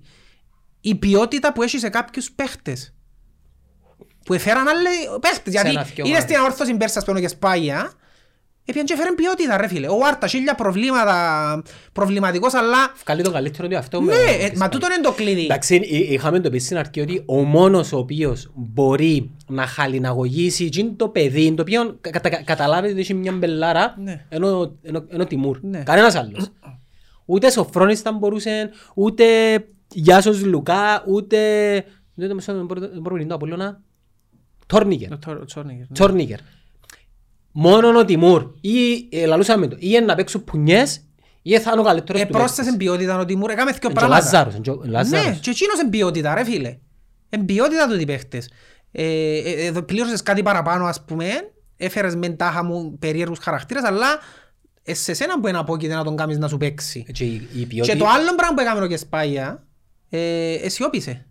[0.80, 2.94] Η ποιότητα που έχει σε κάποιους παίχτες.
[4.24, 5.52] Που έφεραν άλλοι παίχτες.
[5.52, 6.22] Γιατί ένα δυο είναι ομάδες.
[6.22, 7.92] στην αόρθωση πέρσι ας πούμε και σπάγια.
[8.64, 9.88] Έπιαν και έφεραν ποιότητα ρε φίλε.
[9.88, 12.76] Ο Βάρτα, χίλια προβλήματα, προβληματικός αλλά...
[13.04, 15.44] Βγάλει το καλύτερο του αυτό Ναι, ε, μα τούτο είναι το κλειδί.
[15.44, 20.64] Εντάξει, εί- είχαμε το πει στην αρχή ότι ο μόνος ο οποίος μπορεί να χαλιναγωγήσει
[20.64, 24.24] εκείνο το παιδί, το οποίο κα- κατα- καταλάβει ότι έχει μια μπελάρα, Ναι.
[24.28, 25.58] ενώ, ενώ, ενώ Τιμούρ.
[25.62, 25.78] Ναι.
[25.82, 26.48] Κανένας άλλος.
[27.24, 29.24] Ούτε Σοφρόνης θα μπορούσε, ούτε
[29.92, 31.38] Γιάσος Λουκά, ούτε...
[32.14, 33.80] Δεν το μεσό, δεν μπορούμε να Απόλλωνα.
[34.66, 35.08] Τόρνικερ.
[35.92, 36.38] Τσόρνικερ.
[37.52, 38.50] Μόνον ο Τιμούρ.
[38.60, 39.76] Ή ε, λαλούσαμε το.
[39.78, 41.00] Ή να παίξουν πουνιές,
[41.42, 42.88] ή θα είναι ο καλύτερος Ε, του πρόσθεσαν παίκτης.
[42.88, 44.22] ποιότητα ο Τιμούρ, έκαμε δύο Είναι και ο πράγματα.
[44.22, 45.26] Λάζαρος, είναι και ο Λάζαρος.
[45.26, 46.76] Ναι, και εκείνος είναι ποιότητα ρε φίλε.
[47.30, 48.50] Είναι ποιότητα του οι παίχτες.
[48.92, 51.26] Ε, ε, ε, πλήρωσες κάτι παραπάνω ας πούμε,
[51.76, 54.06] έφερες μεν τάχα μου περίεργους χαρακτήρες, αλλά
[54.82, 57.06] ε, σε σένα που είναι απόκειται να τον κάνεις να σου παίξει.
[57.12, 57.96] Και η, η Και ποιότητα...
[57.96, 59.66] το άλλο πράγμα που έκαμε ο Κεσπάγια,
[60.08, 61.26] ε, αισιόπισε.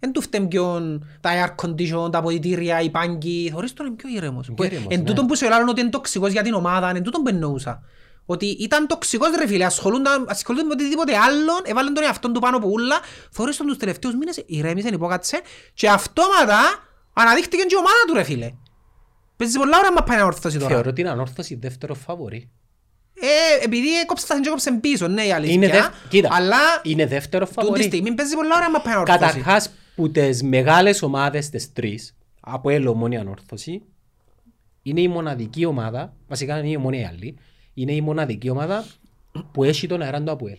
[0.00, 4.08] Εν του φταίν ποιον τα air condition, τα αποδητήρια, οι πάγκοι, θωρείς τον είναι πιο
[4.08, 4.50] ήρεμος.
[4.54, 5.04] Πιο ήρεμος, Εν ναι.
[5.04, 7.82] τούτον που σου έλεγαν ότι είναι τοξικός για την ομάδα, εν τούτον που εννοούσα.
[8.26, 12.56] Ότι ήταν τοξικός ρε φίλε, ασχολούνταν, ασχολούνταν με οτιδήποτε άλλον, έβαλαν τον εαυτόν του πάνω
[12.56, 15.40] από ούλα, θωρείς τον τους τελευταίους μήνες, ηρέμησε, υπόκατσε
[15.74, 16.58] και αυτόματα
[17.12, 18.52] αναδείχτηκε και η ομάδα του ρε φίλε.
[19.36, 20.74] Παίζεις πολλά ώρα μα πάει να ορθώσει τώρα.
[20.74, 22.50] Θεωρώ την ανόρθωση δεύτερο φαβορή.
[23.14, 25.54] Ε, επειδή έκοψες τα και έκοψες πίσω, ναι η αλήθεια.
[25.54, 25.86] Είναι, δευ...
[26.08, 27.82] Κοίτα, αλλά είναι δεύτερο τούτη φαβορή.
[27.82, 29.18] στιγμή παίζεις πολλά ώρα μα πάει να ορθώσει.
[29.18, 29.70] Καταρχάς
[30.00, 33.82] που τις μεγάλες ομάδες τις τρεις, από έλο μόνη ανόρθωση,
[34.82, 37.36] είναι η μοναδική ομάδα, βασικά είναι η μόνη άλλη,
[37.74, 38.84] είναι η μοναδική ομάδα
[39.52, 40.58] που έχει τον αεράν του Αποέλ.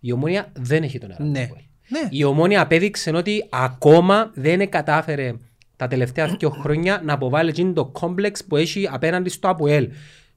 [0.00, 1.42] Η ομόνια δεν έχει τον αεράν του Ναι.
[1.42, 1.62] Αποέλ.
[1.88, 2.08] Ναι.
[2.10, 5.34] Η ομόνια απέδειξε ότι ακόμα δεν κατάφερε
[5.76, 9.88] τα τελευταία δύο χρόνια να αποβάλει εκείνο το κόμπλεξ που έχει απέναντι στο ΑΠΟΕΛ.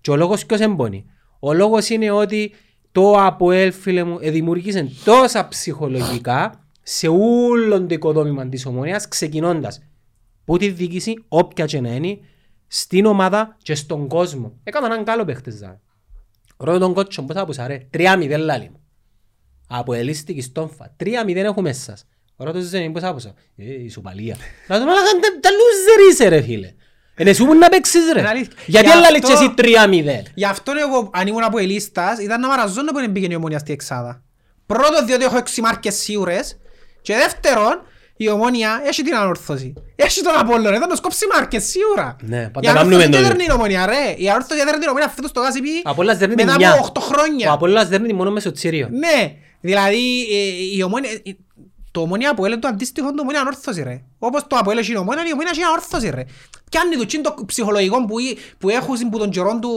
[0.01, 1.05] Και ο λόγος ποιος εμπονεί.
[1.39, 2.51] Ο λόγος είναι ότι
[2.91, 9.81] το ΑΠΟΕΛ, φίλε μου, δημιούργησε τόσα ψυχολογικά σε όλο το οικοδόμημα της ομόνιας, ξεκινώντας
[10.45, 12.19] που τη διοίκηση, όποια και να είναι,
[12.67, 14.53] στην ομάδα και στον κόσμο.
[14.63, 15.59] Έκανα έναν καλό παίχτες.
[15.59, 15.79] δα.
[16.57, 18.79] Ρώτα τον κότσο, πώς θα πούσα ρε, 3-0 λάλη μου.
[19.67, 22.05] Από ελίστικη στόμφα, 3-0 έχω μέσα σας.
[22.37, 23.33] Ρώτα ζένει, πώς θα πούσα.
[23.55, 24.35] Ε, η σουπαλία.
[24.67, 26.73] Να το μάλακα, τα- τα loser είσαι ρε φίλε.
[27.17, 28.19] Είναι σου που να παίξεις ρε.
[28.19, 28.53] Είναι αλήθεια.
[28.65, 30.23] Γιατί Γι' έλα λέξε αυτό- εσύ 3-0.
[30.35, 33.59] Γι' αυτό εγώ, αν ήμουν από ελίστας, ήταν να μαραζώνω που δεν πήγαινε η ομόνια
[33.59, 34.23] στη εξάδα.
[34.65, 36.57] Πρώτον, διότι έχω έξι μάρκες σίγουρες.
[37.09, 37.81] Και δεύτερον,
[38.17, 39.73] η ομόνια έχει την ανόρθωση.
[39.95, 42.15] Έχει τον Απόλλωνα, ήταν να σκόψει μάρκες σίγουρα.
[42.21, 44.13] Ναι, Η πάντα ανόρθωση κάνουμε δεν το έδερνε η ομόνια, ρε.
[44.17, 46.71] Η ανόρθωση έδερνε την ομόνια φέτος το Γάσιπι Ο Απόλλωνας δέρνει τη μετά μια.
[46.71, 47.51] από 8 Ο χρόνια.
[47.51, 48.87] Απόλλωνας δέρνει τη μόνο μεσοτσίριο.
[48.91, 51.31] Ναι, δηλαδή ε, η ομόνια, ε,
[51.91, 54.01] το ομόνια που έλεγε το αντίστοιχο του ομόνια ανόρθωση ρε.
[54.19, 56.23] Όπως το από έλεγε η ομόνια, η ομόνια έχει ανόρθωση ρε.
[56.69, 59.71] Πιάνει το τσιν το ψυχολογικό που, ή- που έχουν που τον καιρό του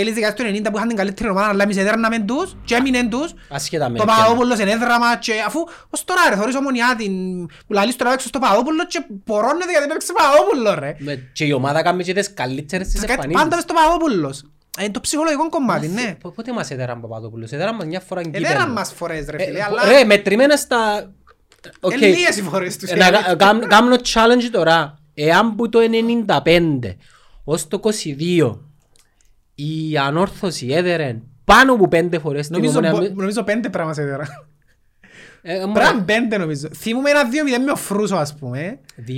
[0.00, 3.10] τέλης δεκαετίας του 90 που είχαν την καλύτερη ομάδα αλλά εμείς εδέρναμεν τους και έμεινεν
[3.10, 3.32] τους.
[3.48, 4.14] Ασχετά με Το ποια.
[4.14, 8.28] Παπαδόπουλος είναι έδραμα και αφού ως τώρα ρε θωρείς ομονιά την που λαλείς τώρα έξω
[8.28, 10.96] στο Παπαδόπουλο και πορώνεται γιατί παίξε Παπαδόπουλο ρε.
[10.98, 13.42] Με- Και η ομάδα κάνει και τις καλύτερες της Κάτι εμφανίσεις.
[13.42, 14.44] Πάντα μες στο Παπαδόπουλος.
[14.80, 16.16] Είναι το ψυχολογικό κομμάτι, ναι.
[16.20, 18.72] Πο- Πότε μας έδεραν Παπαδόπουλος, έδεραν μας μια φορά Εδέραν κύπελλο.
[18.72, 21.12] μας φορές ρε Ε, φίλε, πο- αλλά Ρε, μετρημένα στα...
[21.80, 21.92] Οκ.
[21.92, 22.90] είναι λίγες οι φορές τους.
[22.90, 24.98] Ε, να κα- κάμ- Κάνω challenge τώρα.
[25.14, 26.96] Εάν που το 95
[27.44, 28.58] ως το 22
[29.58, 33.00] η ανόρθωση έδερε πάνω από πέντε φορές την Νομίζω, ομόνια...
[33.00, 34.26] μπο- νομίζω πέντε πράγμα σε έδερα.
[35.42, 36.68] Ε, ε, Πράγμα πέντε νομίζω.
[36.74, 38.78] Θυμούμαι ένα δύο μηδέν με ο Φρούσο ας πούμε.
[39.08, 39.10] 2-1,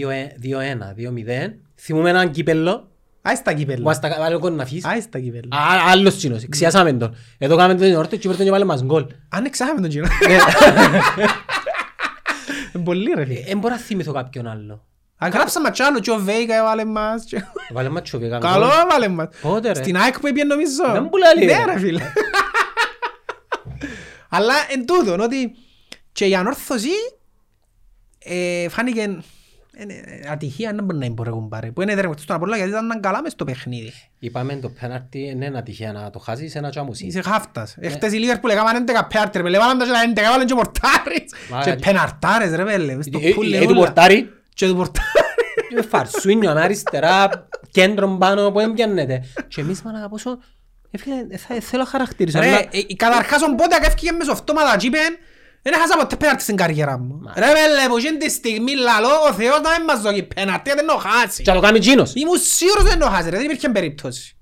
[1.47, 1.53] 2-0.
[1.81, 2.89] Θυμούμε έναν κύπελλο
[3.23, 3.91] Άι στα που κυπέλλα.
[3.91, 4.83] ας τα βάλει ο να αφήσει.
[4.89, 5.57] Άι στα κυπέλλα.
[5.57, 7.15] Α, Άλλος τσίνος, ξιάσαμε τον.
[7.39, 9.07] Εδώ κάναμε τον όρθιο και πρώτον και βάλε μας γκολ.
[9.29, 10.07] Αν εξάχαμε τον κοινό.
[12.75, 13.41] Είναι Πολύ ρε φίλε.
[13.47, 14.87] Δεν μπορώ να θυμηθώ κάποιον άλλο.
[15.21, 17.25] Αν γράψαμε κι άλλο και ο Βέικα έβαλε μας.
[17.25, 17.43] και-
[17.73, 18.39] Βάλε μας τσοβικά.
[18.39, 19.29] Καλό έβαλε μας.
[19.43, 19.83] Πότε ρε.
[19.83, 20.93] Στην ΑΕΚ που έπιε νομίζω.
[20.93, 21.73] Δεν μου λέει, Ναι ρε.
[21.73, 22.03] ρε φίλε.
[24.29, 25.55] Αλλά εν τούτον ότι
[26.13, 26.89] και η ανόρθωση
[28.19, 31.73] ε, φάνηκε ε, ε, ατυχία να μπορεί να μπορούν πάρει.
[31.73, 33.93] Που είναι δερματιστή στον Απόλλωνα γιατί ήταν καλά μες στο παιχνίδι.
[34.19, 37.07] Είπαμε το πέναρτι είναι ένα τυχαία να το χάσεις ένα τσάμουσι.
[37.07, 37.77] Είσαι χάφτας.
[37.81, 39.59] Εχθές η Λίβερπουλ έκαναν 11 πέναρτι ρε πέλε.
[39.59, 41.25] Βάλαν τα και τα 11 βάλαν και πορτάρες.
[41.51, 42.95] Μα, Και ε, πεναρτάρες ρε πέλε.
[42.97, 43.79] μες στο Ε, πουλ, ε, του όλα.
[43.79, 44.33] πορτάρι.
[44.59, 45.09] Και του πορτάρι.
[45.69, 49.25] Και Φαρσούνιο, αν αριστερά, κέντρο πάνω που έμπιαννεται.
[49.49, 50.39] Και εμείς μάνα πόσο...
[50.91, 52.39] Ε, φίλε, ε, θα- θέλω να χαρακτηρίσω.
[52.41, 55.17] Ρε, αλλά- ε, ε, καταρχάς ο Μπότακ έφυγε μεσοφτώματα και είπεν
[55.63, 57.21] δεν έχασα ποτέ πέναρτι στην καριέρα μου.
[57.37, 60.87] Ρε πέλε, που εκείνη τη στιγμή λαλώ ο Θεός να μην μας δώσει πέναρτι, δεν
[60.87, 61.43] το χάσει.
[61.43, 62.13] Και άλλο κάνει τζίνος.
[62.15, 64.37] Ήμουν σίγουρος δεν το χάσει ρε, δεν υπήρχε περίπτωση.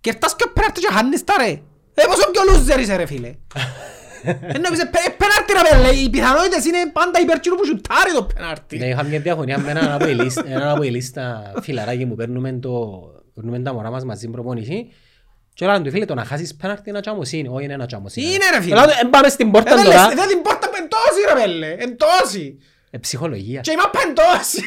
[0.00, 1.50] Και φτάσεις και ο πέναρτι και χάνεις τα ρε.
[1.94, 2.42] Ε, πόσο πιο
[2.76, 3.34] loser είσαι ρε φίλε.
[4.26, 8.78] Ενώ είσαι πέναρτι ρε πέλε, οι πιθανότητες είναι πάντα υπέρ κοινού που σουτάρει το πέναρτι.
[8.78, 12.14] Ναι, είχαμε μια διαφωνία με έναν από η λίστα, έναν από η λίστα φιλαράκι που
[12.14, 13.00] παίρνουμε, το,
[13.34, 14.92] παίρνουμε τα μωρά μας μαζί προπονηση.
[15.54, 18.22] Και όλα του φίλε το να χάσεις πέναρτι είναι ένα τσάμωσιν, όχι είναι ένα τσάμωσιν.
[18.22, 18.74] Είναι, ρε, φίλε.
[18.74, 20.06] Ελάτε, εν πάμε στην Ε, πόρτα δεν τώρα.
[20.06, 22.58] λες, Δεν την πόρτα που εν τόση ρε πέλε, εν τόση.
[22.90, 23.60] Ε, ψυχολογία.
[23.60, 24.62] Και η μάπα εν τόση.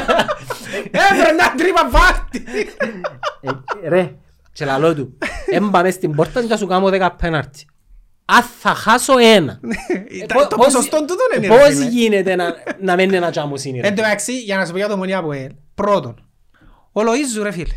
[1.10, 2.44] Έφερε μια τρύπα βάρτη.
[3.82, 4.14] Ε, Ρε,
[4.52, 5.18] και λαλό του,
[5.50, 7.64] εν πάμε στην πόρτα και θα σου κάνω δέκα πέναρτι.
[8.36, 9.60] Αν θα χάσω ένα.
[10.20, 11.84] Ε, Τα- πώς- Το πώς- ποσοστό του δεν είναι ρε Πώς φίλε.
[11.90, 13.86] γίνεται να, να μένει ένα τσάμωσιν, ρε.
[13.88, 15.50] Εν τω μεταξύ, για να σου πω για το μονία από ελ.
[15.74, 16.28] Πρώτον,
[16.92, 17.74] ο Λοΐζου ρε φίλε.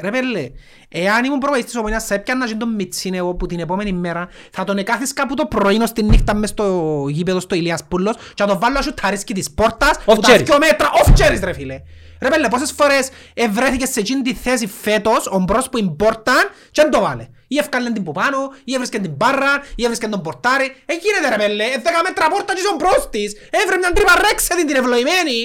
[0.00, 0.50] Ρε πέλε,
[0.88, 4.28] εάν ήμουν προπονητής της ομονίας θα έπιανα και τον Μιτσίν εγώ που την επόμενη μέρα
[4.50, 8.22] θα τον εκάθεις κάπου το πρωί στη νύχτα μες στο γήπεδο στο Ηλίας Πούλος και
[8.42, 10.44] θα τον βάλω να σου ταρίσκει της πόρτας που τα Off-cherries.
[10.44, 11.80] δυο μέτρα off cherries ρε φίλε.
[12.20, 16.34] Ρε πέλε, πόσες φορές ευρέθηκες σε εκείνη τη θέση φέτος ο μπρος που είναι πόρτα
[16.70, 17.26] και δεν το βάλε.
[17.48, 20.76] Ή ευκάλεν την που πάνω, ή έβρισκε την μπάρρα, ή έβρισκε τον πορτάρι.
[20.86, 23.36] Ε, γίνεται ρε πέλε, ε, δέκα μέτρα πόρτα και είσαι ο μπρος της.
[23.50, 25.38] Έβρε μια τρύπα ρέξε την την ευλογημένη.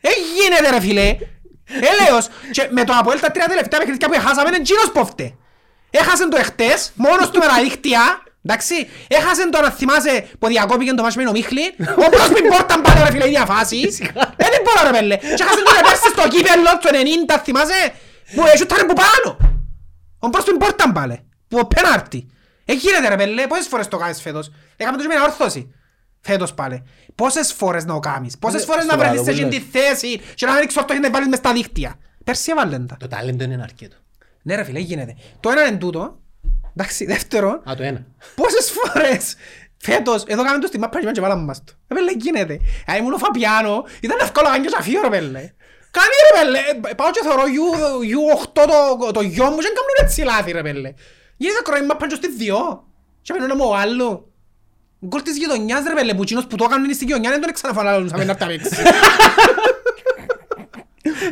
[0.00, 1.16] Ε, γίνεται ρε φίλε.
[1.90, 2.28] Έλεος.
[2.50, 5.38] Και με το Αποέλ τα τρία τελευταία παιχνίδια που έχασαμε είναι εκείνος που φταίει.
[5.90, 8.22] Έχασε το εχτες, μόνος του με τα δίχτυα.
[8.44, 11.74] Εντάξει, έχασε το να θυμάσαι που διακόπηκε το μάτσο με τον Μίχλη.
[12.04, 13.80] Ο πρώτος που πόρταν πάλι ρε φίλε, η ίδια φάση.
[14.40, 15.16] Δεν είναι πολλά ρε πέλε.
[15.16, 16.88] Και έχασε το πέρσι στο κύπελλο του
[17.34, 17.92] 90, θυμάσαι,
[18.34, 19.28] που έσουτανε που πάνω.
[20.18, 22.30] Ο πρώτος που πόρταν πάλι, που ο πέναρτη.
[22.64, 25.74] Ε, γίνεται ρε πέλε, πόσες φορές το κάνεις φέτος; Έκαμε το και με ένα όρθωση.
[26.20, 26.82] Φέτος πάλι.
[27.14, 29.56] Πόσες φορές να το κάνεις; Πόσες Ε, φορές στο να βρεθείς σε Παπαδόπουλο.
[29.56, 31.94] εκείνη τη θέση και να ανοίξεις όρθο και να βάλεις μες στα δίχτυα;
[32.24, 32.96] Πέρσι έβαλεν τα.
[32.98, 33.96] Το τάλεντο είναι αρκετό.
[34.42, 35.16] Ναι ρε φίλε, γίνεται.
[35.40, 36.18] Το ένα είναι τούτο.
[36.76, 38.06] Εντάξει, δεύτερο, Α, το ένα.
[38.34, 39.34] πόσες φορές
[39.76, 41.72] φέτος, εδώ κάνουμε το στη μάπα και βάλαμε μας το.
[41.88, 42.60] Ε, πέλε, γίνεται.
[42.86, 45.52] Αν ήμουν ο Φαπιάνο, ήταν εύκολο να κάνεις και σαφείο ρε πέλε.
[45.96, 46.58] Κάνει ρε πέλε,
[46.90, 47.64] Ε, πάω και θωρώ U,
[48.14, 50.94] U8 το, το γιο μου και δεν κάνουν έτσι λάθη ρε πέλε.
[51.36, 52.84] Γίνεται κρόη μάπα και στη δυο.
[53.22, 54.30] Και παίρνω να μου άλλο.
[55.06, 58.24] Γκολ της γειτονιάς ρε πέλε, που εκείνος που το έκαναν στην γειτονιά δεν τον ξαναφαναλούσαμε
[58.24, 58.70] να τα παίξει.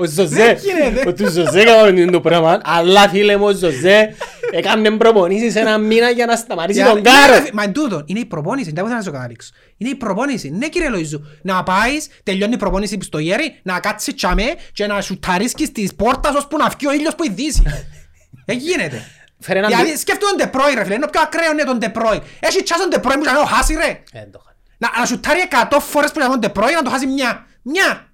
[0.01, 1.09] Ο Ζωζέ, γίνεται.
[1.09, 4.15] ο του Ζωζέ έκαμε το πράγμα, αλλά φίλε μου ο Ζωζέ
[4.51, 7.43] έκανε προπονήσεις ένα μήνα για να σταματήσει Για- τον Ναι, ρε, κάρο.
[7.45, 9.51] φι- Μα εν τούτο, είναι η προπόνηση, δεν μπορούσα να σου καταλήξω.
[9.77, 11.21] Είναι η προπόνηση, ναι κύριε Λοϊζού.
[11.43, 16.35] Να πάεις, τελειώνει η προπόνηση στο γέρι, να κάτσεις τσάμε και να σουταρίσκεις της πόρτας
[16.35, 17.63] ώσπου να βγει ο ήλιος που η δύση.
[18.47, 19.03] Δεν γίνεται.
[19.45, 22.19] Φέρε έναν Δηλαδή πι- σκέφτομαι τον Τεπρόι ρε φίλε, είναι πιο ακραίο είναι τον Τεπρόι.
[22.41, 23.91] Έχει τσάς τον Τεπρόι που να το χάσει ρε.
[24.13, 24.59] Ε, το χάνει.
[24.79, 25.41] Να, να σουτάρει
[25.71, 27.47] 100 φορές που να τον Τεπρόι να το χάσει μια.
[27.63, 28.09] Μια.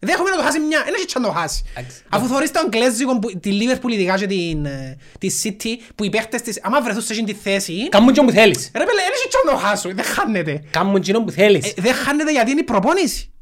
[0.00, 1.62] Δέχομαι να το χάσει μια, δεν έχει τσάν να το χάσει.
[1.74, 2.02] Εντάξει.
[2.08, 6.10] Αφού θωρείς το Αγγλέζικο, που- τη Liverpool ειδικά και την, ε, τη City, που οι
[6.10, 8.70] παίχτες της, άμα βρεθούν σε εκείνη τη θέση, Κάμουν εκείνο που θέλεις.
[8.74, 10.62] ρε πέλε, δεν έχει τσάν να το χάσω, δεν χάνεται.
[10.70, 11.66] Κάμουν εκείνο που θέλεις.
[11.68, 13.32] Ε, δεν χάνεται γιατί είναι η προπόνηση.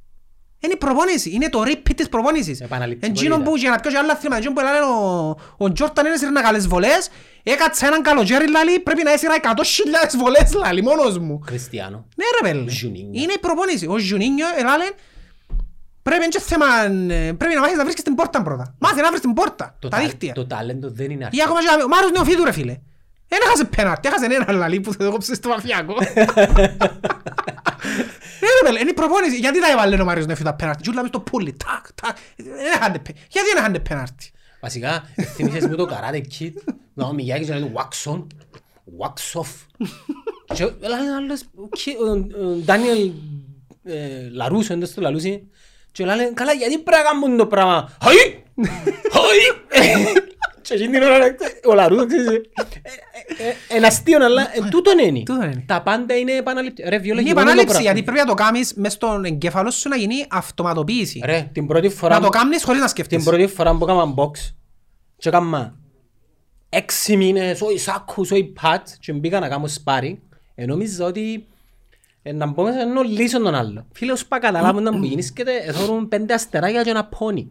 [0.61, 2.61] Είναι η προπόνηση, είναι το repeat της προπόνησης.
[2.61, 3.25] Επαναληπτικότητα.
[3.25, 6.17] Εκείνο που για να πιω και άλλα θύματα, εκείνο που έλεγε ο, ο Τζόρταν είναι
[6.17, 7.09] σύρνα καλές βολές,
[7.43, 9.49] έκατσε έναν καλοκαίρι λάλη, πρέπει να έσυρα 100.000
[10.19, 11.39] βολές λάλη, μόνος μου.
[11.47, 12.07] Κριστιανό.
[12.17, 13.23] Ναι ρε πέλε, Ζουνίνιο.
[13.23, 13.87] είναι η προπόνηση.
[13.87, 14.85] Ο Ζουνίνιο ελάλε,
[16.03, 16.67] πρέπει, και θέμα,
[17.09, 18.75] ε, πρέπει να μάθεις να βρίσκεις την πόρτα πρώτα.
[18.79, 20.33] Μάθε να βρεις την πόρτα, Το τα τα- δίχτυα.
[20.33, 21.45] Το ταλέντο δεν είναι Ή αρκετό.
[21.45, 22.77] ακόμα και ο Μάρος Νεοφίδου ρε φίλε.
[23.29, 25.95] Δεν έχασε πέναρτη, έχασε ένα λαλί που το κόψε στο μαφιακό.
[28.47, 29.37] Ε, ρε πέλε, είναι η προπόνηση.
[29.37, 30.83] Γιατί τα έβαλε ο Μάριος Νεοφίδου τα πέναρτη.
[30.83, 32.17] Τζούλα μες στο πουλί, τάκ, τάκ.
[32.37, 34.31] Δεν έχανε πέ- Γιατί δεν έχανε πέναρτη.
[34.61, 35.05] Βασικά,
[35.35, 36.53] θυμίσες μου το Karate Kid,
[36.95, 38.27] να ο Μιγιάκης να λέει wax on,
[39.01, 39.87] wax off.
[40.55, 43.11] Και λέει άλλος, ο Ki- ο- ο Ντάνιελ
[43.85, 45.49] ε, Λαρούσο, εντός του Λαρούσι,
[45.93, 48.43] και λέει, καλά, γιατί πρέπει να κάνουν το πράγμα; Χαϊ!
[49.13, 49.39] Χαϊ!
[50.67, 51.19] Και εκείνη την ώρα,
[51.71, 55.23] ο Λαρούσο, ξέρεις, ε, ε, ε, είναι αστείο, αλλά ε, τούτον είναι.
[55.23, 55.65] Τούτον είναι.
[55.67, 56.89] Τα πάντα είναι επαναληπτικά.
[56.89, 57.93] Ρε, Είναι η βιολογικό είναι το επανάληψη πράγμα.
[57.93, 61.23] γιατί πρέπει να το κάνεις μες στον εγκέφαλο σου να γίνει αυτοματοποίηση.
[61.25, 63.25] Ρε, την πρώτη φορά Να το που- κάνεις χωρίς να την σκεφτείς.
[63.25, 64.31] πρώτη φορά που έκανα box
[65.17, 65.75] και έκανα
[66.69, 70.23] έξι μήνες όχι σάκους, όχι πατ και μπήκα να κάνω σπάρι
[70.55, 71.47] ε, νόμιζα ότι
[72.23, 73.87] ε, να μπω μέσα ενώ λύσω τον άλλο.
[73.93, 77.51] Φίλε, ως πά καταλάβουν να μου γίνησκεται, εθώρουν πέντε αστεράκια και ένα πόνι.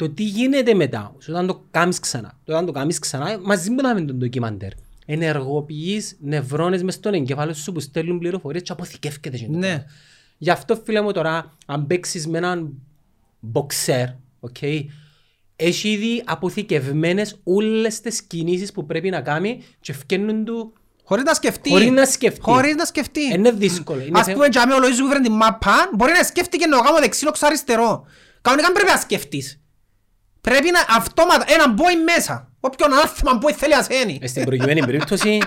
[0.00, 3.82] Το τι γίνεται μετά, όταν το κάνεις ξανά, το όταν το κάνεις ξανά, μαζί με
[3.82, 4.70] τον ντοκιμαντέρ,
[5.06, 9.36] ενεργοποιείς νευρώνες μες στον εγκέφαλο σου που στέλνουν πληροφορίες και αποθηκεύκεται.
[9.36, 9.66] εκείνο το Ναι.
[9.66, 9.84] πράγμα.
[10.38, 12.72] Γι' αυτό φίλε μου τώρα, αν παίξεις με έναν
[13.40, 14.06] μποξέρ,
[14.40, 14.56] οκ,
[15.56, 20.72] έχει ήδη αποθηκευμένες όλες τις κινήσεις που πρέπει να κάνει και ευκαινούν του
[21.04, 21.70] Χωρίς να σκεφτεί.
[21.70, 22.40] χωρίς να σκεφτεί.
[22.40, 23.20] Χωρίς να σκεφτεί.
[23.34, 24.00] Είναι δύσκολο.
[24.00, 26.66] Είναι Ας θε- πούμε, για μένα ο Λοΐζου που βρει την μάπα, μπορεί να σκέφτηκε
[26.66, 28.06] να το κάνω δεξί, ξα αριστερό.
[28.40, 29.60] Κανονικά πρέπει να σκεφτείς.
[30.40, 32.48] Πρέπει να αυτόματα, ένα μπόι μέσα.
[32.60, 34.18] Όποιον άθμα μπόι θέλει ασένει.
[34.20, 35.38] Μες στην προηγουμένη περίπτωση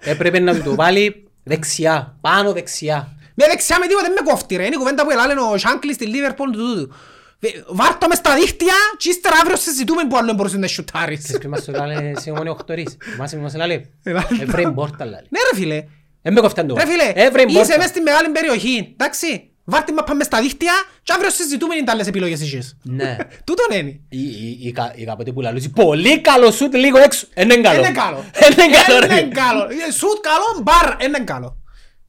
[0.00, 3.16] έπρεπε να του το βάλει δεξιά, πάνω δεξιά.
[3.34, 4.64] Με δεξιά με τίποτα δεν με κόφτει ρε.
[4.64, 6.92] Είναι η κουβέντα που ελάλε ο Σάνκλι στη Λίβερπουλ του τούτου.
[7.40, 11.18] Βε- Βάρ' το μες στα δίχτυα και ύστερα αύριο συζητούμε που άλλο μπορούσε να σουτάρεις.
[11.22, 12.96] Ξέρεις ποιος μας το λέει σε ομόνιο οχτωρίς.
[13.12, 13.90] Θυμάσαι που μας λέει.
[14.04, 14.26] Ελάλε.
[14.40, 15.20] Έβρε μπόρτα λέει.
[15.28, 15.84] Ναι ρε φίλε.
[16.22, 16.74] Δεν με κοφτάν το.
[16.74, 17.78] Ρε φίλε, Έβρε είσαι μπόρτα.
[17.78, 18.88] μες στη μεγάλη περιοχή.
[18.92, 19.50] Εντάξει.
[19.64, 20.72] Βάρ' τη μάπα μες στα δίχτυα
[21.02, 22.76] και αύριο συζητούμε είναι τα άλλες επιλογές εσείς.
[22.82, 23.16] Ναι.
[23.46, 24.00] Τούτον είναι.
[24.08, 27.26] Ή- ή- ή κα- ή κάποτε που λαλούσει πολύ καλό σούτ λίγο έξω.
[27.36, 27.78] Είναι καλό.
[27.78, 28.24] Είναι καλό.
[28.44, 29.20] Είναι καλό ρε.
[29.20, 29.62] Είναι καλό.
[29.88, 31.56] Ε, Σουτ καλό, μπαρ, είναι καλό.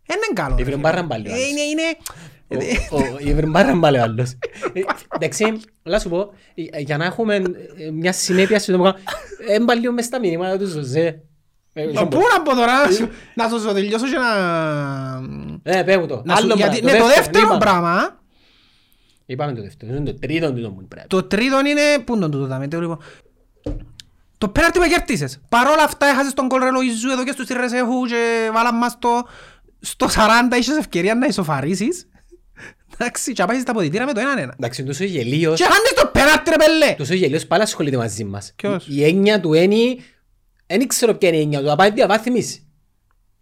[0.10, 0.56] Είναι καλό.
[0.60, 1.48] Ήβρε μπάραν πάλι ο Ε, άλλος.
[1.49, 1.82] Είναι, είναι...
[2.90, 4.32] Ο- ο- Ήβρε μπάραν πάλι ο άλλος.
[4.73, 4.82] Ε,
[5.15, 6.34] Εντάξει, να σου πω,
[6.72, 8.95] ε, για να έχουμε ε, μια συνέπεια στο θέμα,
[9.48, 11.22] έμπα λίγο μες στα μηνύματα τους Ζωζέ.
[11.77, 14.31] Ε, Μα Πού να πω τώρα, να σου- να σου το τελειώσω και να...
[15.77, 16.22] Ε, πέ μου το.
[16.26, 16.97] να σου- Άλλο γιατί- πράγμα.
[16.97, 17.60] Ναι, το δεύτερο είπαμε.
[17.60, 18.19] πράγμα,
[19.26, 19.95] Είπαμε το δεύτερο.
[19.95, 21.07] Είναι το τρίτο του μου πρέπει.
[21.07, 21.81] το τρίτο είναι...
[22.06, 22.99] Πού είναι το τούτο, το λοιπόν.
[24.38, 25.39] Το πέναρτι που κερδίσες.
[25.49, 28.95] Παρ' όλα αυτά έχασες τον κόλ ρε Λοϊζού εδώ και στους Ρεσέχου και βάλαν μας
[28.99, 29.10] το...
[29.80, 32.07] Στο 40 είχες ευκαιρία να ισοφαρίσεις.
[32.97, 34.53] Εντάξει, και απάσεις τα αποδητήρα με το έναν ένα.
[34.57, 35.57] Εντάξει, είναι τόσο γελίος.
[35.60, 36.95] Και χάνεις το πέναρτι ρε πέλε.
[36.97, 38.53] Τόσο γελίος πάλι ασχολείται μαζί μας.
[38.56, 39.76] Ποιος; Η έννοια του είναι...
[40.67, 41.65] Δεν ξέρω ποια είναι η έννοια του.
[41.67, 42.59] Θα πάει διαβάθμιση.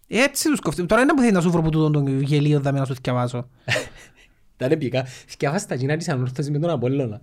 [0.07, 0.85] Έτσι τους κοφτεί.
[0.85, 3.49] Τώρα είναι που θέλει να σου βρω που τούτον τον γελίο δάμε να σου θυκιαβάσω.
[4.57, 5.05] Τα είναι πικά.
[5.27, 7.21] Σκιάβαστα τα γίνα της ανόρθωσης με τον Απόλλωνα.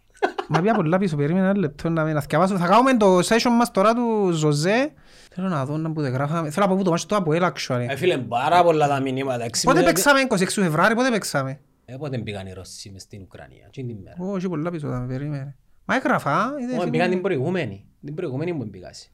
[0.48, 2.56] Μα πια πολλά πίσω, περίμενα ένα λεπτό να με να θυκιαβάσω.
[2.56, 4.92] Θα κάνουμε το session μας τώρα του Ζωζέ.
[5.34, 6.50] Θέλω να δω να που δεν γράφαμε.
[6.50, 7.86] Θέλω να πω που το μάτσο το Αποέλ actually.
[7.88, 9.44] Ε, φίλε, πάρα πολλά τα μηνύματα.
[9.44, 13.22] Έξι Πότε μήνες- παίξαμε 26 Φεβράρι, πότε παίξαμε; Ε, πότε πήγαν οι Ρώσοι μες στην
[13.22, 13.68] Ουκρανία.
[13.72, 14.32] Τι είναι την μέρα.
[14.32, 15.56] Όχι πολλά πίσω, θα με περίμενε.
[15.84, 17.86] Μα έγραφα, είδες, Όχι, είναι- πήγαν την προηγούμενη.
[18.04, 19.10] Την προηγούμενη μου πήγασαι.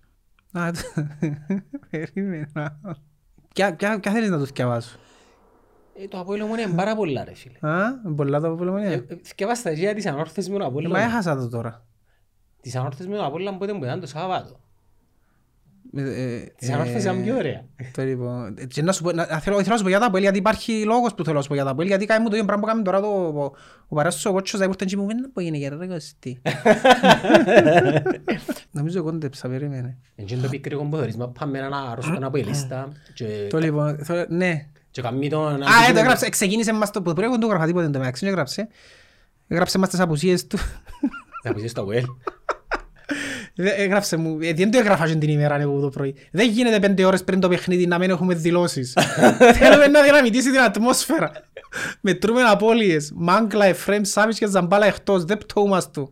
[0.53, 1.07] Α, το-
[1.91, 2.81] Περίμενα.
[3.55, 4.99] Ποια- Ποια ποια θέλεις να το θυκιαβάσω.
[6.01, 7.59] Ε, το Απόλλωνα μου είναι πάρα πολλά ρε φίλε.
[7.61, 8.91] Α, πολλά τα Ε, πολεμονία.
[8.91, 11.01] ε, Θυκεύαστα για τις ανόρθωσες με τον Μα Απόλλωνα.
[11.01, 11.87] έχασα το τώρα.
[12.61, 14.61] Τις ανόρθωσες με τον Απόλλωνα πότε μου ήταν το Σάββατο.
[15.97, 17.65] Ε, Της ανόρθωσης ήταν πιο ωραία.
[17.93, 18.55] Το λοιπόν.
[18.69, 20.85] Και να σου πω, να, θέλω, θέλω να σου πω για τα Αποέλ, γιατί υπάρχει
[20.85, 22.65] λόγος που θέλω να σου πω για τα Αποέλ, γιατί κάνει μου το ίδιο πράγμα
[22.65, 23.52] που κάνει τώρα το, ο,
[23.89, 26.40] ο παράσος ο κότσος, δηλαδή που ήρθαν και μου δεν μπορεί να γίνει ρε Κωστή.
[28.70, 29.97] Νομίζω κόντεψα, περίμενε.
[30.16, 33.98] Εν το πικρικό που θωρείς, μα πάμε έναν άρρωστον από η λίστα και- Το λοιπόν,
[34.05, 34.66] θέλω- ναι.
[34.90, 35.62] και καμί τον...
[35.62, 37.98] Α, ε, το έγραψε, ξεκίνησε μας το, που πρέπει να το γράφα τίποτε εν τω
[37.98, 38.69] μεταξύ, έγραψε.
[39.48, 40.59] Έγραψε μας τις απουσίες του.
[41.43, 42.05] Θα πεις στο Αποέλ.
[42.05, 42.05] Δε-
[43.61, 46.15] Έγραψε μου, ε, δεν το έγραφα και την ημέρα εγώ το πρωί.
[46.31, 48.93] Δεν γίνεται πέντε ώρες πριν το παιχνίδι να μην έχουμε δηλώσεις.
[49.59, 51.33] Θέλουμε να δυναμητήσει την ατμόσφαιρα.
[52.01, 53.13] Μετρούμε απώλειες.
[53.15, 55.25] Μάγκλα, Εφραίμ, Σάβιτς και Ζαμπάλα εκτός.
[55.25, 56.09] Δεν πτώμαστε.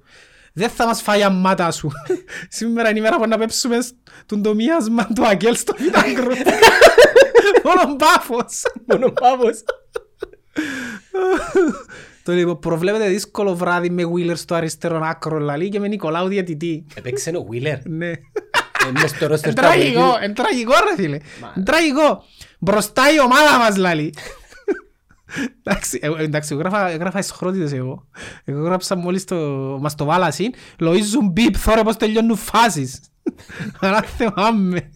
[0.53, 1.91] Δεν θα μας φάει αμάτα σου.
[2.49, 3.79] Σήμερα είναι η μέρα που να πέψουμε
[4.25, 6.31] στον το μίασμα του Αγγέλ στο Βιτάγκρου.
[7.65, 8.63] Μόνο πάφος.
[8.87, 9.63] Μόνο πάπος.
[12.27, 16.85] Το λοιπόν προβλέπετε δύσκολο βράδυ με Wheeler στο αριστερό άκρο λαλή και με Νικολάου διαιτητή.
[16.95, 17.79] Έπαιξε ο Wheeler.
[17.85, 18.09] Ναι.
[18.11, 18.19] Ε,
[19.01, 20.23] Μες στο ρόστερ Εν του τραγικό, Αποέλ.
[20.25, 21.19] εν τραγικό ρε φίλε.
[21.41, 22.23] Μα- Εν τραγικό.
[22.59, 24.15] Μπροστά η ομάδα μας λαλή.
[25.63, 28.07] Εντάξει, εγώ- εντάξει, εγώ γράφα, γράφα εσχρότητες εγώ.
[28.45, 29.37] Εγώ γράψα μόλις το,
[29.81, 33.01] μας το βάλασιν, λοίζουν μπιπ, θόρε πως τελειώνουν φάσεις.
[33.81, 34.91] Αλλά θυμάμαι.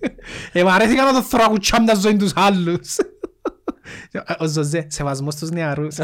[0.53, 2.97] Ε, μ' αρέθηκα να το θωρακουτσάμ τα ζωή τους άλλους.
[4.39, 5.97] Ο Ζωζέ, σεβασμός στους νεαρούς.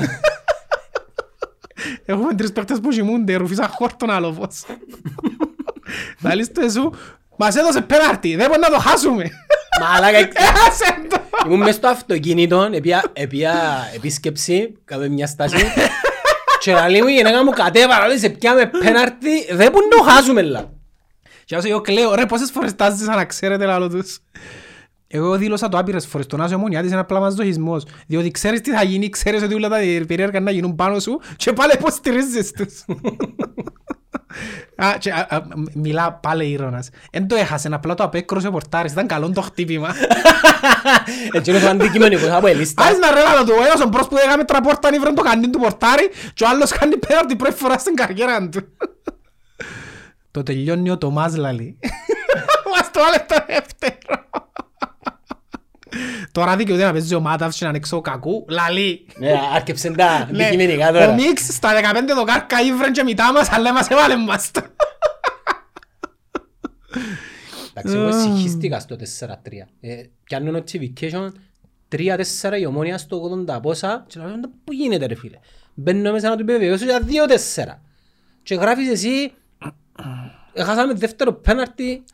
[2.04, 4.64] Έχουμε τρεις παίκτες που κοιμούνται, ρουφίσαν χόρτον άλλο πως.
[6.22, 6.92] Λαλείς το εσού,
[7.36, 9.30] μας έδωσε πέναρτι, δεν μπορεί να το χάσουμε.
[9.80, 11.20] Μαλάκα, Έχασε το.
[11.46, 13.54] ήμουν μες στο αυτοκίνητο, επία, επία
[13.94, 15.56] επίσκεψη, κάτω μια στάση
[16.60, 19.96] και να λέει μου η γυναίκα μου κατέβαρα, λέει σε πιάμε πέναρτι, δεν μπορούμε να
[19.96, 20.64] το χάσουμε λα.
[21.44, 24.18] Και όσο εγώ κλαίω, ρε πόσες φορές τάζεις να ξέρετε λάλο τους.
[25.08, 27.84] Εγώ δήλωσα το άπειρες φορές, τον Άσο Μονιάτης είναι απλά μαζοχισμός.
[28.06, 29.76] Διότι ξέρεις τι θα γίνει, ξέρεις ότι όλα τα
[30.06, 32.84] περίεργα να γίνουν πάνω σου και πάλι υποστηρίζεις τους.
[34.76, 36.88] Α, και, α, α, μ- μιλά πάλι ήρωνας.
[37.10, 39.94] Εν το έχασε, απλά το απέκρουσε ο πορτάρης, ήταν καλό το χτύπημα.
[41.32, 42.84] Έτσι είναι το αντικειμενικό από η λίστα.
[42.84, 45.52] Άις να ρε λάλο του, ο ένας ο μπρος που έκαμε τραπόρτα νύβρον το κανήν
[45.52, 48.60] του πορτάρι και ο άλλος κάνει πέρα την πρώτη φορά στην καριέρα του.
[50.30, 51.78] Το τελειώνει ο Τομάς λαλή.
[52.76, 54.24] Μας το βάλε το δεύτερο.
[56.32, 58.44] Τώρα δικαιούται να παίζει ο Μάταυς και να ανοίξει ο κακού.
[58.48, 59.06] Λαλή.
[59.18, 61.12] Ναι, άρκεψε τα Ναι, αντικειμενικά Ο τώρα.
[61.14, 61.70] Μίξ στα
[62.10, 64.60] 15 δοκάρκα ήβρεν και μητά μας, αλλά μας έβαλε μας το.
[67.74, 69.28] Εντάξει, εγώ συγχύστηκα στο 4-3.
[69.80, 71.28] Ε, Πιάνουν notification
[71.96, 74.28] 3-4 η ομόνια στο 80 πόσα και λέω
[74.64, 75.38] πού γίνεται ρε φίλε;
[75.74, 77.78] Μπαίνω μέσα να του επιβεβαιώσω για 2-4.
[78.42, 79.32] Και γράφεις εσύ
[80.52, 82.04] Έχασαμε δεύτερο πέναρτι.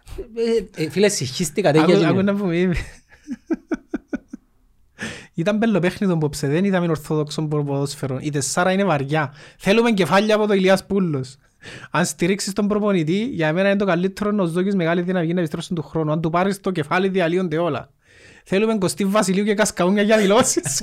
[0.77, 2.33] Ε, ε, Φίλε, συγχύστηκα τέτοια Άκου- Άκου γίνεται.
[2.33, 2.75] να πούμε είπε.
[5.35, 8.19] Ήταν πελοπέχνητο απόψε, δεν είδαμε ορθόδοξο ποδόσφαιρο.
[8.21, 9.33] Η τεσσάρα είναι βαριά.
[9.59, 11.37] Θέλουμε κεφάλια από το Ηλίας Πούλος.
[11.91, 15.35] Αν στηρίξεις τον προπονητή, για μένα είναι το καλύτερο να σου δώσεις μεγάλη δύναμη για
[15.35, 16.13] να επιστρέψουν του χρόνου.
[16.13, 17.91] Αν του πάρεις το κεφάλι, διαλύονται όλα.
[18.45, 20.83] Θέλουμε Κωστή Βασιλείου και Κασκαούνια για δηλώσεις.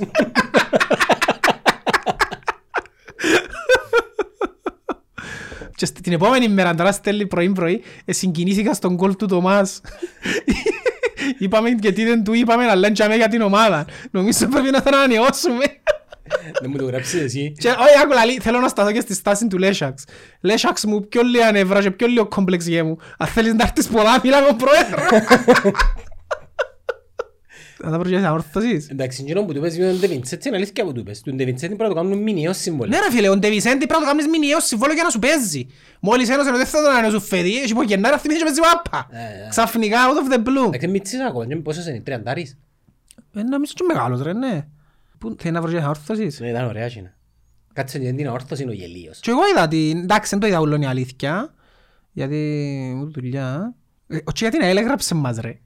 [5.76, 9.80] Και στη- την επόμενη μέρα, τώρα στέλνει πρωί-πρωί, ε, συγκινήθηκα στον κόλ του Τομάς.
[11.38, 13.86] Είπαμε και τι δεν του είπαμε, αλλά λένε για την ομάδα.
[14.10, 15.64] Νομίζω πρέπει να τον ανανεώσουμε.
[16.60, 17.52] Δεν μου το γράψεις εσύ.
[17.58, 20.04] Και όχι, άκου λαλή, θέλω να σταθώ και στη στάση του Λέσσαξ.
[20.40, 22.98] Λέσσαξ μου, πιο λίγα νεύρα και πιο λίγο κόμπλεξ γέ μου.
[23.18, 25.22] Αν θέλεις να έρθεις πολλά, μίλα με τον πρόεδρος.
[27.82, 28.88] Θα τα προγιάσεις ανόρθωσης.
[28.88, 31.20] Εντάξει, εκείνο που του πες είναι ο Ντεβιντσέτ, είναι αλήθεια που του πες.
[31.20, 32.98] Του Ντεβιντσέτ πρέπει να το κάνουν μηνιαίο συμβόλαιο.
[32.98, 35.66] Ναι ρε φίλε, ο Ντεβισέντη πρέπει να το κάνεις μηνιαίο συμβόλαιο για να σου παίζει.
[36.00, 39.08] Μόλις ένωσε δεν θα τον ανανεώσουν φέτη, έχει πω γεννάρι αυτή και παίζει μάπα.
[39.10, 39.48] Ε, ε.
[39.48, 40.66] Ξαφνικά, out of the blue.
[40.66, 42.58] Εντάξει, μητσής ακόμα, και πόσος είναι, τριαντάρης.
[43.34, 44.66] Ε, νομίζω και μεγάλος ρε, ναι.
[45.18, 46.40] Πού θέλει να βρει ανόρθωσης.
[46.40, 47.14] Ναι, ήταν ωραία εκείνα.
[47.72, 49.20] Κάτσε γιατί την αόρθωση είναι ο γελίος.
[49.20, 51.54] Και εγώ είδα την, εντάξει δεν το είδα ούλον η αλήθεια,
[52.12, 52.36] γιατί
[52.96, 53.74] μου δουλειά.
[54.06, 55.58] Ε, Ο Τσιατίνα έλεγραψε μας ρε.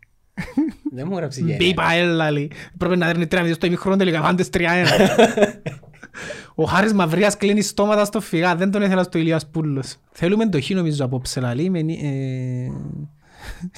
[0.93, 1.57] Δεν μου γράψει γέλια.
[1.57, 2.51] Μπίπα έλα λέει.
[2.79, 4.91] Πρέπει να δέρνει τρία μηδέν στο ημιχρόνο τελικά φάντες τρία ένα.
[6.55, 9.97] Ο Χάρης Μαυρίας κλείνει στόματα στο φυγά, δεν τον ήθελα στο Ηλίας Πούλος.
[10.13, 11.71] Θέλουμε το χ νομίζω απόψε λαλή.
[11.71, 12.69] με νι- ε,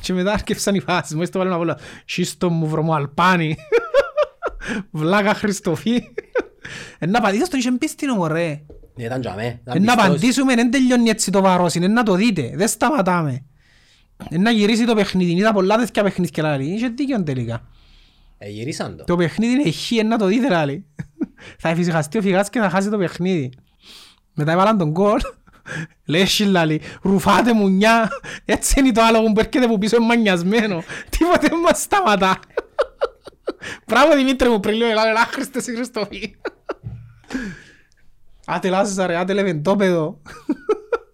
[0.00, 1.78] Και μετά άρκευσαν οι φάσεις, μόλις το βάλουν από όλα.
[2.04, 3.56] Σύστο μου βρωμό Αλπάνη.
[4.90, 5.94] Βλάκα Χριστοφή.
[6.98, 8.60] Ε, να απαντήσω στον είχε πίστην μου ρε.
[8.94, 9.60] Ναι, ήταν τζαμέ.
[9.64, 13.44] Ε, να απαντήσουμε, δεν τελειώνει έτσι το βαρός, είναι να το δείτε, δεν σταματάμε.
[14.30, 17.68] Ε, να γυρίσει το παιχνίδι, είδα πολλά τέτοια παιχνίδια λάλη, είχε δίκιο τελικά.
[18.38, 19.04] Ε, γυρίσαν το.
[19.04, 20.84] Το παιχνίδι είναι χ, ε, να το δείτε λάλη.
[21.60, 23.52] θα εφησυχαστεί ο φυγάς και θα χάσει το παιχνίδι.
[24.34, 25.20] Μετά έβαλαν τον κόλ,
[26.04, 28.10] Λέσχη λάλη, ρουφάτε μουνιά,
[28.44, 30.82] έτσι είναι το άλογο που έρχεται από πίσω μανιασμένο.
[31.18, 32.38] Τίποτε δεν μας σταματά.
[33.86, 36.36] Μπράβο Δημήτρη μου, πριν λίγο ελάλε, άχρηστε η Χριστοφή.
[38.46, 40.20] Άτε Λάζαρα ρε, άτε Λεβεντόπεδο.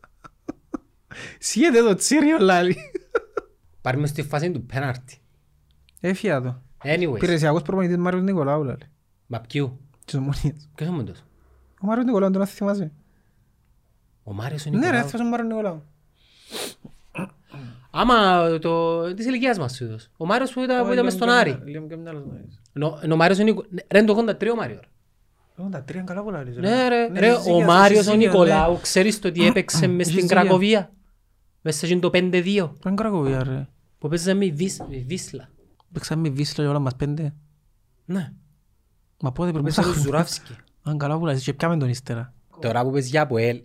[1.39, 2.77] Σιέτε το τσίριο λάλη.
[3.83, 5.19] Πάρουμε στη φάση του πέναρτη.
[6.01, 6.61] Έφυγα το.
[6.85, 7.17] Anyways.
[7.17, 8.77] Υπηρεσιακός προπονητής Μάριος Νικολάου, λέει.
[9.27, 9.81] Μα ποιου.
[10.05, 10.69] Της Ομονίας.
[10.75, 11.25] Ποιος είναι αυτός.
[11.83, 12.93] Ο Μάριος Νικολάου, τον θυμάσαι;
[14.25, 15.05] Ο Μάριος ο Ναι ρε, Νικολάου.
[15.05, 15.83] έφτασε ο Μάριος Νικολάου.
[17.91, 19.03] Άμα το...
[19.15, 20.11] της ηλικίας μας τούτος.
[20.17, 21.59] Ο Μάριος που ήταν, που ήταν μες στον Άρη.
[21.65, 22.49] Λίγο και μυαλός μου είναι.
[22.73, 23.65] Νο- Ο Μάριος ο Νικο...
[23.91, 24.81] Ρε είναι το 83 ο Μάριος.
[25.59, 28.01] Εγώ τα τρία είναι καλά πολλά λες, Ναι ρε, Ναι, ρε, εσύ ο ζήγιας, Μάριος
[28.01, 28.79] εσύ ο ζήγιας, Νικολάου, ναι.
[28.81, 30.43] ξέρεις το ότι έπαιξε μες Εσύ στην ζήγιας.
[30.43, 30.93] Κρακοβία;
[31.63, 33.69] Μέσα στην το 5-2 Πάνε Κρακοβία ρε;
[33.99, 35.49] που παίζαμε με η Βίσ- με η Βίσλα.
[35.93, 37.35] Παίξαμε με Βίσλα και όλα μας πέντε.
[38.05, 38.33] Ναι,
[39.21, 40.19] Μα πότε πριν μέσα πόσα στο χρόνια.
[40.19, 40.57] Ζουράφσκι.
[40.91, 42.33] Αν καλά που λες και πιάμε τον ύστερα.
[42.61, 43.63] Τώρα που παίζει για Αποέλ,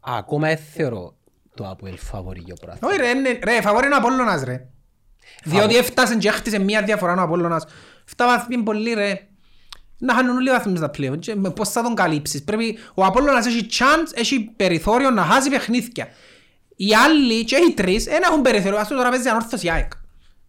[0.00, 1.16] ακόμα δεν θεωρώ
[1.54, 2.88] το Αποέλ φαβορή για πρωτάθλημα.
[2.92, 4.68] Όχι ρε, είναι- ρε, φαβόρι είναι ο Απόλλωνας ρε.
[5.44, 7.64] Διότι έφτασε και έχτισε μία διαφορά ο Απόλλωνας.
[8.04, 9.28] Φτά βαθμοί είναι πολύ ρε.
[9.98, 11.18] Να χάνουν όλοι οι βαθμοί στα πλέον.
[11.18, 15.50] Και με Πώς θα τον καλύψεις; Πρέπει, ο Απόλλωνας έχει chance, έχει περιθώριο να χάσει
[15.50, 16.06] παιχνίδια.
[16.80, 18.78] Οι άλλοι και οι τρεις δεν έχουν περιθώριο.
[18.78, 19.90] Ας πούμε τώρα παίζει ανόρθωση ΑΕΚ.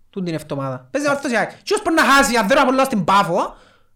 [0.10, 0.88] Τούν την εβδομάδα.
[0.92, 1.50] Παίζει ανόρθωση ΑΕΚ.
[1.64, 3.40] Και ως μπορεί να χάσει, αν δεν είναι ο Απόλλωνας στην Πάφο,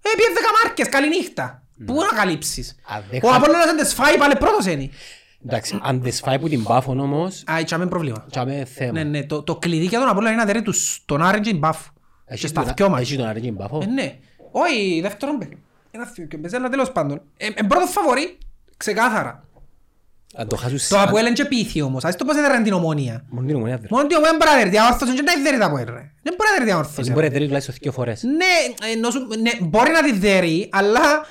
[0.01, 1.63] ε, πιέζει δέκα μάρκες, καληνύχτα.
[1.85, 4.89] Πού να καλύψεις; Αν δεν Ο χα- Απόλλωνας αν τις φάει πάλι πρώτος είναι.
[5.45, 8.25] Εντάξει, αν δεν σφάει που την Πάφον όμως, Α, είχαμε πρόβλημα.
[8.29, 9.03] τσάμε Ναι, θέμα.
[9.03, 11.59] ναι, το, το κλειδί για τον Απόλλωνα είναι να δέρει τους, τον Άρεν και την
[11.59, 11.89] Πάφο.
[12.27, 13.01] Και Έχει στα τον- δυο μας.
[13.01, 14.15] Έχει τον Αρέγγιν Πάφο; Ε, ναι.
[14.51, 15.63] Όχι, δεύτερον παίρνει.
[15.91, 17.21] Ένα θείο και μπέζει, αλλά τέλος πάντων.
[17.37, 18.37] Ε, ε, πρώτος φαβορί,
[18.77, 19.43] ξεκάθαρα.
[20.35, 22.03] Αν το χάσουν Το Αποέλ είναι και πίθη όμως.
[22.05, 23.25] Ας το πώς έδεραν την ομόνια.
[23.29, 23.87] Μόνο την ομονία δεν.
[23.91, 26.11] Μόνο την ομόνια μπορεί να δέρει διαόρθωση και να δέρει τα Αποέλ, ρε.
[26.23, 26.99] Δεν μπορεί να δέρει διαόρθωση.
[26.99, 27.13] Εσύ ρε.
[27.13, 28.23] μπορεί να δέρει τουλάχιστον δύο φορές.
[28.23, 31.25] Ναι, ενώ σου- ναι, μπορεί να τη δέρει, αλλά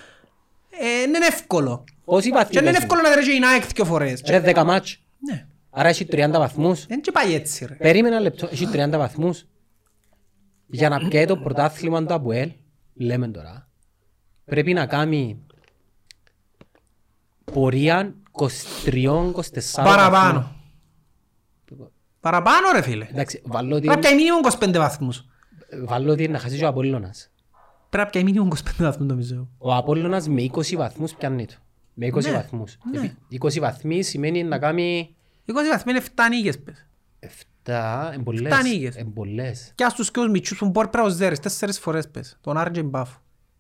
[0.71, 1.85] ε, δεν είναι εύκολο.
[2.05, 2.83] Πόσοι βαθμοί Και δεν είναι παίζουν.
[2.91, 4.23] εύκολο να δέρει και η ΑΕΚ δύο φορές.
[4.27, 4.99] Ρε 10 μάτς.
[5.31, 5.47] Ναι.
[5.71, 6.87] Άρα έχει 30 βαθμούς.
[6.87, 7.75] Δεν και πάει έτσι, ρε.
[7.75, 8.49] Περίμενα ένα λεπτό.
[8.53, 9.45] Έχει 30 βαθμούς.
[10.67, 12.51] Για να πιάει το πρωτάθλημα του Αποέλ,
[12.95, 13.69] λέμε τώρα,
[14.45, 15.39] πρέπει να κάνει
[17.45, 20.33] πορεία 23-24 Παραπάνω.
[21.69, 21.91] βαθμούς.
[22.21, 23.07] Παραπάνω, ρε φίλε.
[23.11, 25.25] Εντάξει, βάλω ότι, Πρέπει να πιάει μήνυμο 25 βαθμούς.
[25.85, 27.31] βάλω ότι να χάσεις και ο Απόλλωνας.
[27.89, 29.49] Πρέπει να πιάει μήνυμο 25 βαθμούς, νομίζω.
[29.59, 31.55] Ο Απόλλωνας με 20 βαθμούς πιάνει το.
[31.95, 32.79] Με 20 Ναι, βαθμούς.
[32.93, 32.99] ναι.
[32.99, 35.15] Επί- 20 βαθμοί σημαίνει να κάνει
[35.47, 36.87] 20 βαθμοί είναι 7 νίκες, πες.
[37.65, 38.43] 7 εμπολές.
[38.53, 38.97] Εφτά νίκες.
[38.97, 39.73] Εμπολές.
[39.75, 42.39] Και ας τους και τους μητσούς που μπορεί πρέπει να τους δέρεις τέσσερις φορές πες.
[42.41, 43.19] Τον Άρντ και Μπάφο.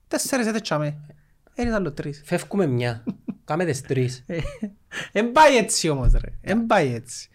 [0.08, 1.00] Τέσσερις έτσι τσάμε.
[1.54, 2.22] Είναι άλλο τρεις.
[2.24, 3.04] Φεύγουμε μια.
[3.44, 4.24] Κάμε τις τρεις.
[4.26, 4.38] Ε,
[5.12, 6.32] Εν πάει έτσι όμως ρε.
[6.40, 7.28] Εν πάει έτσι.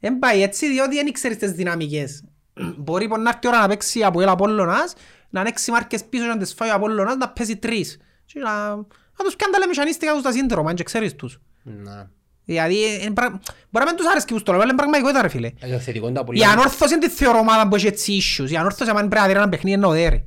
[0.00, 2.24] Εν πάει έτσι διότι δεν ξέρεις τις δυναμικές.
[2.78, 4.94] Μπορεί πως να έρθει η ώρα να παίξει από el Απόλλωνας,
[5.30, 7.98] να είναι έξι μάρκες πίσω και να τις φάει ο Απόλλωνας, να παίζει τρεις.
[8.26, 8.74] Και να,
[9.16, 11.40] να τους πιάνει τα λεμεσανίστικα τους τα σύνδρομα, αν και ξέρεις τους.
[11.62, 12.10] Να.
[12.44, 13.30] Δηλαδή, ε, εν πραγ-
[13.70, 15.50] μπορεί να μην τους άρεσκει που στο λέω, αλλά είναι πραγματικότητα ρε φίλε.
[15.60, 16.50] Ε, Το θετικό είναι το Η Απόλλωνα.
[16.50, 18.50] ανόρθωση είναι τη θεωρώ ομάδα που έχει έτσι issues.
[18.50, 20.24] Η ανόρθωση άμα πρέπει να δει ένα παιχνίδι είναι ο δέρει.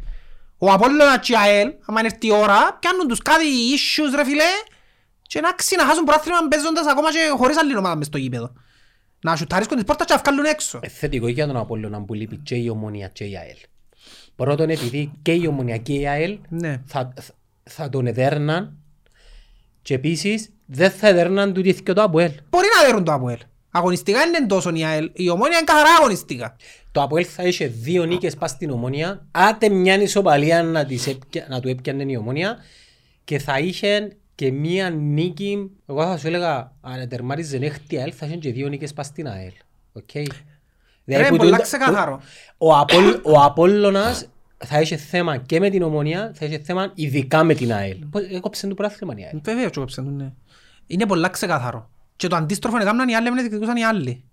[0.57, 3.43] Ο Απόλλωνας και η ΑΕΛ, άμα έρθει η ώρα, πιάνουν τους κάτι
[3.75, 4.43] issues ρε φίλε
[5.21, 8.53] και να ξυναχάσουν πρόθυμα παίζοντας ακόμα και χωρίς άλλη ομάδα μες στο γήπεδο.
[9.21, 10.79] Να σουταρίσκουν τις πόρτας και να βγάλουν έξω.
[10.84, 13.57] Ε, θετικό για τον Απόλλωνα που λείπει και η Ομονία και η ΑΕΛ.
[14.35, 16.81] Πρώτον επειδή και η Ομονία και η ΑΕΛ Ναι.
[16.85, 18.77] θα, θα- θα τον εδέρναν
[19.81, 22.31] και επίσης δεν θα εδέρναν του και το Αποέλ.
[22.49, 23.38] Μπορεί να δέρουν το ΑΠΟΕΛ.
[23.77, 25.09] Αγωνιστικά είναι τόσο η ΑΕΛ.
[25.13, 26.55] Η ομόνια είναι καθαρά αγωνιστικά.
[26.91, 31.45] Το Αποέλ θα είχε δύο νίκες πας στην Ομονία, άτε μια ισοπαλία να, τις έπια,
[31.49, 32.57] να του έπιανε η Ομονία
[33.23, 38.13] και θα είχε και μία νίκη, εγώ θα σου έλεγα, αν τερμάριζε έκτη η ΑΕΛ
[38.17, 39.51] θα είχε και δύο νίκες πας στην ΑΕΛ.
[39.93, 40.11] Οκ.
[41.03, 42.21] Δηλαδή Ρε, που πολλά τούτα- ξεκάθαρο.
[42.57, 44.27] Ο, Απόλλ, ο Απόλλωνας
[44.57, 47.97] θα είχε θέμα και με την Ομονία, θα είχε θέμα ειδικά με την ΑΕΛ.
[48.11, 49.39] Πώς έκοψε το πρωτάθλημα η ΑΕΛ.
[49.43, 50.31] Βέβαια, τζι έκοψαν το, ναι.
[50.87, 51.89] Είναι πολλά ξεκάθαρο.
[52.18, 54.23] Και το αντίστροφο έκαναν οι άλλοι, έμενε διεκδικούσαν οι άλλοι.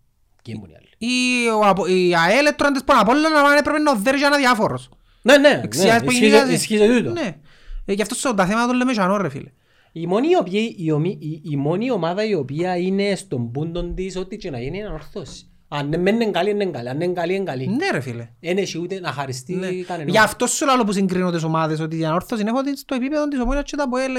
[0.43, 3.57] Και ήμουν οι άλλοι; Η, ο, Απο- η ΑΕΛ έτρωαν τις πάνω απ' όλα να
[3.57, 4.89] έπρεπε να δέρει για ένα διάφορος.
[5.23, 7.11] Ναι, ναι, Δεξιά ναι, που ισχύει- γίνει- ισχύει σε τούτο.
[7.11, 7.37] Ναι.
[7.85, 9.51] Ε, Γι' αυτό στο- τα θέματα των λέμε ζανό ρε φίλε.
[9.93, 13.95] Η μόνη, η, οποία, η, ομη- η, η μόνη ομάδα η οποία είναι στον πούντον
[13.95, 15.47] της ό,τι και να γίνει είναι ορθώς.
[15.69, 16.89] Αν δεν είναι καλή, είναι καλή.
[16.89, 17.67] Αν είναι καλή, είναι καλή.
[17.67, 18.29] Ναι ρε φίλε.
[18.41, 19.69] Δεν έχει ούτε να χαριστεί Ναι.
[19.71, 20.11] κανένα.
[20.11, 23.29] Γι' αυτό σου λέω που συγκρίνω τις ομάδες ότι η ανόρθωση είναι ότι στο επίπεδο
[23.29, 24.13] της ομόνιας και τα από έλ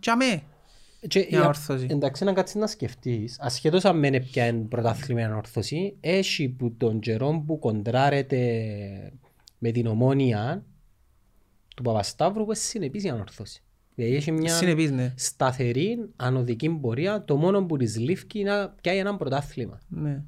[0.00, 0.42] τζαμέ.
[1.08, 1.86] Και, η ανόρθωση.
[1.90, 6.74] Εντάξει να κάτσεις να σκεφτείς, ασχέτως αν μένει πια είναι πρωτάθλημα η ανόρθωση, έχει που
[6.76, 8.40] τον καιρό που κοντράρεται
[9.58, 10.64] με την ομόνια
[11.76, 13.60] του Παπασταύρου που είναι συνεπής η ανόρθωση.
[13.94, 15.14] Δηλαδή έχει μια Συνεπείς ναι.
[15.16, 19.80] σταθερή ανωδική πορεία, το μόνο που της λήφκει είναι να πιάει ένα πρωτάθλημα.
[19.88, 20.22] Ναι.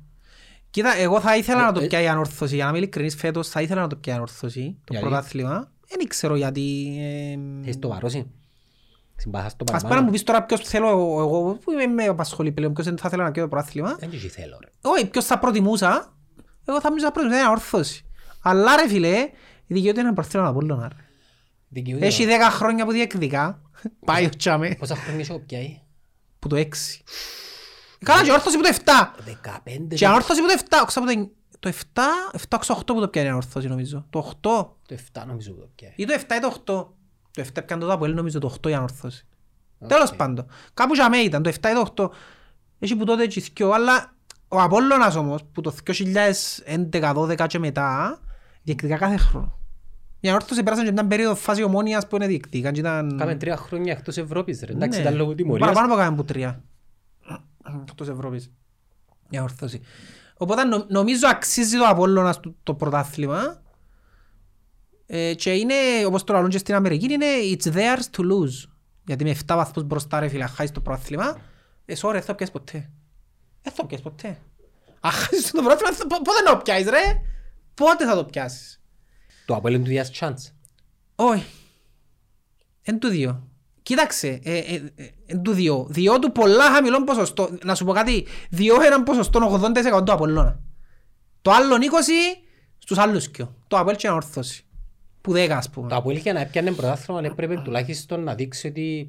[0.71, 1.87] Κοίτα, εγώ θα ήθελα να το Ε, ε.
[1.87, 4.77] πιάει η ανόρθωση, για να είμαι ειλικρινής φέτος, θα ήθελα να το πιάει η ανόρθωση,
[4.85, 5.73] το Γιατί; πρωτάθλημα.
[5.89, 6.97] Δεν ξέρω γιατί...
[7.01, 8.25] ε, Θες το βαρώσεις.
[9.21, 10.11] Συμπάθας το Ας πέρα να μου παραπάνω.
[10.11, 13.25] πεις τώρα ποιος θέλω εγώ, εγώ που είμαι με απασχολεί πλέον, ποιος δεν θα ήθελα
[13.25, 13.97] να πιω το πρωτάθλημα.
[13.99, 14.71] Δεν έχει θέλω ρε.
[14.91, 16.17] Όχι, ποιος θα προτιμούσα,
[16.65, 18.05] εγώ θα μιλούσα προτιμούσα την ανόρθωση.
[18.43, 19.31] Αλλά ρε φίλε,
[19.67, 20.81] δικαιούται ένα πρωτάθλημα από όλον.
[20.81, 20.89] ρε.
[21.69, 22.07] Δικαιούται.
[22.07, 23.63] Έχει 10 χρόνια που διεκδικά,
[24.05, 25.81] πάει ο Τσάμε, Πόσα χρόνια έχω πιάει.
[26.39, 26.69] που το 6.
[28.05, 29.15] Καλά και όρθωση που το 7.
[29.91, 29.95] 15.
[29.95, 31.31] Και ανόρθωση που το 7, όξα που το
[31.61, 32.01] το 7,
[32.49, 34.07] 7-8 που το πιάνει η ανόρθωση νομίζω.
[34.11, 35.93] Το 8 Το 7 νομίζω που το πιάει.
[35.97, 36.63] ή το 7 ή το
[36.93, 36.97] 8.
[37.43, 39.27] Το 7 πιάνε το Αποέλ νομίζω το 8 η ανόρθωση.
[39.79, 39.89] Οκ.
[39.89, 40.47] Τέλος πάντων.
[40.75, 42.11] Κάπου για μέ ήταν το 7 ή το 8.
[42.79, 44.15] Έχει που τότε έτσι θκυο, αλλά
[44.49, 45.75] ο Απόλλωνας όμως που το
[46.91, 48.19] 2011-12 και μετά
[48.63, 49.59] διεκδικά κάθε χρόνο.
[50.21, 53.17] Η ανόρθωση πέρασαν και μια περίοδο φάση ομόνιας που είναι διεκδίκαν και ήταν...
[53.19, 54.73] Κάμε τρία χρόνια εκτός Ευρώπης ρε.
[54.73, 55.05] Εντάξει Ναι.
[55.05, 55.69] ήταν λόγω τιμωρίας.
[55.69, 56.63] Παραπάνω από κάμε που τρία.
[57.89, 58.51] Εκτός Ευρώπης.
[59.31, 59.81] Η ορθώση.
[60.37, 63.63] Οπότε νο- νομίζω αξίζει το Απόλλωνας το, το πρωτάθλημα.
[65.11, 65.75] Ε, και είναι,
[66.07, 68.69] όπως το λαλούν και στην Αμερική, είναι it's theirs to lose.
[69.07, 71.39] Γιατί με 7 βαθμούς μπροστά ρε φίλε, αν χάσεις το πρωτάθλημα,
[71.85, 72.91] ε, sorry, δεν θα πιάσεις ποτέ.
[73.63, 74.39] Δεν θα πιάσεις ποτέ.
[75.01, 77.21] Αν χάσεις το πρωτάθλημα, θα- πο- πότε να το πιάσεις ρε;
[77.75, 78.81] Πότε θα το πιάσεις;
[79.47, 80.53] Το Αποέλ είναι του διάς chance.
[81.15, 81.45] Όχι.
[82.83, 83.43] Εν του δύο.
[83.83, 85.87] Κοίταξε, ε, ε, ε, εν του δύο.
[85.91, 87.49] Δύο του πολλά χαμηλό ποσοστό.
[87.65, 89.61] Να σου πω κάτι, δύο έναν ποσοστό
[89.97, 90.61] 80% του Απολλώνα.
[91.43, 92.43] Το άλλο 20
[92.79, 93.55] στους άλλους κοιο.
[93.69, 94.63] Το Αποέλ και να ορθώσει.
[95.21, 95.89] Που δέκα ας πούμε.
[95.89, 99.09] Το Αποέλ για να έπιανε πρωτάθλημα αλλά έπρεπε τουλάχιστον να δείξει ότι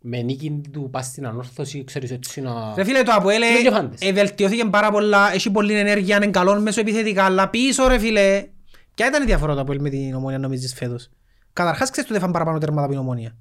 [0.00, 2.74] με νίκη του πας στην ανόρθωση ξέρεις έτσι να...
[2.76, 4.00] Ρε φίλε το Αποέλ Είναι και φάντες.
[4.00, 8.46] ε, βελτιώθηκε πάρα πολλά, έχει πολλή ενέργεια, είναι καλό μέσω επιθετικά, αλλά πίσω ρε φίλε.
[8.94, 11.10] Ποια ήταν η διαφορά του Αποέλ με την Ομόνια νομίζεις φέτος;
[11.52, 13.36] Καταρχάς ξέρεις ότι δεν φάνε παραπάνω τέρματα από την Ομόνια.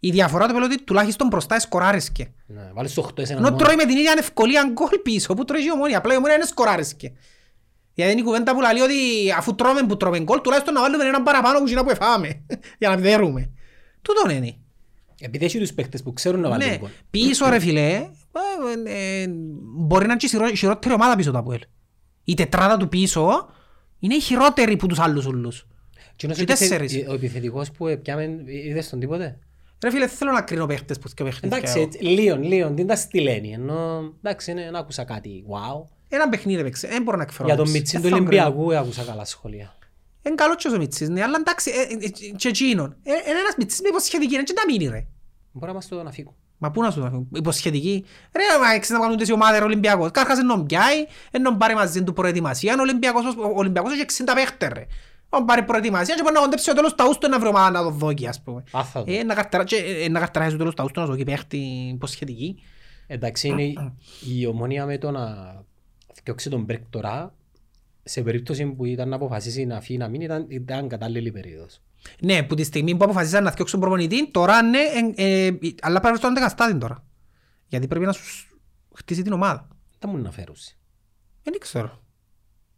[0.00, 2.32] Η διαφορά του Αποέλ είναι ότι τουλάχιστον μπροστά σκοράρισκε.
[2.46, 3.56] Ναι, βάλεις το 8 σε έναν Ενώ μόνο.
[3.64, 5.98] τρώει με την ίδια ευκολία γκολ πίσω που τρώει και η ομόνια.
[5.98, 7.12] Απλά η ομόνια είναι σκοράρισκε.
[7.94, 11.04] Γιατί είναι η κουβέντα που λέει ότι αφού τρώμε που τρώμε γκολ τουλάχιστον να βάλουμε
[11.04, 12.42] έναν παραπάνω που εκείνα που εφάμε.
[12.78, 13.50] Για να δέρουμε.
[14.02, 14.56] Τούτον είναι.
[15.20, 16.88] Επειδή έχει τους παίχτες που ξέρουν να βάλουν Ναι, γκολ.
[17.10, 17.88] πίσω ρε φίλε,
[18.86, 19.26] ε, ε,
[19.76, 21.60] μπορεί να είναι και η χειρό- χειρότερη ομάδα πίσω του Αποέλ.
[22.24, 23.48] Η τετράδα του πίσω
[23.98, 25.66] είναι η χειρότερη που τους άλλους ούλους.
[26.12, 27.08] Εκείνος Και ο επιθε- τέσσερις.
[27.08, 29.38] Ο επιθετικός που έπιαμε, είδες τον τίποτε;
[29.82, 31.50] Ρε φίλε, δεν θέλω να κρίνω παίχτες που και παίχτες.
[31.50, 33.52] Εντάξει, έτσι, Λίον, Λίον, τι τα στυλένει.
[33.52, 35.84] Ενώ, εντάξει, είναι- δεν άκουσα κάτι, wow.
[36.14, 37.44] Ένα παιχνίδι παίξε, δεν μπορώ να εκφέρω.
[37.44, 37.78] Για τον άποψη.
[37.80, 38.42] Μιτσίν Δεν του θα κρίνω.
[38.44, 39.74] Ολυμπιακού άκουσα καλά σχόλια.
[40.26, 42.96] Είναι καλό και ο Μιτσής, ναι, αλλά εντάξει, ε, ε, ε, και εκείνον.
[43.02, 45.06] Ε, Είναι ένας Μιτσής με υποσχετική, είναι και τα μείνει ρε.
[45.52, 46.34] Μπορεί να μας το να φύγουν.
[46.58, 48.04] Μα πού να σου το υποσχετική.
[48.32, 50.10] Ρε, μα έξι να κάνουν τις ομάδες ρε, Ολυμπιακός.
[50.10, 52.74] Κάρχας εννοώ πιάει, εννοώ πάρει μαζί του προετοιμασία.
[52.78, 54.86] Ο Ολυμπιακός, ο Ολυμπιακός έχει 60 παίχτες ρε.
[55.28, 57.82] Αν πάρει προετοιμασία και μπορεί να κοντέψει ο τέλος ταούς του να βρει ομάδα να
[57.82, 58.62] το δώσει ας πούμε.
[58.72, 59.12] Α, θα δω.
[59.12, 61.56] Ε, να καρτερα- και, ε, να καρταράσει ο τέλος ταούς του να δώσει παίχτη
[61.94, 62.62] υποσχετική.
[63.06, 63.78] Εντάξει, είναι η-
[64.38, 65.26] η ομόνια με το να
[66.22, 67.34] διώξει τον Μπρεκ τώρα,
[68.02, 71.80] σε περίπτωση που ήταν να αποφασίσει να φύγει να μείνει, ήταν, ήταν κατάλληλη περίοδος.
[72.20, 74.80] Ναι, που τη στιγμή που αποφασίσαν να διώξουν προπονητή, τώρα ναι,
[75.16, 77.04] ε, ε, αλλά πρέπει να στον αντεκαστάτη τώρα.
[77.66, 78.46] Γιατί πρέπει να σου
[78.94, 79.68] χτίσει την ομάδα.
[79.98, 80.78] Δεν μου να φέρουσει.
[81.42, 82.02] Δεν ξέρω.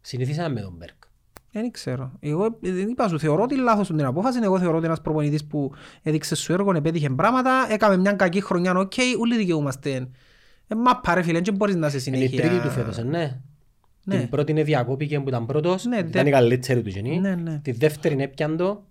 [0.01, 1.03] Συνηθίσαμε με τον Μπερκ.
[1.51, 2.11] Δεν ξέρω.
[2.19, 4.39] Εγώ ε, δεν είπα σου, θεωρώ ότι λάθος την απόφαση.
[4.43, 8.73] Εγώ θεωρώ ότι ένας προπονητής που έδειξε σου έργο, επέτυχε πράγματα, έκαμε μια κακή χρονιά,
[8.75, 10.09] οκ, όλοι δικαιούμαστε.
[10.67, 12.49] Ε, μα πάρε φίλε, δεν μπορείς να σε Είναι η συνέχεια.
[12.49, 13.39] τρίτη του φέτος, ε, ναι.
[14.03, 14.17] Ναι.
[14.19, 17.19] Την πρώτη είναι διακόπηκε που ήταν πρώτος, Ναι, ήταν δε- η καλύτερη του γενή.
[17.19, 17.59] Ναι, ναι.
[17.63, 18.83] Τη δεύτερη είναι έπιαντο.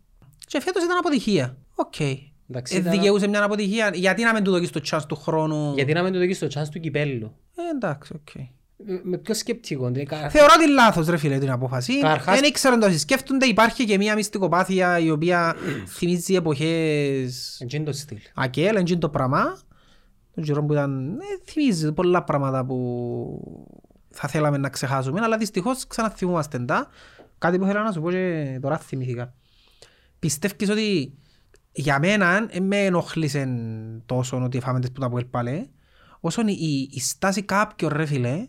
[0.46, 1.56] Και φέτος ήταν αποτυχία.
[1.74, 1.94] Οκ.
[2.50, 3.90] Εντάξει, Ε, ήταν- δικαιούσε μια αποτυχία.
[3.94, 6.46] Γιατί να μην του δώσεις το chance του χρόνου; Γιατί να μην του δώσεις το
[6.54, 8.28] chance του κυπέλλου; Ε, εντάξει, οκ.
[8.86, 9.86] Με- Με πιο σκεπτικό.
[9.88, 11.98] δηλαδή, κα- Θεωρώ ότι λάθος ρε φίλε την απόφαση.
[12.00, 13.46] Καταρχάς- Δεν ήξεραν το σκέφτονται.
[13.46, 15.54] Υπάρχει και μια μυστικοπάθεια η οποία
[15.96, 18.18] θυμίζει εποχές Έτσι είναι το στυλ.
[18.34, 19.58] ΑΚΕΛ, εν τζείν' το πράγμα.
[20.34, 23.68] Τον καιρό που ήταν, ε, θυμίζει πολλά πράγματα που
[24.10, 26.88] θα θέλαμε να ξεχάσουμε, αλλά δυστυχώς ξαναθυμούμαστε τα.
[27.38, 29.34] Κάτι που θέλω να σου πω και τώρα θυμήθηκα.
[30.18, 31.18] Πιστεύεις ότι
[31.72, 33.48] για μένα δεν με ενοχλήσε
[34.06, 35.66] τόσο ότι φάμε τις που τα πω ελπαλέ,
[36.20, 38.48] όσο η, η στάση κάποιον ρε φίλε,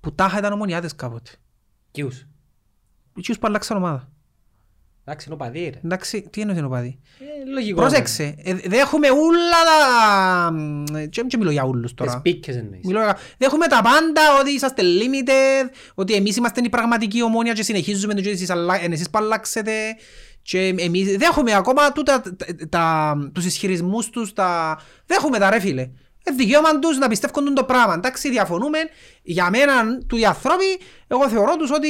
[0.00, 1.30] που τάχα ήταν ομονιάτες κάποτε.
[1.90, 2.26] Ποιους;
[3.18, 4.10] Εκείνους που αλλάξαν ομάδα.
[5.08, 5.80] Εντάξει, είναι ο παδί ρε.
[5.84, 6.98] Εντάξει, τι εννοείς είναι ο παδί.
[7.18, 7.80] Ε, λογικό.
[7.80, 10.54] Πρόσεξε, ε, δέχομαι ούλα τα...
[11.08, 12.20] Και, και μιλώ για ούλους Τις τώρα.
[12.20, 12.80] πίκες εννοείς.
[12.84, 13.18] Μιλώ για...
[13.38, 18.20] Δέχομαι τα πάντα, ότι είσαστε limited, ότι εμείς είμαστε η πραγματική ομόνια και συνεχίζουμε το
[18.20, 18.82] και εσείς, αλλα...
[18.82, 19.72] ε, εσείς που αλλάξετε.
[20.42, 24.78] Και εμείς δέχομαι ακόμα τούτα, τα, τα, τους ισχυρισμούς τους, τα...
[25.06, 25.82] δέχομαι τα ρε φίλε.
[26.22, 27.94] Ε, δικαίωμα τους να πιστεύουν το πράγμα.
[27.94, 28.78] Εντάξει, διαφωνούμε.
[29.22, 30.64] Για μένα, του οι άνθρωποι,
[31.06, 31.88] εγώ θεωρώ τους ότι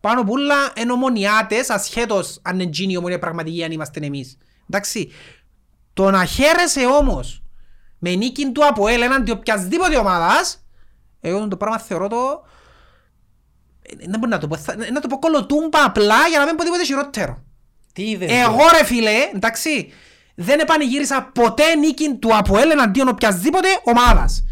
[0.00, 4.38] πάνω που όλα είναι ομονιάτες, ασχέτως αν είναι γίνει η ομονία πραγματική, αν είμαστε εμείς.
[4.70, 5.10] Εντάξει,
[5.92, 7.42] το να χαίρεσαι όμως
[7.98, 10.64] με νίκη του ΑΠΟΕΛ έναντι οποιασδήποτε ομάδας,
[11.20, 12.44] εγώ το πράγμα θεωρώ το...
[13.82, 16.56] ε, Δεν μπορεί να το πω, θα- να το πω κολοτούμπα απλά για να μην
[16.56, 17.42] πω τίποτε χειρότερο.
[17.92, 18.30] Τι είδες.
[18.32, 18.78] Εγώ ρε.
[18.78, 19.92] ρε φίλε, εντάξει,
[20.34, 24.44] δεν επανηγύρισα ποτέ νίκη του ΑΠΟΕΛ εναντίον οποιασδήποτε ομάδας.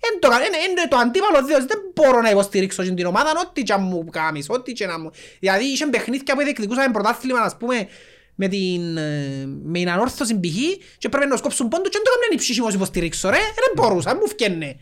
[0.00, 3.72] Εν το, εν, εν, το αντίπαλο δίος, δεν μπορώ να υποστηρίξω την ομάδα, ό,τι και
[3.72, 5.10] αν μου κάνεις, ό,τι και να μου...
[5.40, 7.88] Δηλαδή είχε παιχνίδια που διεκδικούσαμε πρωτάθλημα, ας πούμε,
[8.34, 10.56] με την, ε, με την ανόρθωση π.χ.
[10.98, 13.70] και πρέπει να σκόψουν πόντους και δεν το έκαναν οι ψυχοί μου υποστηρίξω, ρε, δεν
[13.74, 14.76] μπορούσα, μου φκένε.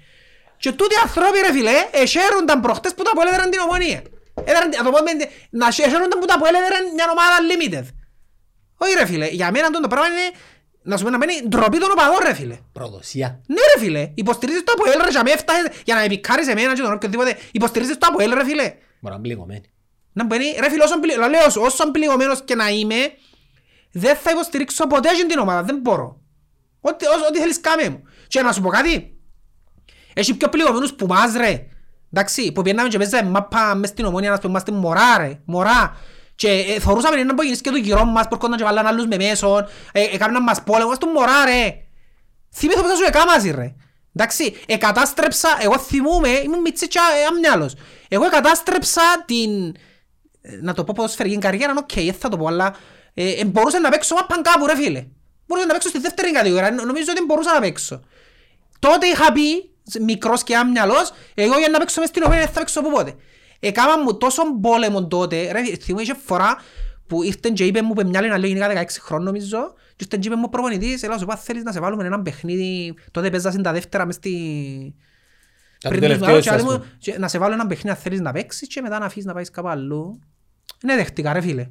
[0.58, 4.02] Και τούτοι οι ανθρώποι ρε φίλε, εσέρονταν προχτές που τα Αποέλ έδεραν την ομονία.
[4.44, 7.86] Έδεραν, να το πω, με- να εσέρονταν που τα Αποέλ έδεραν μια ομάδα limited.
[8.76, 10.26] Όχι ρε φίλε, για μένα το πράγμα είναι,
[10.86, 12.58] να σου πω να μένει ντροπή των οπαδών ρε φίλε.
[12.72, 13.40] Προδοσία.
[13.46, 16.74] Ναι ρε φίλε, υποστηρίζεις το Αποέλ ρε, και αμέ έφτασες για να με πικάρεις εμένα
[16.74, 17.36] και τον οποιοδήποτε.
[17.52, 18.62] Υποστηρίζεις το Αποέλ ρε φίλε.
[18.64, 19.70] Μπορεί να είναι πληγωμένοι.
[20.12, 22.94] Να μπαίνει, ρε φίλε, όσο, πλη- λέω, σου, όσο πληγωμένος και να είμαι,
[23.92, 26.20] δεν θα υποστηρίξω ποτέ αυτή την ομάδα, δεν μπορώ.
[26.80, 28.02] Ό,τι, ό,τι- ό,τι θέλεις κάμε μου.
[28.28, 29.16] Και να σου πω κάτι,
[30.14, 31.66] έχει πιο πληγωμένους που μας ρε.
[32.12, 35.96] Εντάξει, που πιέναμε και παίζαμε μάπα μες στην ομόνια, να πούμε, είμαστε μωρά ρε, μωρά.
[36.36, 39.16] Και ε, θωρούσαμε να μπορεί και το γυρό μας, που έρχονταν και βάλαν άλλους με
[39.16, 41.80] μέσον, ε, έκαναν μας πόλεμο, είμαστε μωρά ρε.
[42.54, 43.74] Θυμήθω πως θα σου έκαμαζε ρε.
[44.14, 47.74] Εντάξει, εκατάστρεψα, εγώ θυμούμαι, ήμουν μιτσής και ε, άμυαλος.
[48.08, 49.74] Εγώ εκατάστρεψα την,
[50.42, 52.74] ε, να το πω ποδοσφαιρική καριέρα, οκ, δεν θα το πω, αλλά
[53.14, 55.06] ε, ε, μπορούσα να παίξω μάπαν κάπου ρε φίλε.
[55.46, 58.00] Μπορούσα να παίξω στη δεύτερη κατηγορία, νο- νομίζω ότι μπορούσα να παίξω.
[58.78, 62.58] Τότε είχα πει, μικρός και άμυαλος, εγώ για να παίξω μες στην ομάδα δεν θα
[62.58, 63.14] παίξω από πότε.
[63.60, 66.56] Έκανα μου τόσο πόλεμο τότε, ρε, θυμούμαι είχε φορά
[67.06, 69.58] που ήρθε και είπε μου που μια άλλη γενικά 16 χρόνων νομίζω
[69.96, 72.22] και ήρθε και είπε μου ο προπονητής, έλα σου είπα θέλεις να σε βάλουμε έναν
[72.22, 74.32] παιχνίδι, τότε παίζα στην τα δεύτερα μες στη...
[75.80, 76.96] Τα πριν του τους τελευταίου μεγάλους και σου, ας λέει μου, πούμε.
[76.98, 79.32] και να σε βάλω έναν παιχνίδι αν θέλεις να παίξεις και μετά να αφήσεις να
[79.32, 80.20] πάεις κάπου αλλού.
[80.82, 81.68] Ναι δεχτήκα ρε φίλε.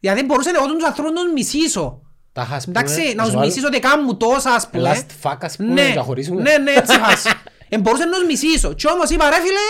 [0.00, 2.02] Γιατί μπορούσα εγώ τους ανθρώπους να τους μισήσω.
[2.32, 4.92] Τα χας πούμε, Εντάξει, να σου τους βάλω μισήσω ότι κάνουν τόσα ας πούμε.
[4.94, 6.42] Last fuck ας πούμε, Ναι, να χωρίσουμε.
[6.42, 7.30] ναι, ναι, έτσι φάση.
[7.68, 8.72] Ε, μπορούσα να τους μισήσω.
[8.72, 9.66] Και όμως είπα ρε φίλε,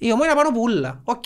[0.00, 1.00] η ομόνια πάνω που ούλα.
[1.04, 1.24] Οκ.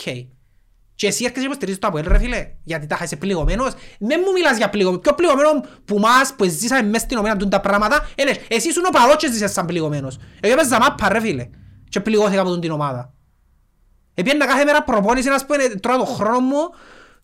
[0.94, 2.50] Και εσύ έρχεσαι και υποστηρίζεις το Αποέλ ρε φίλε.
[2.64, 3.72] Γιατί τα είσαι πληγωμένος.
[3.98, 5.00] Δεν μου μιλάς για πληγωμένο.
[5.02, 5.48] Πιο πληγωμένο
[5.84, 8.08] που μας που ζήσαμε μες στην ομόνια τούν τα πράγματα.
[8.18, 10.18] Είναι, εσύ ήσουν οπαδός και ζήσες σαν πληγωμένος.
[10.40, 11.48] Εγώ έπαιζα μάπα ρε φίλε.
[11.88, 13.12] Και πληγώθηκα από τούν την ομάδα.
[14.14, 16.58] Επίεννα κάθε μέρα προπόνηση, ας πούμε, τώρα το χρόνο μου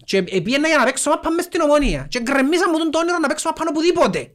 [0.05, 2.07] και επίεννα για να παίξω μάπα μες στην ομόνια.
[2.09, 4.35] Και γκρεμμίσα μου τον το όνειρο να παίξω μάπα οπουδήποτε.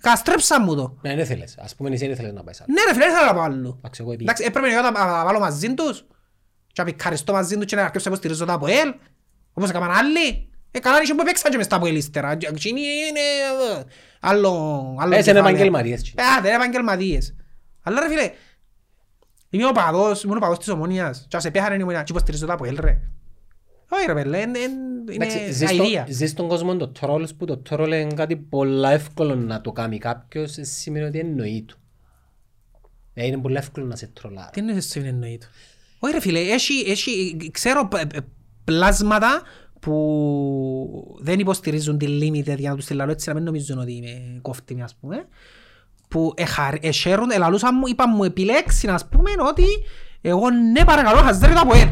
[0.00, 0.98] Καστρέψα μου το.
[1.02, 1.58] Ναι, δεν θέλεις.
[1.58, 2.72] Ας πούμε εσύ δεν θέλεις να πάεις άλλο.
[2.72, 3.74] Ναι ρε φίλε, δεν θέλω να πάω αλλού.
[3.78, 6.04] Εντάξει, εγώ Εντάξει, έπρεπε εγώ να να βάλω μαζί τους
[6.72, 8.94] και να πικαριστώ μαζί τους και να αρκέψω να υποστηρίζω τα ΑΠΟΕΛ
[9.52, 10.48] όπως έκαναν άλλοι.
[10.70, 12.36] Ε, καλά είχε που παίξαν και μες τα ΑΠΟΕΛ ύστερα.
[12.36, 13.20] Και Εκείνοι είναι
[13.78, 13.84] ε,
[14.20, 14.50] άλλο
[15.00, 15.48] άλλο Ε, είναι κεφάλαιο.
[15.48, 16.14] επαγγελματίες, τσι.
[16.16, 17.34] Ε, άντε, είναι επαγγελματίες.
[17.82, 18.30] Αλλά ρε φίλε,
[19.50, 22.46] είμαι ο παδός, ήμουν ο παδός της ομόνιας και ας επέχανε η ομόνια και υποστηρίζω
[22.46, 23.00] τα ΑΠΟΕΛ ρε.
[23.92, 24.58] Όχι ρε πέλε, είναι
[25.10, 26.06] Εντάξει, είναι ζεις στο- αηδία.
[26.08, 29.98] Ζεις στον κόσμο το trolls που το troll είναι κάτι πολλά εύκολο να το κάνει
[29.98, 31.78] κάποιος ε, σημαίνει ότι εννοεί του.
[33.14, 34.50] Ε, Είναι πολύ εύκολο να σε τρολάρει.
[34.52, 35.46] Τι εννοείς εσύ εννοεί του;
[36.02, 38.24] Όχι ρε φίλε, έχει, έχει, ξέρω π- π-
[38.64, 39.42] πλάσματα
[39.80, 43.92] που δεν υποστηρίζουν τη limited για να τους τη λαλώ έτσι να μην νομίζουν ότι
[43.92, 45.28] είμαι κόφτιμη ας πούμε
[46.08, 49.64] που εχαρ- εσέρουν, ελαλούσαν μου, είπαν μου επιλέξεις ας πούμε ότι
[50.20, 51.88] εγώ ναι παρακαλώ χαζέρι το από ελ.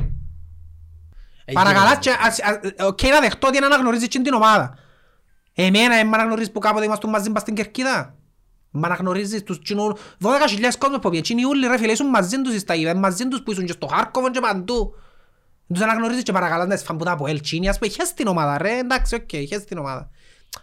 [1.52, 4.74] Παρακαλάς και ας- ας- οκ να δεχτώ ότι να αναγνωρίζεις εκείνη την ομάδα.
[5.54, 8.14] Εμένα δεν με αναγνωρίζεις που κάποτε ήμασταν μαζί πας στην Κερκίδα.
[8.70, 11.20] Μ' αναγνωρίζεις τους κοινού 12.000 κόσμος που πήγε.
[11.20, 13.86] Εκείνοι όλοι ρε φίλε ήσουν μαζί τους στα γήπεδα, μαζί τους που ήσουν και στο
[13.86, 14.94] Χάρκοβο και παντού.
[15.72, 18.58] Τους αναγνωρίζεις και παρακαλάς να σφαν που τα από Ελτσίνη, ας πούμε, χες την ομάδα
[18.58, 20.10] ρε, εντάξει, οκ, χες την ομάδα.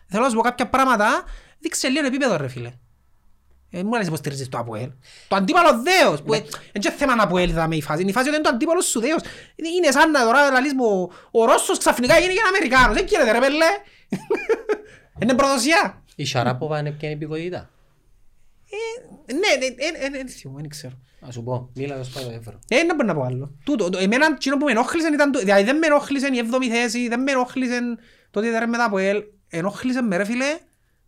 [0.07, 1.23] Θέλω να σου πω κάποια πράγματα,
[1.59, 2.73] δείξε λίγο επίπεδο ρε φίλε.
[3.69, 4.89] Ε, μου λες υποστηρίζεις το ΑΠΟΕΛ.
[5.27, 6.45] Το αντίπαλο δέος, που είναι
[6.79, 8.01] και θέμα να ΑΠΟΕΛ είδαμε η φάση.
[8.01, 9.21] Είναι η φάση ότι είναι το αντίπαλο σου δέος.
[9.55, 12.95] Είναι είναι σαν να τώρα λαλείς μου, ο Ρώσος ξαφνικά γίνει και Αμερικάνος.
[12.95, 13.65] Δεν γίνεται ρε πέλε.
[15.21, 16.03] Είναι προδοσία.
[16.15, 17.57] Η Σαράποβα είναι πια υπηκότητα.
[17.57, 17.74] Ε, Ναι,
[19.33, 20.93] ναι, ναι, ναι, θυμούμαι, δεν ξέρω.
[21.19, 22.59] Να σου πω, μίλα το σπάω εύρω.
[22.67, 23.55] Ε, να μπορεί να πω άλλο.
[23.63, 26.67] Τούτο, το- εμένα εκείνο που με ενόχλησε ήταν το, δηλαδή δεν με ενόχλησε η έβδομη
[26.69, 27.79] θέση, δεν με ενόχλησε
[28.31, 30.57] το ότι δεν μετά από ελ, ενόχλησε με ρε φίλε,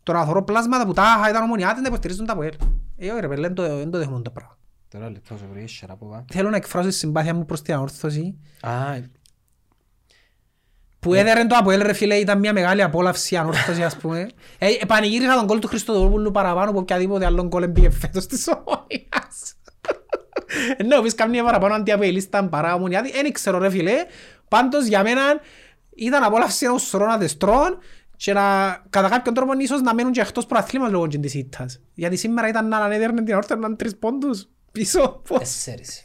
[0.03, 2.53] το να θωρώ πλάσματα που τάχα ήταν ομονιάτες να υποστηρίζουν τα από ελ.
[2.97, 4.57] Ε, όχι ρε πέλε, δεν το, δεν το δέχομαι το πράγμα.
[4.89, 6.25] Τώρα λεπτό σου βρει, Σαράποβα.
[6.31, 8.71] Θέλω να εκφράσω τη συμπάθεια μου προς την ανόρθωση, Α,
[10.99, 14.29] που έδερε το από ελ ρε φίλε, ήταν μια μεγάλη απόλαυση η ανόρθωση ας πούμε.
[14.59, 18.47] Ε, ε, πανηγύρισα τον κόλ του Χριστοδουλόπουλου παραπάνω από οποιαδήποτε άλλον κόλ εμπήγε φέτος της
[18.47, 19.55] ομονιάς.
[20.85, 23.11] Ναι, πεις καμία παραπάνω αντιαπελίσταν παρά ομονιάτη.
[23.11, 23.93] Δεν ξέρω ρε φίλε.
[24.47, 25.21] Πάντως για μένα
[25.95, 27.77] ήταν απόλαυση ενός σωρών τεστρών
[28.17, 28.41] και να,
[28.89, 31.79] κατά κάποιον τρόπο ίσως να μένουν και εκτός προαθλήματος λόγω και της ήττας.
[31.93, 35.21] Γιατί σήμερα ήταν να ανέδερνε την όρθια να είναι τρεις πόντους πίσω.
[35.27, 35.39] Πώς.
[35.39, 36.01] τέσσερις.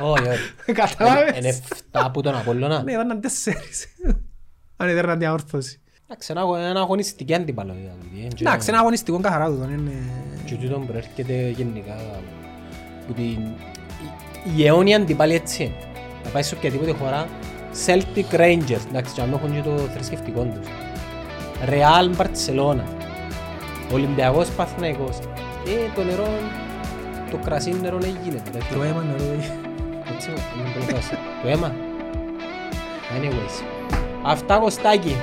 [0.00, 0.50] Όχι, όχι.
[0.66, 1.44] Είναι Κατάλαβες.
[1.44, 2.82] εφτά από τον Απόλλωνα.
[2.82, 3.86] Ναι, ήταν τέσσερις.
[4.76, 5.80] Ανέδερναν την όρθωση.
[6.08, 7.92] Εντάξει, ένα αγω- ένα αγωνιστική αντιπαλότητα.
[8.12, 9.54] δηλαδή, και- Εντάξει, ένα αγωνιστικό καθαρά του.
[9.56, 9.92] δεν είναι-
[10.44, 11.96] Και τούτο προέρχεται γενικά
[13.06, 13.24] που την...
[13.24, 13.54] η-
[14.56, 15.74] η αιώνια αντιπάλη έτσι είναι.
[16.24, 17.26] Να πάει σε οποιαδήποτε χώρα
[17.86, 20.66] Celtic Rangers, εντάξει, και αν έχουν και το θρησκευτικό τους.
[21.68, 22.84] Real Barcelona.
[23.92, 25.18] Ολυμπιακός Παθηναϊκός.
[25.66, 26.28] Ε, το νερό,
[27.30, 28.48] το κρασί νερό δεν γίνεται.
[28.50, 28.74] εντάξει.
[28.74, 29.32] Το αίμα νερό.
[30.14, 31.14] Έτσι, είναι πολύ κρασί.
[31.42, 31.74] Το αίμα.
[33.18, 33.75] Anyways.
[34.22, 35.16] Αυτά Κωστάκη.